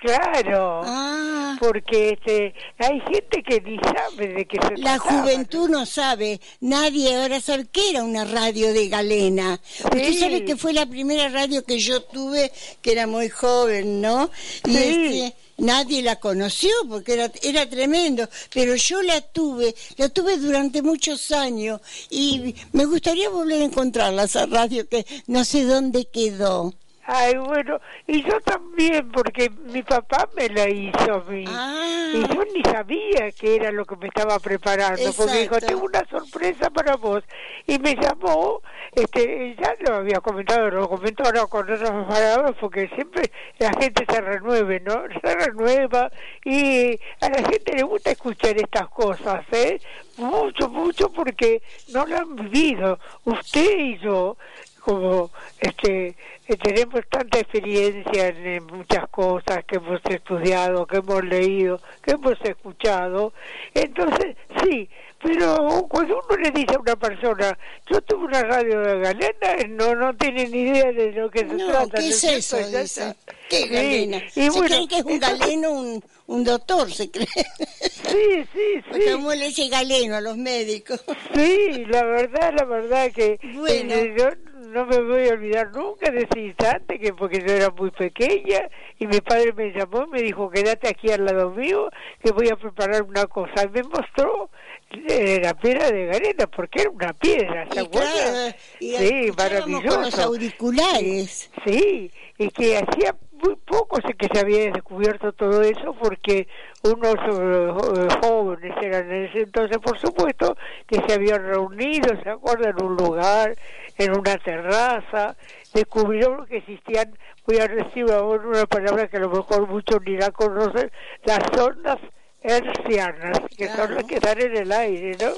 [0.00, 5.68] claro, Ah, porque este, hay gente que ni sabe de qué se la trataba, juventud
[5.70, 9.58] no sabe, nadie ahora sabe qué era una radio de Galena.
[9.84, 12.52] Usted sabe que fue la primera radio que yo tuve,
[12.82, 14.30] que era muy joven, ¿no?
[14.66, 14.76] Y Sí.
[14.78, 20.82] este, nadie la conoció porque era, era tremendo, pero yo la tuve, la tuve durante
[20.82, 21.80] muchos años
[22.10, 26.74] y me gustaría volver a encontrarla, esa radio que no sé dónde quedó.
[27.12, 31.44] Ay, bueno, y yo también, porque mi papá me la hizo a mí.
[31.48, 32.12] Ah.
[32.14, 36.06] Y yo ni sabía que era lo que me estaba preparando, porque dijo, tengo una
[36.08, 37.24] sorpresa para vos.
[37.66, 38.62] Y me llamó,
[38.92, 43.28] este, ya lo había comentado, lo comento ahora con otras palabras, porque siempre
[43.58, 45.02] la gente se renueve, ¿no?
[45.20, 46.12] Se renueva
[46.44, 49.80] y a la gente le gusta escuchar estas cosas, ¿eh?
[50.16, 51.60] Mucho, mucho, porque
[51.92, 53.00] no lo han vivido.
[53.24, 54.36] Usted y yo
[54.80, 55.30] como
[55.60, 56.16] este
[56.62, 62.40] tenemos tanta experiencia en, en muchas cosas que hemos estudiado, que hemos leído, que hemos
[62.42, 63.32] escuchado,
[63.72, 64.88] entonces sí,
[65.22, 67.56] pero cuando uno le dice a una persona,
[67.88, 71.44] yo tuve una radio de galena, no no tiene ni idea de lo que se
[71.46, 71.98] No, trata.
[71.98, 72.56] ¿qué ¿no es eso?
[72.56, 73.14] Dice.
[73.48, 74.16] ¿Qué Sí, galena?
[74.26, 77.26] y ¿Se bueno, creen que es un entonces- galeno, un, un doctor, se cree?
[77.28, 79.00] Sí, sí, sí.
[79.12, 81.04] ¿Cómo le dice galeno a los médicos?
[81.34, 83.94] Sí, la verdad, la verdad que Bueno.
[83.94, 84.28] eh, yo
[84.70, 88.68] no me voy a olvidar nunca de ese instante que porque yo era muy pequeña
[88.98, 91.90] y mi padre me llamó y me dijo quédate aquí al lado mío
[92.22, 94.50] que voy a preparar una cosa y me mostró
[94.90, 98.12] eh, la piedra de galena porque era una piedra, ¿se acuerdan?
[98.12, 98.94] claro, sí,
[99.26, 100.22] escuchábamos con los maravilloso.
[100.22, 101.50] auriculares.
[101.64, 106.48] Sí, y que hacía muy poco sé que se había descubierto todo eso porque
[106.82, 110.56] unos eh, jóvenes eran en ese entonces, por supuesto,
[110.86, 112.74] que se habían reunido, ¿se acuerdan?
[112.78, 113.54] En un lugar,
[113.98, 115.36] en una terraza,
[115.74, 117.14] descubrieron que existían,
[117.46, 120.90] voy a decir una palabra que a lo mejor muchos ni la conocen,
[121.24, 121.98] las ondas
[122.42, 125.32] hercianas, que son las que están en el aire, ¿no?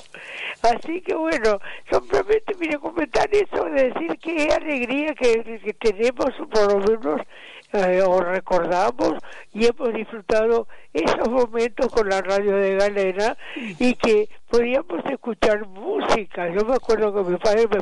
[0.63, 1.59] Así que bueno,
[1.91, 7.21] simplemente a comentar eso, de decir qué alegría que, que tenemos, por lo menos,
[7.73, 9.15] eh, o recordamos
[9.53, 16.49] y hemos disfrutado esos momentos con la radio de Galena y que podíamos escuchar música.
[16.49, 17.81] Yo me acuerdo que mi padre me,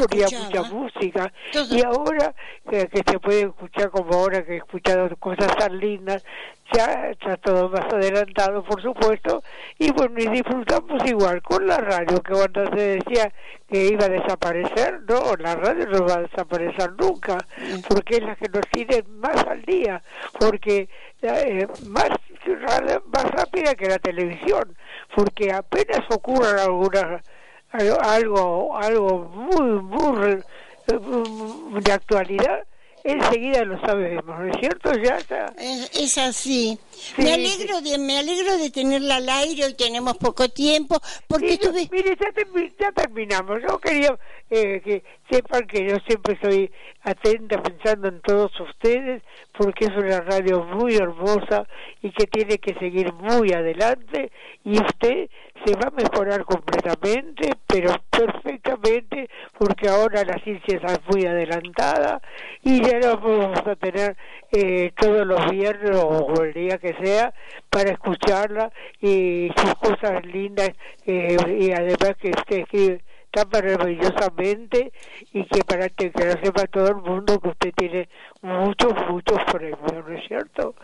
[0.00, 1.76] ponía mucha música Todo.
[1.76, 2.34] y ahora
[2.68, 6.24] que, que se puede escuchar como ahora que he escuchado cosas tan lindas,
[6.72, 9.42] ya está todo más adelantado, por supuesto,
[9.78, 13.32] y bueno, y disfrutamos igual con la radio, que cuando se decía
[13.68, 17.38] que iba a desaparecer, no, la radio no va a desaparecer nunca,
[17.88, 20.02] porque es la que nos tiene más al día,
[20.38, 20.88] porque
[21.22, 22.08] eh, más,
[23.06, 24.76] más rápida que la televisión,
[25.14, 27.22] porque apenas ocurran algunas
[27.72, 30.32] algo algo, algo muy, muy
[30.86, 32.64] eh, de actualidad,
[33.04, 34.92] enseguida lo sabemos, ¿no es cierto?
[34.96, 35.54] Ya está.
[35.58, 36.78] Es, es así.
[36.90, 39.66] Sí, me alegro de me alegro de tenerla al aire.
[39.66, 40.98] Hoy tenemos poco tiempo
[41.28, 43.60] porque Sí, mire, ya, termi- ya terminamos.
[43.68, 44.18] Yo quería
[44.50, 46.72] eh, que sepan que yo siempre estoy
[47.04, 49.22] atenta pensando en todos ustedes
[49.56, 51.66] porque es una radio muy hermosa
[52.02, 54.32] y que tiene que seguir muy adelante
[54.64, 55.28] y usted
[55.64, 59.28] se va a mejorar completamente, pero perfectamente
[59.58, 62.20] porque ahora la ciencia está muy adelantada
[62.62, 64.16] y ya lo vamos a tener
[64.50, 67.32] eh, todos los viernes o el día que sea
[67.68, 70.70] para escucharla y sus cosas lindas
[71.06, 73.02] eh, y además que usted escribe
[73.34, 74.92] tan maravillosamente
[75.32, 78.08] y que para que, que lo sepa todo el mundo que usted tiene
[78.42, 80.74] muchos, muchos premios, ¿no es cierto?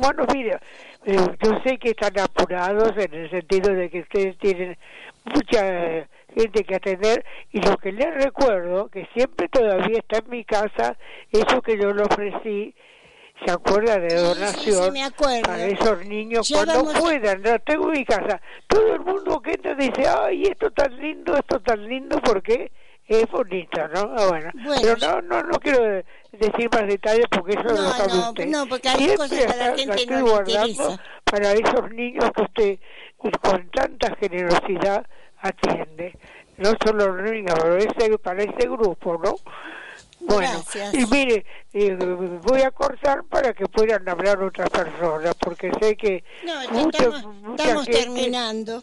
[0.00, 0.60] Bueno, mira,
[1.04, 4.76] eh, yo sé que están apurados en el sentido de que ustedes tienen
[5.24, 10.44] mucha gente que atender y lo que les recuerdo, que siempre todavía está en mi
[10.44, 10.96] casa,
[11.30, 12.74] eso que yo le ofrecí,
[13.44, 14.84] ¿se acuerda de sí, donación?
[14.84, 15.42] sí, me acuerdo.
[15.42, 18.40] Para esos niños Ya cuando vamos puedan, tengo en mi casa.
[18.66, 22.70] Todo el mundo que entra dice, ay, esto tan lindo, esto tan lindo, porque
[23.06, 24.14] es bonito, ¿no?
[24.16, 24.50] Ah, bueno.
[24.64, 24.80] Bueno.
[24.82, 26.02] Pero no, no, no quiero
[26.32, 28.46] decir más detalles porque eso No, lo sabe no, usted.
[28.46, 31.02] no, porque hay Siempre cosas que a la gente no guardando interesa.
[31.24, 32.78] para esos niños que usted
[33.40, 35.06] con tanta generosidad
[35.38, 36.16] atiende.
[36.58, 39.34] No solo los niños, pero ese, para ese grupo, ¿no?
[40.24, 40.94] Bueno, Gracias.
[40.94, 41.96] y mire, eh,
[42.42, 46.98] voy a cortar para que puedan hablar otras personas, porque sé que No, ya mucha-
[47.04, 48.82] estamos, mucha estamos gente- terminando.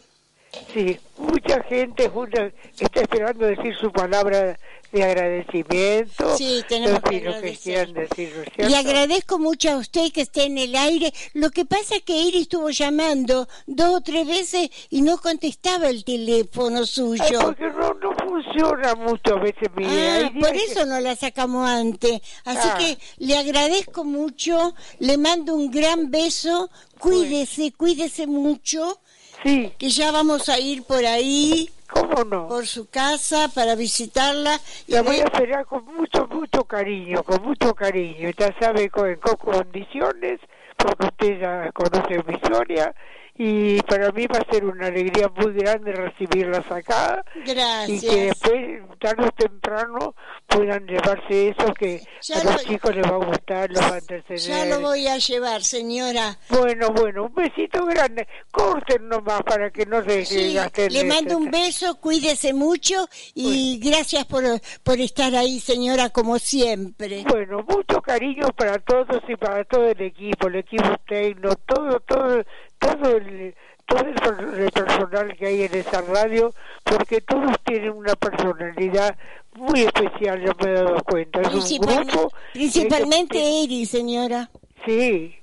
[0.74, 4.58] Sí, mucha gente mucha- está esperando decir su palabra
[4.90, 6.36] de agradecimiento.
[6.36, 7.62] Sí, tenemos que lo que agradecer.
[7.62, 11.12] quieran decir, ¿no es Le agradezco mucho a usted que esté en el aire.
[11.34, 15.88] Lo que pasa es que Iris estuvo llamando dos o tres veces y no contestaba
[15.88, 17.40] el teléfono Ay, suyo.
[17.42, 20.24] porque no, no funciona mucho a veces, mire.
[20.24, 22.20] Ah, por que- eso no la sacamos antes.
[22.44, 22.76] Así Ah.
[22.78, 28.98] que le agradezco mucho, le mando un gran beso, cuídese, cuídese mucho,
[29.42, 32.48] Sí, que ya vamos a ir por ahí, cómo no.
[32.48, 34.58] por su casa, para visitarla.
[34.86, 38.30] Y La voy a esperar con mucho, mucho cariño, con mucho cariño.
[38.38, 40.40] Ya sabe con, con condiciones,
[40.76, 42.94] porque usted ya conoce mi historia.
[43.42, 47.24] Y para mí va a ser una alegría muy grande recibirlas acá.
[47.36, 48.14] Y que Gracias.
[48.14, 50.14] después, tarde o temprano,
[50.46, 53.94] puedan llevarse eso que Ya a los lo- chicos les va a gustar, los va
[53.94, 54.40] a entretener.
[54.42, 56.36] Ya lo voy a llevar, señora.
[56.50, 58.28] Bueno, bueno, un besito grande.
[58.50, 63.08] Corten nomás para que no se Sí, gasten le este- mando un beso, cuídese mucho
[63.34, 64.42] y gracias por,
[64.82, 67.24] por estar ahí, señora, como siempre.
[67.26, 72.42] Bueno, mucho cariño para todos y para todo el equipo, el equipo técnico, todo, todo,
[72.80, 73.54] todo el,
[73.86, 76.52] todo el, per- el personal que hay en esa radio,
[76.82, 79.16] porque todos tienen una personalidad
[79.54, 81.40] muy especial, yo me he dado cuenta.
[81.42, 82.32] Es un Principalmente, grupo.
[82.52, 84.50] principalmente Eri, señora.
[84.86, 85.36] Sí.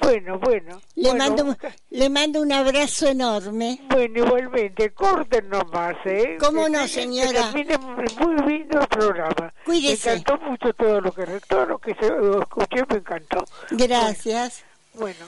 [0.00, 0.80] Bueno, bueno.
[0.96, 1.56] Le, Bueno, mando, un-
[1.90, 3.78] le mando un abrazo enorme.
[3.88, 6.36] Bueno, igualmente, corten nomás, ¿eh?
[6.40, 7.50] ¿Cómo Que no, señora?
[7.54, 7.78] Que termine
[8.18, 9.54] muy lindo el programa.
[9.64, 10.10] Cuídese.
[10.10, 13.44] Me encantó mucho todo lo que todo lo que se, lo escuché, me encantó.
[13.70, 14.64] Gracias.
[14.94, 15.24] Bueno,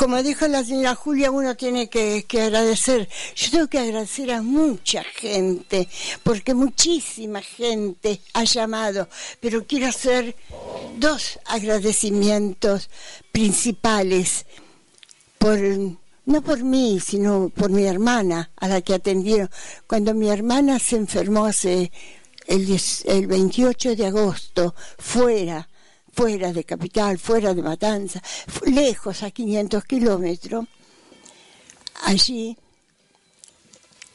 [0.00, 3.06] Como dijo la señora Julia, uno tiene que, agradecer.
[3.36, 5.90] Yo tengo que agradecer a mucha gente,
[6.22, 9.10] porque muchísima gente ha llamado,
[9.40, 10.34] pero quiero hacer
[10.96, 12.88] dos agradecimientos
[13.30, 14.46] principales
[15.36, 19.50] por no por mí, sino por mi hermana, a la que atendieron.
[19.86, 21.92] Cuando mi hermana se enfermó hace
[22.46, 25.68] el, 10 el 28 de agosto, fuera,
[26.20, 28.22] fuera de Capital, fuera de Matanza,
[28.66, 30.66] lejos, a 500 kilómetros,
[32.02, 32.58] allí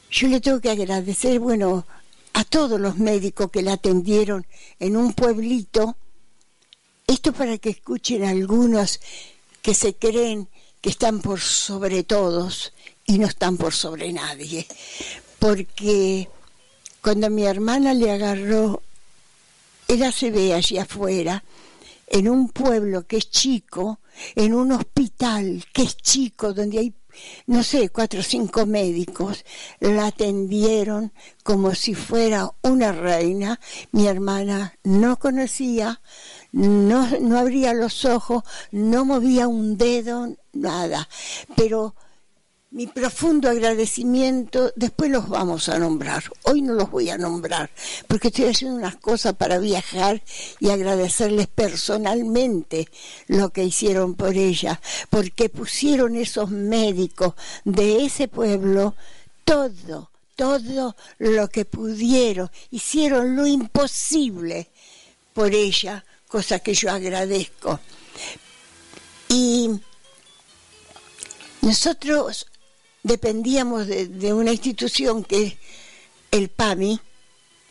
[0.08, 1.84] yo le tengo que agradecer, bueno,
[2.34, 4.46] a todos los médicos que la atendieron
[4.78, 5.96] en un pueblito,
[7.08, 9.00] esto para que escuchen algunos
[9.60, 10.48] que se creen
[10.80, 12.72] que están por sobre todos
[13.04, 14.64] y no están por sobre nadie.
[15.40, 16.28] Porque
[17.02, 18.80] cuando mi hermana le agarró
[20.12, 21.42] se ve allí afuera,
[22.06, 24.00] en un pueblo que es chico,
[24.34, 26.94] en un hospital que es chico, donde hay,
[27.46, 29.44] no sé, cuatro o cinco médicos,
[29.80, 31.12] la atendieron
[31.42, 33.60] como si fuera una reina.
[33.92, 36.00] Mi hermana no conocía,
[36.52, 41.08] no, no abría los ojos, no movía un dedo, nada.
[41.56, 41.94] Pero
[42.76, 47.70] mi profundo agradecimiento, después los vamos a nombrar, hoy no los voy a nombrar,
[48.06, 50.22] porque estoy haciendo unas cosas para viajar
[50.60, 52.86] y agradecerles personalmente
[53.28, 54.78] lo que hicieron por ella,
[55.08, 57.32] porque pusieron esos médicos
[57.64, 58.94] de ese pueblo
[59.46, 64.68] todo, todo lo que pudieron, hicieron lo imposible
[65.32, 67.80] por ella, cosa que yo agradezco.
[69.30, 69.70] Y
[71.62, 72.46] nosotros
[73.06, 75.54] dependíamos de, una institución que es
[76.32, 77.00] el PAMI,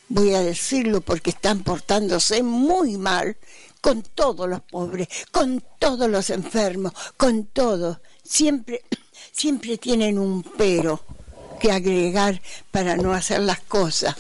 [0.07, 3.35] voy a decirlo porque están portándose muy mal
[3.81, 7.99] con todos los pobres, con todos los enfermos, con todo.
[8.23, 8.81] Siempre,
[9.31, 11.03] siempre tienen un pero
[11.59, 12.41] que agregar
[12.71, 14.15] para no hacer las cosas.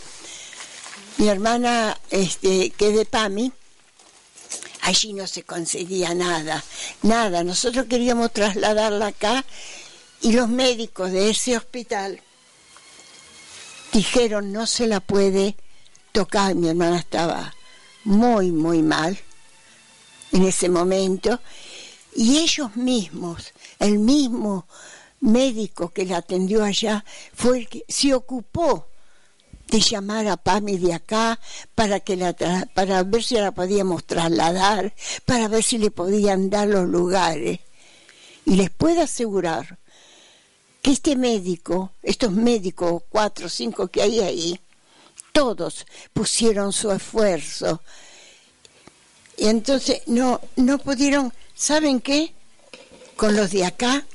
[1.17, 3.53] Mi hermana, este, que es de PAMI,
[4.81, 6.61] allí no se conseguía nada,
[7.03, 7.43] nada.
[7.45, 9.45] Nosotros queríamos trasladarla acá
[10.25, 12.19] y los médicos de ese hospital
[13.93, 15.55] dijeron no se la puede
[16.11, 16.55] tocar.
[16.55, 17.53] Mi hermana estaba
[18.05, 19.19] muy, muy mal
[20.31, 21.39] en ese momento
[22.15, 24.67] y ellos mismos, el mismo
[25.19, 28.87] médico que la atendió allá, fue el que se ocupó
[29.67, 31.39] de llamar a PAMI de acá
[31.75, 32.33] para que la
[32.73, 34.91] para ver si la podíamos trasladar,
[35.25, 37.59] para ver si le podían dar los lugares.
[38.47, 39.84] Y les puedo asegurar
[40.85, 44.59] que este médico, estos médicos, cuatro o cinco que hay ahí,
[45.31, 45.83] todos
[46.13, 47.81] pusieron su esfuerzo.
[49.35, 52.35] Y entonces no, no pudieron, ¿saben qué?
[53.15, 54.05] Con los de acá,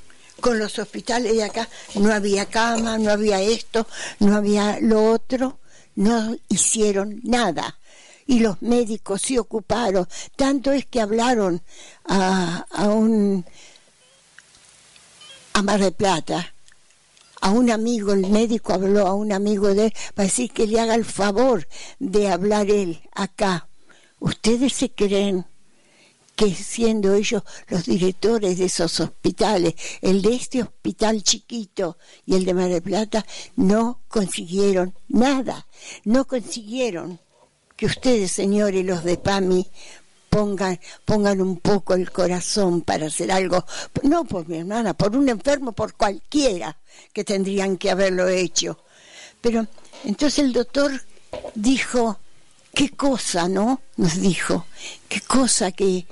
[0.40, 3.88] con los hospitales de acá, no había cama, no había esto,
[4.20, 5.58] no había lo otro,
[5.96, 7.80] no hicieron nada.
[8.28, 10.06] Y los médicos se ocuparon,
[10.36, 11.62] tanto es que hablaron
[12.04, 13.44] a, a un
[15.52, 16.54] a Mar de Plata,
[17.40, 20.80] a un amigo, el médico habló a un amigo de él para decir que le
[20.80, 21.66] haga el favor
[21.98, 23.68] de hablar él acá.
[24.18, 25.46] ¿Ustedes se creen
[26.36, 32.44] que siendo ellos los directores de esos hospitales, el de este hospital chiquito y el
[32.44, 33.26] de Mar del Plata,
[33.56, 35.66] no consiguieron nada,
[36.04, 37.20] no consiguieron
[37.76, 39.66] que ustedes, señores, los de PAMI,
[40.30, 43.66] pongan, pongan un poco el corazón para hacer algo,
[44.04, 46.78] no por mi hermana, por un enfermo, por cualquiera
[47.12, 48.78] que tendrían que haberlo hecho.
[49.40, 49.66] Pero
[50.04, 50.92] entonces el doctor
[51.54, 52.18] dijo,
[52.72, 53.82] qué cosa, ¿no?
[53.96, 54.66] Nos dijo,
[55.08, 56.06] qué cosa que,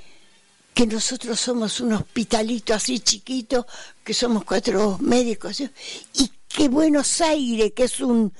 [0.73, 3.65] que nosotros somos un hospitalito así chiquito,
[4.03, 8.33] que somos cuatro médicos, y que Buenos Aires, que es un,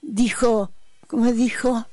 [0.00, 0.72] dijo,
[1.06, 1.86] ¿cómo dijo?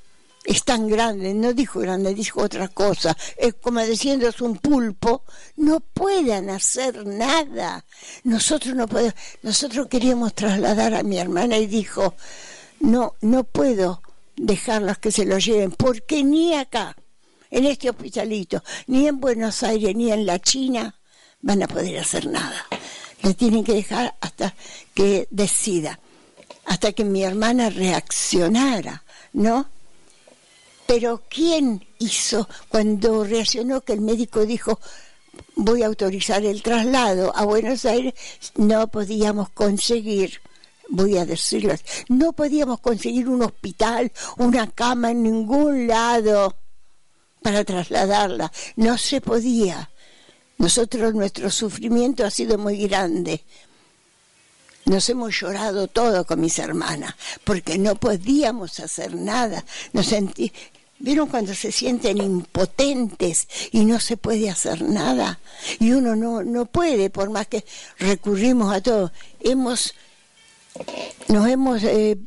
[0.46, 5.24] Es tan grande, no dijo grande, dijo otra cosa, es como diciendo es un pulpo,
[5.56, 7.84] no puedan hacer nada.
[8.24, 12.14] Nosotros no podemos, nosotros queríamos trasladar a mi hermana y dijo,
[12.80, 14.04] no, no puedo
[14.36, 16.96] dejarlas que se lo lleven, porque ni acá,
[17.50, 20.96] en este hospitalito, ni en Buenos Aires, ni en la China,
[21.42, 22.68] van a poder hacer nada.
[23.24, 24.54] Le tienen que dejar hasta
[24.94, 26.00] que decida,
[26.66, 29.04] hasta que mi hermana reaccionara,
[29.34, 29.74] ¿no?
[30.88, 34.80] Pero ¿quién hizo cuando reaccionó que el médico dijo
[35.56, 38.14] voy a autorizar el traslado a Buenos Aires?
[38.56, 40.42] No podíamos conseguir
[40.88, 41.74] voy a decirlo,
[42.10, 46.56] no podíamos conseguir un hospital, una cama en ningún lado
[47.42, 49.90] para trasladarla, no se podía.
[50.58, 53.44] Nosotros, nuestro sufrimiento ha sido muy grande.
[54.86, 59.66] Nos hemos llorado todo con mis hermanas, porque no podíamos hacer nada.
[59.94, 60.52] Nos sentí,
[61.06, 65.40] ¿Vieron cuando se sienten impotentes y no se puede hacer nada?
[65.80, 67.64] Y uno no, no puede, por más que
[68.00, 69.12] recurrimos a todo.
[69.40, 69.94] Hemos
[71.28, 72.18] nos hemos, eh,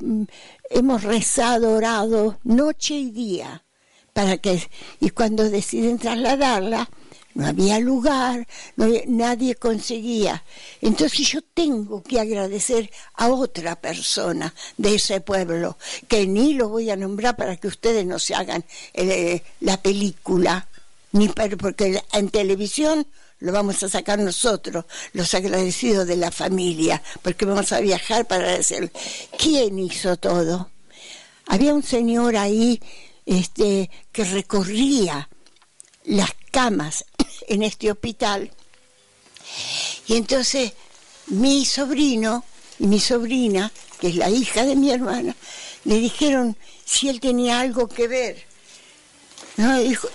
[0.70, 3.64] hemos rezado, orado noche y día
[4.12, 4.62] para que,
[5.00, 6.88] y cuando deciden trasladarla,
[7.38, 8.48] no había lugar,
[9.06, 10.42] nadie conseguía.
[10.80, 15.78] Entonces yo tengo que agradecer a otra persona de ese pueblo,
[16.08, 20.66] que ni lo voy a nombrar para que ustedes no se hagan eh, la película,
[21.12, 23.06] ni porque en televisión
[23.38, 28.48] lo vamos a sacar nosotros, los agradecidos de la familia, porque vamos a viajar para
[28.48, 28.90] decir,
[29.38, 30.72] ¿quién hizo todo?
[31.46, 32.82] Había un señor ahí
[33.26, 35.28] este, que recorría
[36.02, 37.04] las camas
[37.46, 38.50] en este hospital
[40.06, 40.72] y entonces
[41.26, 42.44] mi sobrino
[42.78, 43.70] y mi sobrina,
[44.00, 45.34] que es la hija de mi hermana,
[45.84, 48.46] le dijeron si él tenía algo que ver.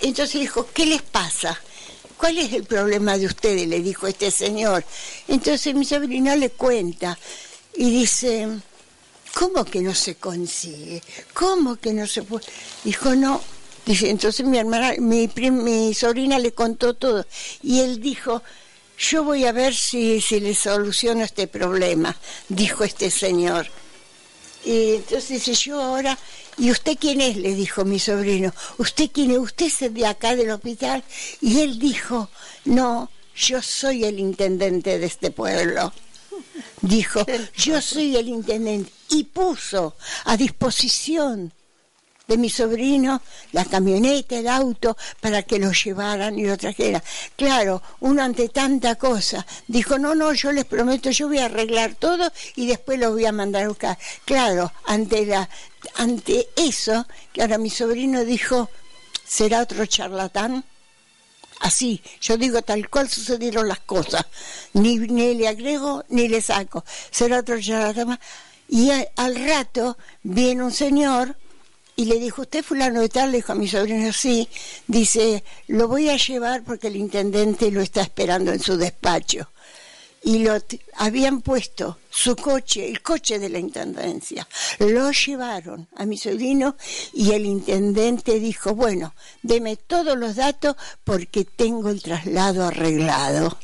[0.00, 1.60] Entonces dijo, ¿qué les pasa?
[2.16, 3.68] ¿cuál es el problema de ustedes?
[3.68, 4.82] le dijo este señor.
[5.28, 7.18] Entonces mi sobrina le cuenta
[7.76, 8.48] y dice,
[9.34, 11.02] ¿cómo que no se consigue?
[11.34, 12.46] ¿Cómo que no se puede?
[12.82, 13.42] Dijo, no.
[13.86, 17.26] Dice, entonces mi hermana, mi, mi sobrina le contó todo
[17.62, 18.42] y él dijo,
[18.98, 22.16] yo voy a ver si, si le soluciono este problema,
[22.48, 23.66] dijo este señor.
[24.64, 26.18] Y entonces dice, yo ahora
[26.56, 27.36] ¿Y usted quién es?
[27.36, 28.52] le dijo mi sobrino.
[28.78, 29.38] ¿Usted quién es?
[29.38, 31.02] ¿Usted es de acá del hospital?
[31.40, 32.30] Y él dijo,
[32.64, 35.92] no, yo soy el intendente de este pueblo.
[36.80, 37.24] Dijo,
[37.56, 38.92] yo soy el intendente.
[39.10, 41.52] Y puso a disposición
[42.26, 43.20] de mi sobrino
[43.52, 47.02] la camioneta, el auto, para que lo llevaran y lo trajeran.
[47.36, 51.94] Claro, uno ante tanta cosa dijo, no, no, yo les prometo, yo voy a arreglar
[51.94, 53.98] todo y después lo voy a mandar a buscar.
[54.24, 55.48] Claro, ante, la,
[55.96, 58.70] ante eso, que ahora mi sobrino dijo,
[59.26, 60.64] ¿será otro charlatán?
[61.60, 64.26] Así, yo digo tal cual sucedieron las cosas,
[64.72, 68.18] ni, ni le agrego ni le saco, será otro charlatán.
[68.66, 71.36] Y al rato viene un señor
[71.96, 73.30] y le dijo, ¿usted fulano de tal?
[73.30, 74.48] Le dijo a mi sobrino, sí.
[74.86, 79.48] Dice, lo voy a llevar porque el intendente lo está esperando en su despacho.
[80.22, 80.56] Y lo
[80.94, 84.48] habían puesto su coche, el coche de la intendencia.
[84.78, 86.76] Lo llevaron a mi sobrino
[87.12, 93.58] y el intendente dijo, bueno, deme todos los datos porque tengo el traslado arreglado.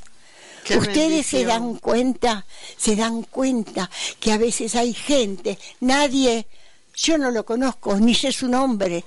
[0.78, 2.44] Ustedes se dan cuenta,
[2.76, 3.90] se dan cuenta
[4.20, 6.46] que a veces hay gente, nadie
[7.00, 9.04] yo no lo conozco, ni sé su nombre.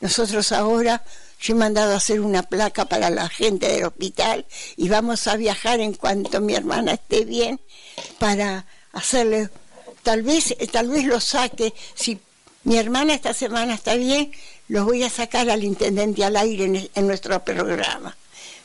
[0.00, 1.04] Nosotros ahora,
[1.40, 4.46] yo he mandado a hacer una placa para la gente del hospital
[4.76, 7.60] y vamos a viajar en cuanto mi hermana esté bien
[8.18, 9.50] para hacerle,
[10.02, 12.18] tal vez, tal vez lo saque, si
[12.64, 14.32] mi hermana esta semana está bien,
[14.68, 18.16] lo voy a sacar al intendente al aire en, nuestro programa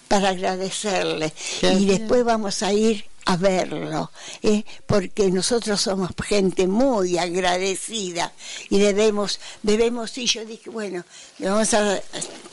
[0.08, 1.34] para agradecerle.
[1.62, 4.10] y después vamos a ir a verlo,
[4.42, 4.64] ¿eh?
[4.88, 8.34] porque nosotros somos gente muy agradecida
[8.72, 11.06] y debemos, debemos, y yo dije, bueno,
[11.38, 12.02] vamos a,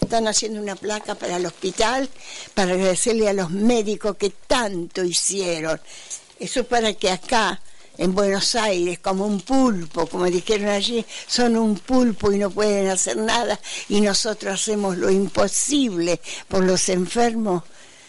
[0.02, 2.10] están haciendo una placa para el hospital,
[2.52, 5.80] para agradecerle a los médicos que tanto hicieron.
[6.38, 7.58] Eso para que acá,
[7.96, 12.88] en Buenos Aires, como un pulpo, como dijeron allí, son un pulpo y no pueden
[12.88, 13.58] hacer nada,
[13.88, 17.62] y nosotros hacemos lo imposible por los enfermos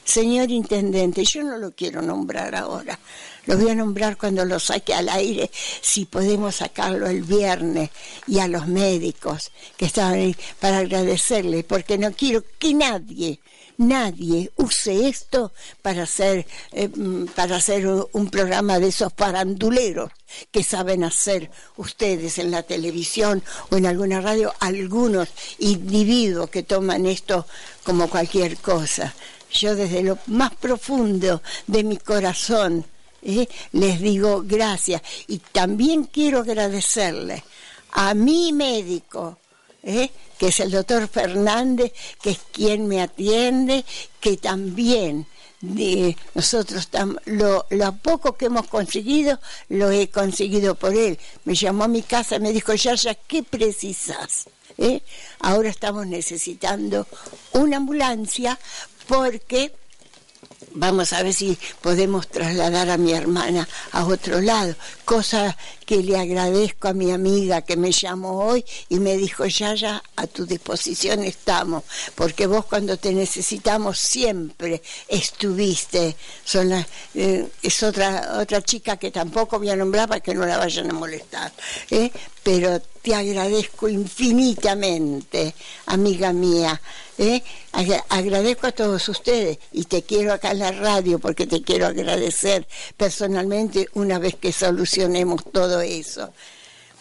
[0.07, 2.97] Señor Intendente, yo no lo quiero nombrar ahora,
[3.45, 5.51] lo voy a nombrar cuando lo saque al aire,
[5.81, 7.89] si podemos sacarlo el viernes,
[8.25, 13.41] y a los médicos que estaban ahí para agradecerle, porque no quiero que nadie,
[13.75, 15.51] nadie use esto
[15.81, 20.09] para hacer, eh, mm, para hacer un programa de esos paranduleros
[20.51, 25.27] que saben hacer ustedes en la televisión o en alguna radio, algunos
[25.59, 27.45] individuos que toman esto
[27.83, 29.13] como cualquier cosa
[29.51, 32.85] yo desde lo más profundo de mi corazón
[33.21, 33.47] ¿eh?
[33.73, 37.43] les digo gracias y también quiero agradecerle
[37.91, 39.37] a mi médico,
[39.83, 40.11] ¿eh?
[40.37, 43.85] que es el doctor Fernández, que es quien me atiende,
[44.19, 45.25] que también
[45.61, 46.89] de nosotros
[47.25, 51.17] lo, lo, poco que hemos conseguido lo he conseguido por él.
[51.45, 54.47] Me llamó a mi casa y me dijo, ya ¿qué precisas?
[54.77, 55.01] ¿eh?
[55.39, 57.07] Ahora estamos necesitando
[57.53, 58.59] una ambulancia
[59.07, 59.73] porque
[60.73, 64.75] vamos a ver si podemos trasladar a mi hermana a otro lado,
[65.05, 65.57] cosa
[65.87, 70.03] que le agradezco a mi amiga que me llamó hoy y me dijo, ya, ya,
[70.17, 76.17] a tu disposición estamos, porque vos cuando te necesitamos siempre estuviste.
[76.43, 76.73] Son
[77.15, 80.91] eh, es otra, otra chica que tampoco voy a nombrar para que no la vayan
[80.91, 81.53] a molestar,
[81.89, 82.11] ¿eh?
[82.43, 85.55] pero te agradezco infinitamente,
[85.85, 86.81] amiga mía.
[87.17, 87.41] ¿eh?
[88.09, 92.67] Agradezco a todos ustedes y te quiero acá en la radio porque te quiero agradecer
[92.95, 96.33] personalmente una vez que solucionemos todo eso.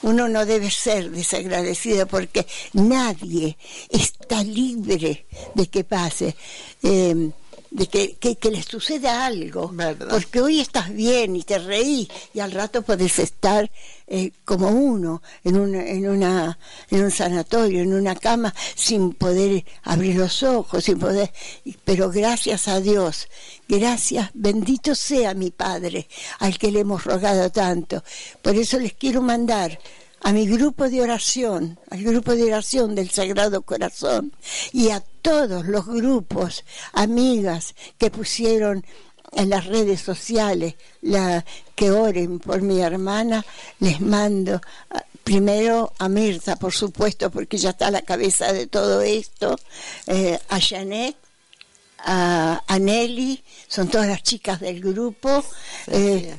[0.02, 3.56] Uno no debe ser desagradecido porque nadie
[3.88, 6.36] está libre de que pase.
[6.82, 7.30] Eh,
[7.76, 9.72] de que, que, les suceda algo.
[10.08, 13.70] Porque hoy estás bien y te reís y al rato puedes estar
[14.06, 16.58] eh, como uno en, una, en, una,
[16.90, 21.30] en un sanatorio, en una cama, sin poder abrir los ojos, sin poder...
[21.84, 23.28] Pero gracias a Dios,
[23.68, 26.08] gracias, bendito sea mi Padre,
[26.38, 28.02] al que le hemos rogado tanto.
[28.40, 29.78] Por eso les quiero mandar
[30.26, 34.32] a mi grupo de oración, al grupo de oración del Sagrado Corazón
[34.72, 38.84] y a todos los grupos, amigas que pusieron
[39.30, 41.44] en las redes sociales la,
[41.76, 43.46] que oren por mi hermana,
[43.78, 48.66] les mando ah, primero a Mirta, por supuesto, porque ya está a la cabeza de
[48.66, 49.56] todo esto,
[50.08, 51.14] eh, a Janet,
[51.98, 55.44] a, Nelly, son todas las chicas del grupo.
[55.86, 56.34] Eh,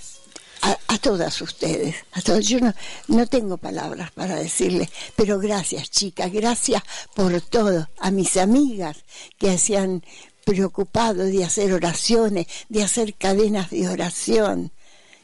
[0.61, 2.47] a, todas ustedes, a todos.
[2.47, 2.73] Yo no,
[3.07, 6.83] no tengo palabras para decirles, pero gracias chicas, gracias
[7.15, 8.97] por todo, a mis amigas
[9.37, 10.03] que se han
[10.45, 14.71] preocupado de hacer oraciones, de hacer cadenas de oración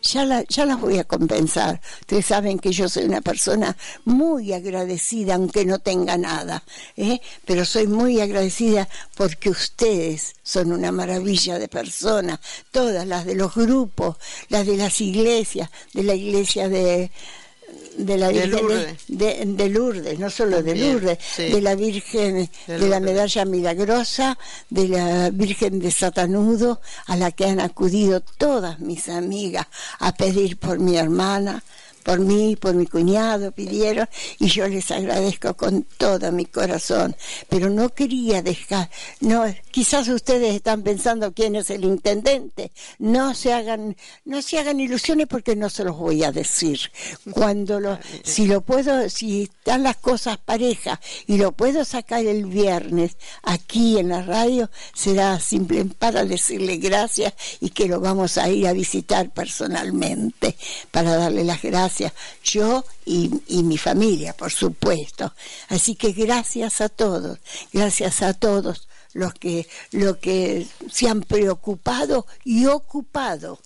[0.04, 1.82] ya, ya las voy a compensar.
[2.02, 3.76] Ustedes saben que yo soy una persona
[4.06, 6.64] muy agradecida, aunque no tenga nada,
[6.96, 7.20] ¿eh?
[7.46, 12.40] pero soy muy agradecida porque ustedes son una maravilla de personas,
[12.72, 14.18] todas las de los grupos,
[14.50, 17.10] las de las iglesias, de la iglesia de
[17.98, 23.46] de la Virgen de Lourdes, no solo de Lourdes, de la Virgen de, la Medalla
[23.46, 24.38] Milagrosa,
[24.70, 29.68] de la Virgen de Satanudo, a la que han acudido todas mis amigas
[30.00, 31.64] a pedir por mi hermana,
[32.04, 34.08] por mí, por mi cuñado, pidieron
[34.38, 37.16] y yo les agradezco con todo mi corazón.
[37.50, 38.90] Pero no quería dejar,
[39.22, 42.72] no, quizás ustedes están pensando quién es el intendente.
[43.00, 46.80] No se hagan, no se hagan ilusiones porque no se los voy a decir.
[47.32, 52.46] Cuando lo, si lo puedo, si están las cosas parejas y lo puedo sacar el
[52.46, 58.50] viernes aquí en la radio, será simple para decirle gracias y que lo vamos a
[58.50, 60.56] ir a visitar personalmente
[60.92, 62.14] para darle las gracias
[62.44, 63.32] yo y,
[63.64, 65.34] mi familia, por supuesto.
[65.70, 67.40] Así que gracias a todos,
[67.72, 73.60] gracias a todos los que, los que se han preocupado y ocupado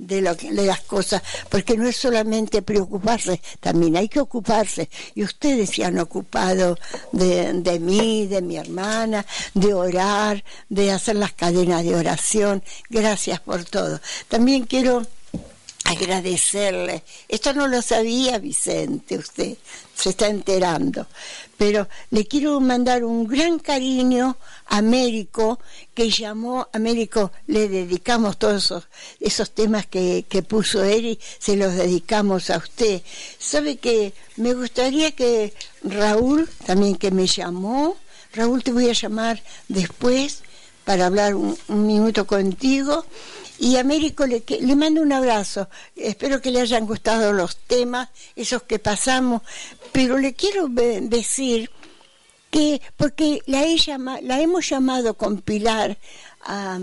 [0.00, 4.88] de, lo de las cosas, porque no es solamente preocuparse, también hay que ocuparse.
[5.14, 6.78] Y ustedes se han ocupado
[7.12, 12.62] de, de mí, de mi hermana, de orar, de hacer las cadenas de oración.
[12.88, 14.00] Gracias por todo.
[14.28, 15.06] También quiero
[15.84, 17.02] agradecerle.
[17.28, 19.56] Esto no lo sabía Vicente, usted
[19.94, 21.06] se está enterando.
[21.60, 25.60] Pero le quiero mandar un gran cariño a Américo,
[25.92, 28.88] que llamó, Américo, le dedicamos todos esos,
[29.20, 33.02] esos temas que, que puso él se los dedicamos a usted.
[33.38, 35.52] Sabe que me gustaría que
[35.84, 37.98] Raúl, también que me llamó,
[38.32, 40.42] Raúl te voy a llamar después
[40.86, 43.04] para hablar un minuto contigo
[43.60, 45.68] y Américo le, le mando un abrazo.
[45.94, 49.42] Espero que le hayan gustado los temas, esos que pasamos.
[49.92, 51.70] Pero le quiero decir
[52.50, 53.64] que, porque la,
[54.22, 55.98] la hemos llamado compilar
[56.42, 56.78] a,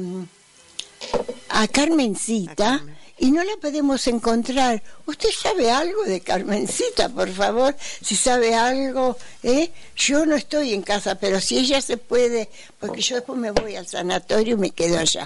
[1.49, 2.83] a Carmencita
[3.19, 4.83] y no la podemos encontrar.
[5.05, 7.75] ¿Usted sabe algo de Carmencita, por favor?
[8.01, 9.71] Si sabe algo, ¿eh?
[9.95, 12.49] Yo no estoy en casa, pero si ella se puede,
[12.79, 15.25] porque yo después me voy al sanatorio y me quedo allá.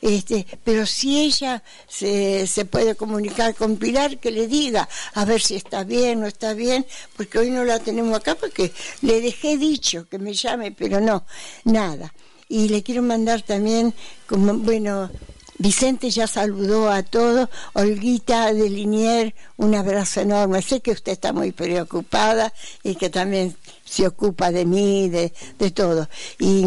[0.00, 5.56] Este, pero si ella se, puede comunicar con Pilar, que le diga, a ver si
[5.56, 6.86] está bien o está bien,
[7.16, 11.24] porque hoy no la tenemos acá, porque le dejé dicho que me llame, pero no,
[11.64, 12.14] nada.
[12.48, 13.94] Y le quiero mandar también,
[14.26, 15.10] como, bueno,
[15.62, 17.48] Vicente ya saludó a todos.
[17.74, 20.60] Olguita de Linier, un abrazo enorme.
[20.60, 22.52] Sé que usted está muy preocupada
[22.82, 26.08] y que también se ocupa de mí, de, de todo.
[26.40, 26.66] Y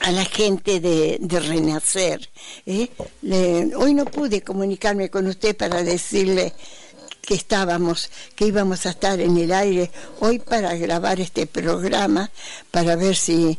[0.00, 2.28] a la gente de, Renacer.
[2.66, 2.90] ¿eh?
[3.76, 6.54] hoy no pude comunicarme con usted para decirle
[7.22, 12.28] que estábamos, que íbamos a estar en el aire hoy para grabar este programa,
[12.72, 13.56] para ver si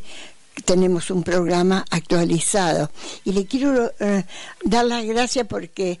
[0.64, 2.90] tenemos un programa actualizado.
[3.24, 4.24] Y le quiero eh,
[4.64, 6.00] dar las gracias porque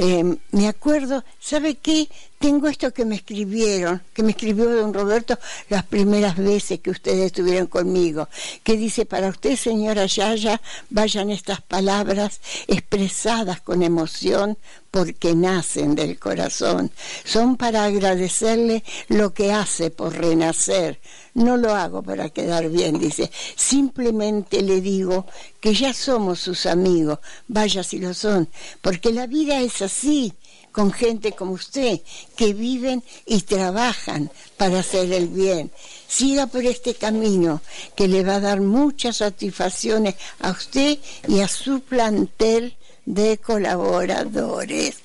[0.00, 2.08] eh, me acuerdo, ¿sabe qué?
[2.38, 5.36] Tengo esto que me escribieron, que me escribió don Roberto
[5.70, 8.28] las primeras veces que ustedes estuvieron conmigo,
[8.62, 14.56] que dice, para usted, señora Yaya, vayan estas palabras expresadas con emoción
[14.92, 16.92] porque nacen del corazón.
[17.24, 21.00] Son para agradecerle lo que hace por renacer.
[21.38, 23.30] No lo hago para quedar bien, dice.
[23.54, 25.24] Simplemente le digo
[25.60, 28.48] que ya somos sus amigos, vaya si lo son,
[28.82, 30.34] porque la vida es así
[30.72, 32.00] con gente como usted,
[32.34, 35.70] que viven y trabajan para hacer el bien.
[36.08, 37.60] Siga por este camino
[37.94, 40.98] que le va a dar muchas satisfacciones a usted
[41.28, 42.74] y a su plantel
[43.08, 44.96] de colaboradores,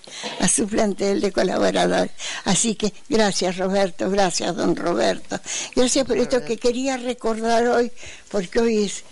[0.41, 2.11] a su plantel de colaboradores.
[2.43, 5.39] Así que gracias Roberto, gracias don Roberto.
[5.73, 7.89] Gracias por esto que quería recordar hoy,
[8.29, 9.05] porque hoy es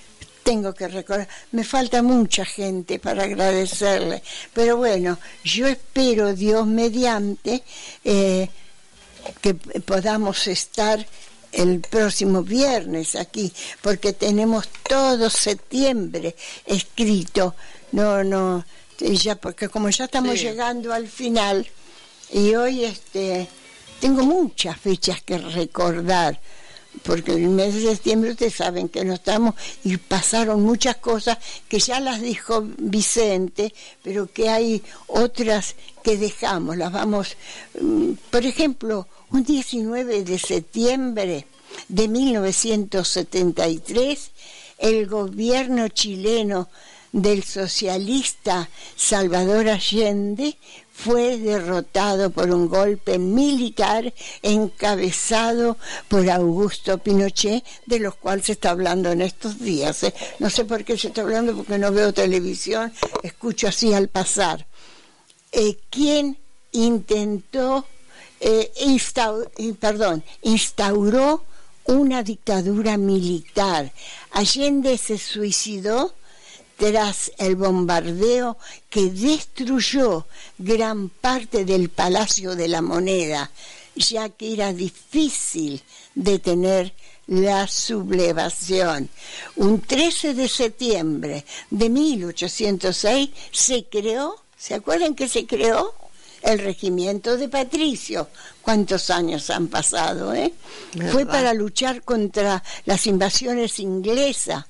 [0.44, 4.24] tengo que recordar, me falta mucha gente para agradecerle,
[4.54, 7.64] pero bueno, yo espero Dios mediante
[8.04, 8.50] eh,
[9.40, 11.06] que podamos estar
[11.52, 16.36] el próximo viernes aquí, porque tenemos todo septiembre
[16.66, 17.56] escrito,
[17.92, 18.66] no, no,
[19.02, 21.68] ya porque como ya estamos llegando al final
[22.32, 23.48] y hoy este
[24.00, 26.40] tengo muchas fechas que recordar
[27.04, 29.54] porque el mes de septiembre ustedes saben que no estamos
[29.84, 31.38] y pasaron muchas cosas
[31.68, 33.74] que ya las dijo Vicente,
[34.04, 37.36] pero que hay otras que dejamos, las vamos,
[37.80, 41.48] mm, por ejemplo, un 19 de septiembre
[41.88, 44.32] de 1973,
[44.78, 46.70] el gobierno chileno
[47.12, 50.58] del socialista Salvador Allende
[50.94, 54.14] fue derrotado por un golpe militar
[54.44, 55.78] encabezado
[56.08, 60.04] por Augusto Pinochet, de los cuales se está hablando en estos días.
[60.04, 60.14] ¿eh?
[60.40, 62.94] No sé por qué se está hablando, porque no veo televisión,
[63.24, 64.68] escucho así al pasar.
[65.52, 66.38] Eh, ¿Quién
[66.72, 67.86] intentó,
[68.40, 68.72] eh,
[69.80, 71.44] perdón, instauró
[71.86, 73.92] una dictadura militar?
[74.32, 76.14] Allende se suicidó
[76.82, 78.58] tras el bombardeo
[78.90, 80.26] que destruyó
[80.58, 83.52] gran parte del Palacio de la Moneda,
[83.96, 85.84] ya que era difícil
[86.16, 86.92] detener
[87.28, 89.10] la sublevación.
[89.58, 95.94] Un 13 de septiembre de 1806 se creó, ¿se acuerdan que se creó?
[96.42, 98.28] El regimiento de Patricio.
[98.64, 100.34] ¿Cuántos años han pasado?
[100.34, 100.52] Eh?
[101.12, 104.66] Fue para luchar contra las invasiones inglesas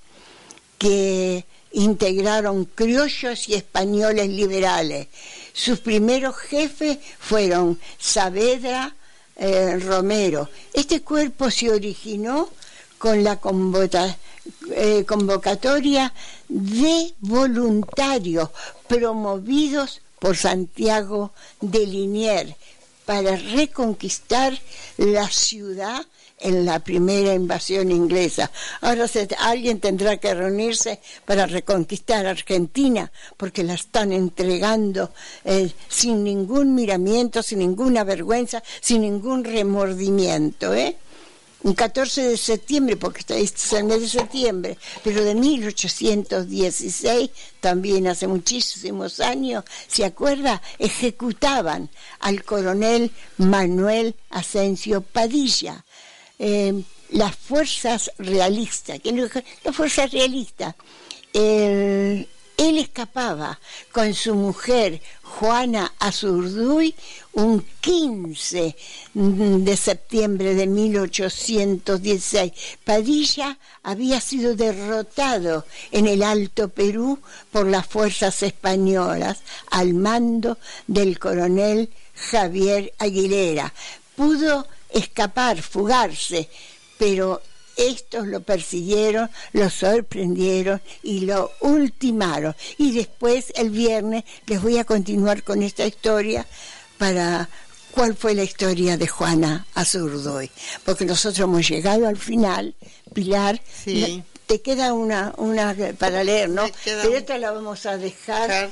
[0.78, 5.08] que integraron criollos y españoles liberales.
[5.54, 8.96] Sus primeros jefes fueron Saavedra
[9.36, 10.50] eh, Romero.
[10.74, 12.50] Este cuerpo se originó
[12.98, 13.40] con la
[14.76, 16.14] eh, convocatoria
[16.48, 18.50] de voluntarios
[18.88, 22.54] promovidos por Santiago de Liniers
[23.06, 24.60] para reconquistar
[24.98, 26.06] la ciudad
[26.42, 28.52] en la primera invasión inglesa.
[28.82, 29.06] Ahora
[29.40, 35.12] alguien tendrá que reunirse para reconquistar Argentina, porque la están entregando
[35.46, 40.74] eh, sin ningún miramiento, sin ninguna vergüenza, sin ningún remordimiento.
[40.74, 40.98] ¿eh?
[41.64, 48.08] un 14 de septiembre, porque este es el mes de septiembre, pero de 1816, también
[48.08, 50.62] hace muchísimos años, ¿se acuerda?
[50.80, 51.90] Ejecutaban
[52.20, 55.86] al coronel Manuel Asensio Padilla
[56.44, 56.82] eh,
[57.12, 59.00] las fuerzas realistas,
[59.64, 60.74] las fuerzas realistas,
[61.34, 62.28] él
[62.78, 63.60] escapaba
[63.92, 66.96] con su mujer Juana Azurduy
[67.34, 68.76] un 15
[69.14, 72.52] de septiembre de 1816.
[72.84, 77.20] Padilla había sido derrotado en el Alto Perú
[77.52, 80.58] por las fuerzas españolas al mando
[80.88, 83.74] del coronel Javier Aguilera.
[84.16, 86.50] Pudo escapar, fugarse,
[86.98, 87.42] pero
[87.76, 92.56] estos lo persiguieron, lo sorprendieron y lo ultimaron.
[92.78, 96.46] Y después, el viernes, les voy a continuar con esta historia
[96.98, 97.50] para
[97.92, 100.50] cuál fue la historia de Juana Azurdoy.
[100.86, 102.76] Porque nosotros hemos llegado al final,
[103.14, 103.62] Pilar.
[104.46, 106.66] Te queda una, una para leer, ¿no?
[106.84, 108.70] Pero esta la vamos a dejar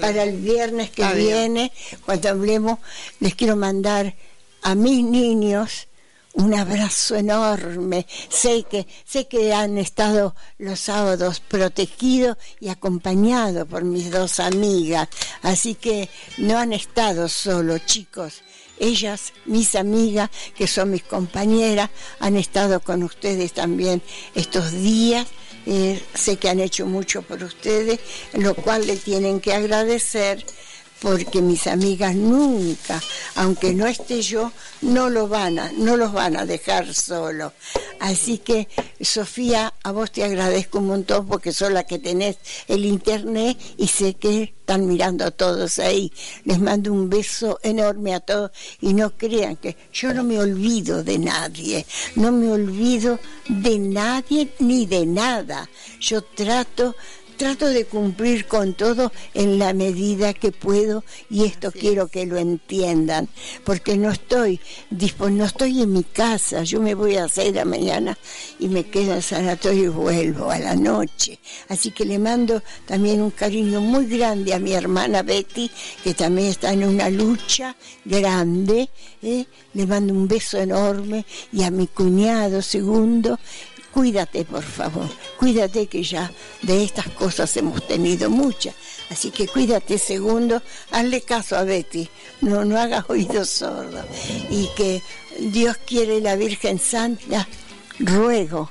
[0.00, 1.70] para, el viernes que viene,
[2.06, 2.78] cuando hablemos.
[3.20, 4.14] Les quiero mandar
[4.62, 5.88] a mis niños
[6.34, 8.06] un abrazo enorme.
[8.28, 15.08] Sé que, sé que han estado los sábados protegidos y acompañados por mis dos amigas.
[15.42, 16.08] Así que
[16.38, 18.42] no han estado solos, chicos.
[18.78, 24.02] ellas, mis amigas, que son mis compañeras, han estado con ustedes también
[24.34, 25.26] estos días.
[25.66, 28.00] Eh, sé que han hecho mucho por ustedes,
[28.32, 30.44] lo cual le tienen que agradecer
[31.02, 33.02] porque mis amigas nunca,
[33.34, 34.52] aunque no esté yo,
[34.82, 37.52] no lo van a, no los van a dejar solos.
[37.98, 38.68] Así que,
[39.00, 42.38] Sofía, a vos te agradezco un montón porque sos la que tenés
[42.68, 46.12] el internet y sé que están mirando a todos ahí.
[46.44, 51.02] Les mando un beso enorme a todos y no crean que yo no me olvido
[51.02, 51.84] de nadie,
[52.14, 53.18] no me olvido
[53.48, 55.68] de nadie ni de nada.
[56.00, 56.94] Yo trato
[57.36, 62.36] trato de cumplir con todo en la medida que puedo y esto quiero que lo
[62.38, 63.28] entiendan,
[63.64, 64.60] porque no estoy
[65.30, 68.16] no estoy en mi casa, yo me voy a hacer la mañana
[68.58, 71.38] y me quedo en sanatorio y vuelvo a la noche.
[71.68, 75.70] Así que le mando también un cariño muy grande a mi hermana Betty,
[76.02, 78.90] que también está en una lucha grande.
[79.22, 79.46] ¿eh?
[79.74, 83.38] Le mando un beso enorme y a mi cuñado segundo
[83.92, 85.08] cuídate por favor,
[85.38, 86.32] cuídate que ya
[86.62, 88.74] de estas cosas hemos tenido muchas.
[89.10, 92.08] Así que cuídate segundo, hazle caso a Betty,
[92.40, 94.04] no, no hagas oídos sordos.
[94.50, 95.02] Y que
[95.38, 97.46] Dios quiere la Virgen Santa,
[97.98, 98.70] ruego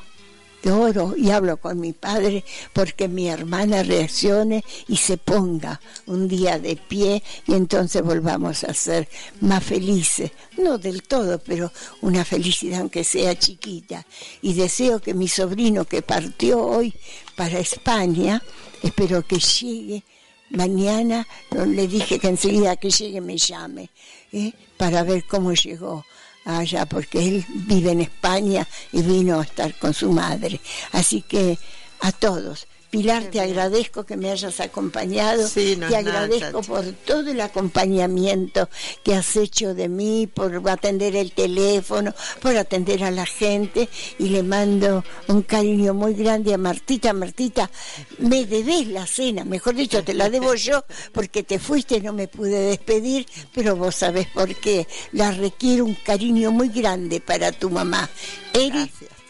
[0.69, 2.43] oro y hablo con mi padre
[2.73, 8.73] porque mi hermana reaccione y se ponga un día de pie y entonces volvamos a
[8.73, 9.07] ser
[9.39, 10.31] más felices.
[10.57, 11.71] No del todo, pero
[12.01, 14.05] una felicidad aunque sea chiquita.
[14.41, 16.93] Y deseo que mi sobrino que partió hoy
[17.35, 18.43] para España,
[18.83, 20.03] espero que llegue
[20.49, 23.89] mañana, le dije que enseguida que llegue me llame,
[24.31, 24.51] ¿eh?
[24.77, 26.05] para ver cómo llegó
[26.45, 30.59] allá porque él vive en España y vino a estar con su madre.
[30.91, 31.57] Así que
[31.99, 38.67] a todos, Pilar, te agradezco que me hayas acompañado, te agradezco por todo el acompañamiento
[39.01, 43.87] que has hecho de mí, por atender el teléfono, por atender a la gente.
[44.19, 47.13] Y le mando un cariño muy grande a Martita.
[47.13, 47.71] Martita,
[48.19, 52.27] me debes la cena, mejor dicho, te la debo yo porque te fuiste, no me
[52.27, 54.85] pude despedir, pero vos sabés por qué.
[55.13, 58.09] La requiero un cariño muy grande para tu mamá.
[58.53, 59.20] Eri, Gracias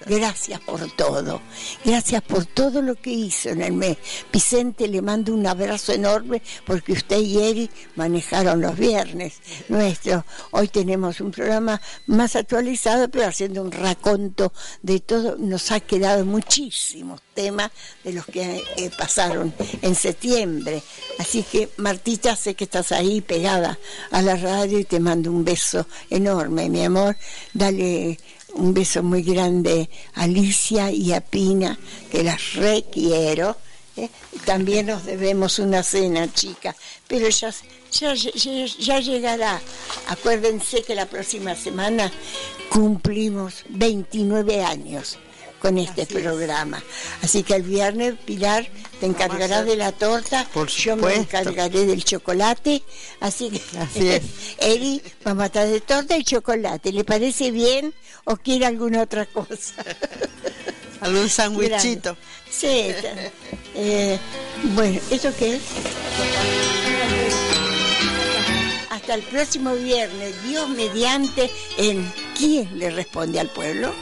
[0.66, 1.42] por todo.
[1.84, 3.98] Gracias por todo lo que hizo en el mes.
[4.32, 10.26] Vicente le mando un abrazo enorme porque usted y Eri manejaron los viernes nuestro.
[10.52, 15.38] Hoy tenemos un programa más actualizado, pero haciendo un raconto de todo.
[15.38, 17.72] Nos ha quedado muchísimos temas
[18.04, 20.82] de los que eh, pasaron en septiembre.
[21.20, 23.78] Así que, Martita, sé que estás ahí pegada
[24.12, 27.16] a la radio y te mando un beso enorme, mi amor.
[27.54, 28.20] Dale
[28.56, 31.78] un beso muy grande a Alicia y a Pina,
[32.12, 33.58] que las requiero.
[33.98, 34.10] ¿eh?
[34.46, 36.76] También nos debemos una cena, chica,
[37.08, 37.54] pero ya,
[37.92, 39.62] ya, ya, llegará.
[40.08, 42.12] Acuérdense que la próxima semana
[42.70, 45.18] cumplimos 29 años
[45.62, 46.82] con este programa.
[47.22, 48.68] Así que el viernes, Pilar,
[49.00, 50.48] te encargará de la torta,
[50.78, 52.84] yo me encargaré del chocolate.
[53.20, 54.24] Así que, Así es.
[54.58, 56.92] Eri, vamos a estar de torta y chocolate.
[56.92, 57.94] ¿Le parece bien
[58.26, 59.76] o quiere alguna otra cosa?
[61.02, 62.16] Algún sándwichito.
[62.50, 62.94] Sí.
[63.74, 64.20] Eh,
[64.76, 65.62] bueno, ¿eso qué es?
[68.92, 72.12] Hasta el próximo viernes, Dios mediante, en
[72.42, 73.94] ¿Quién le responde al pueblo?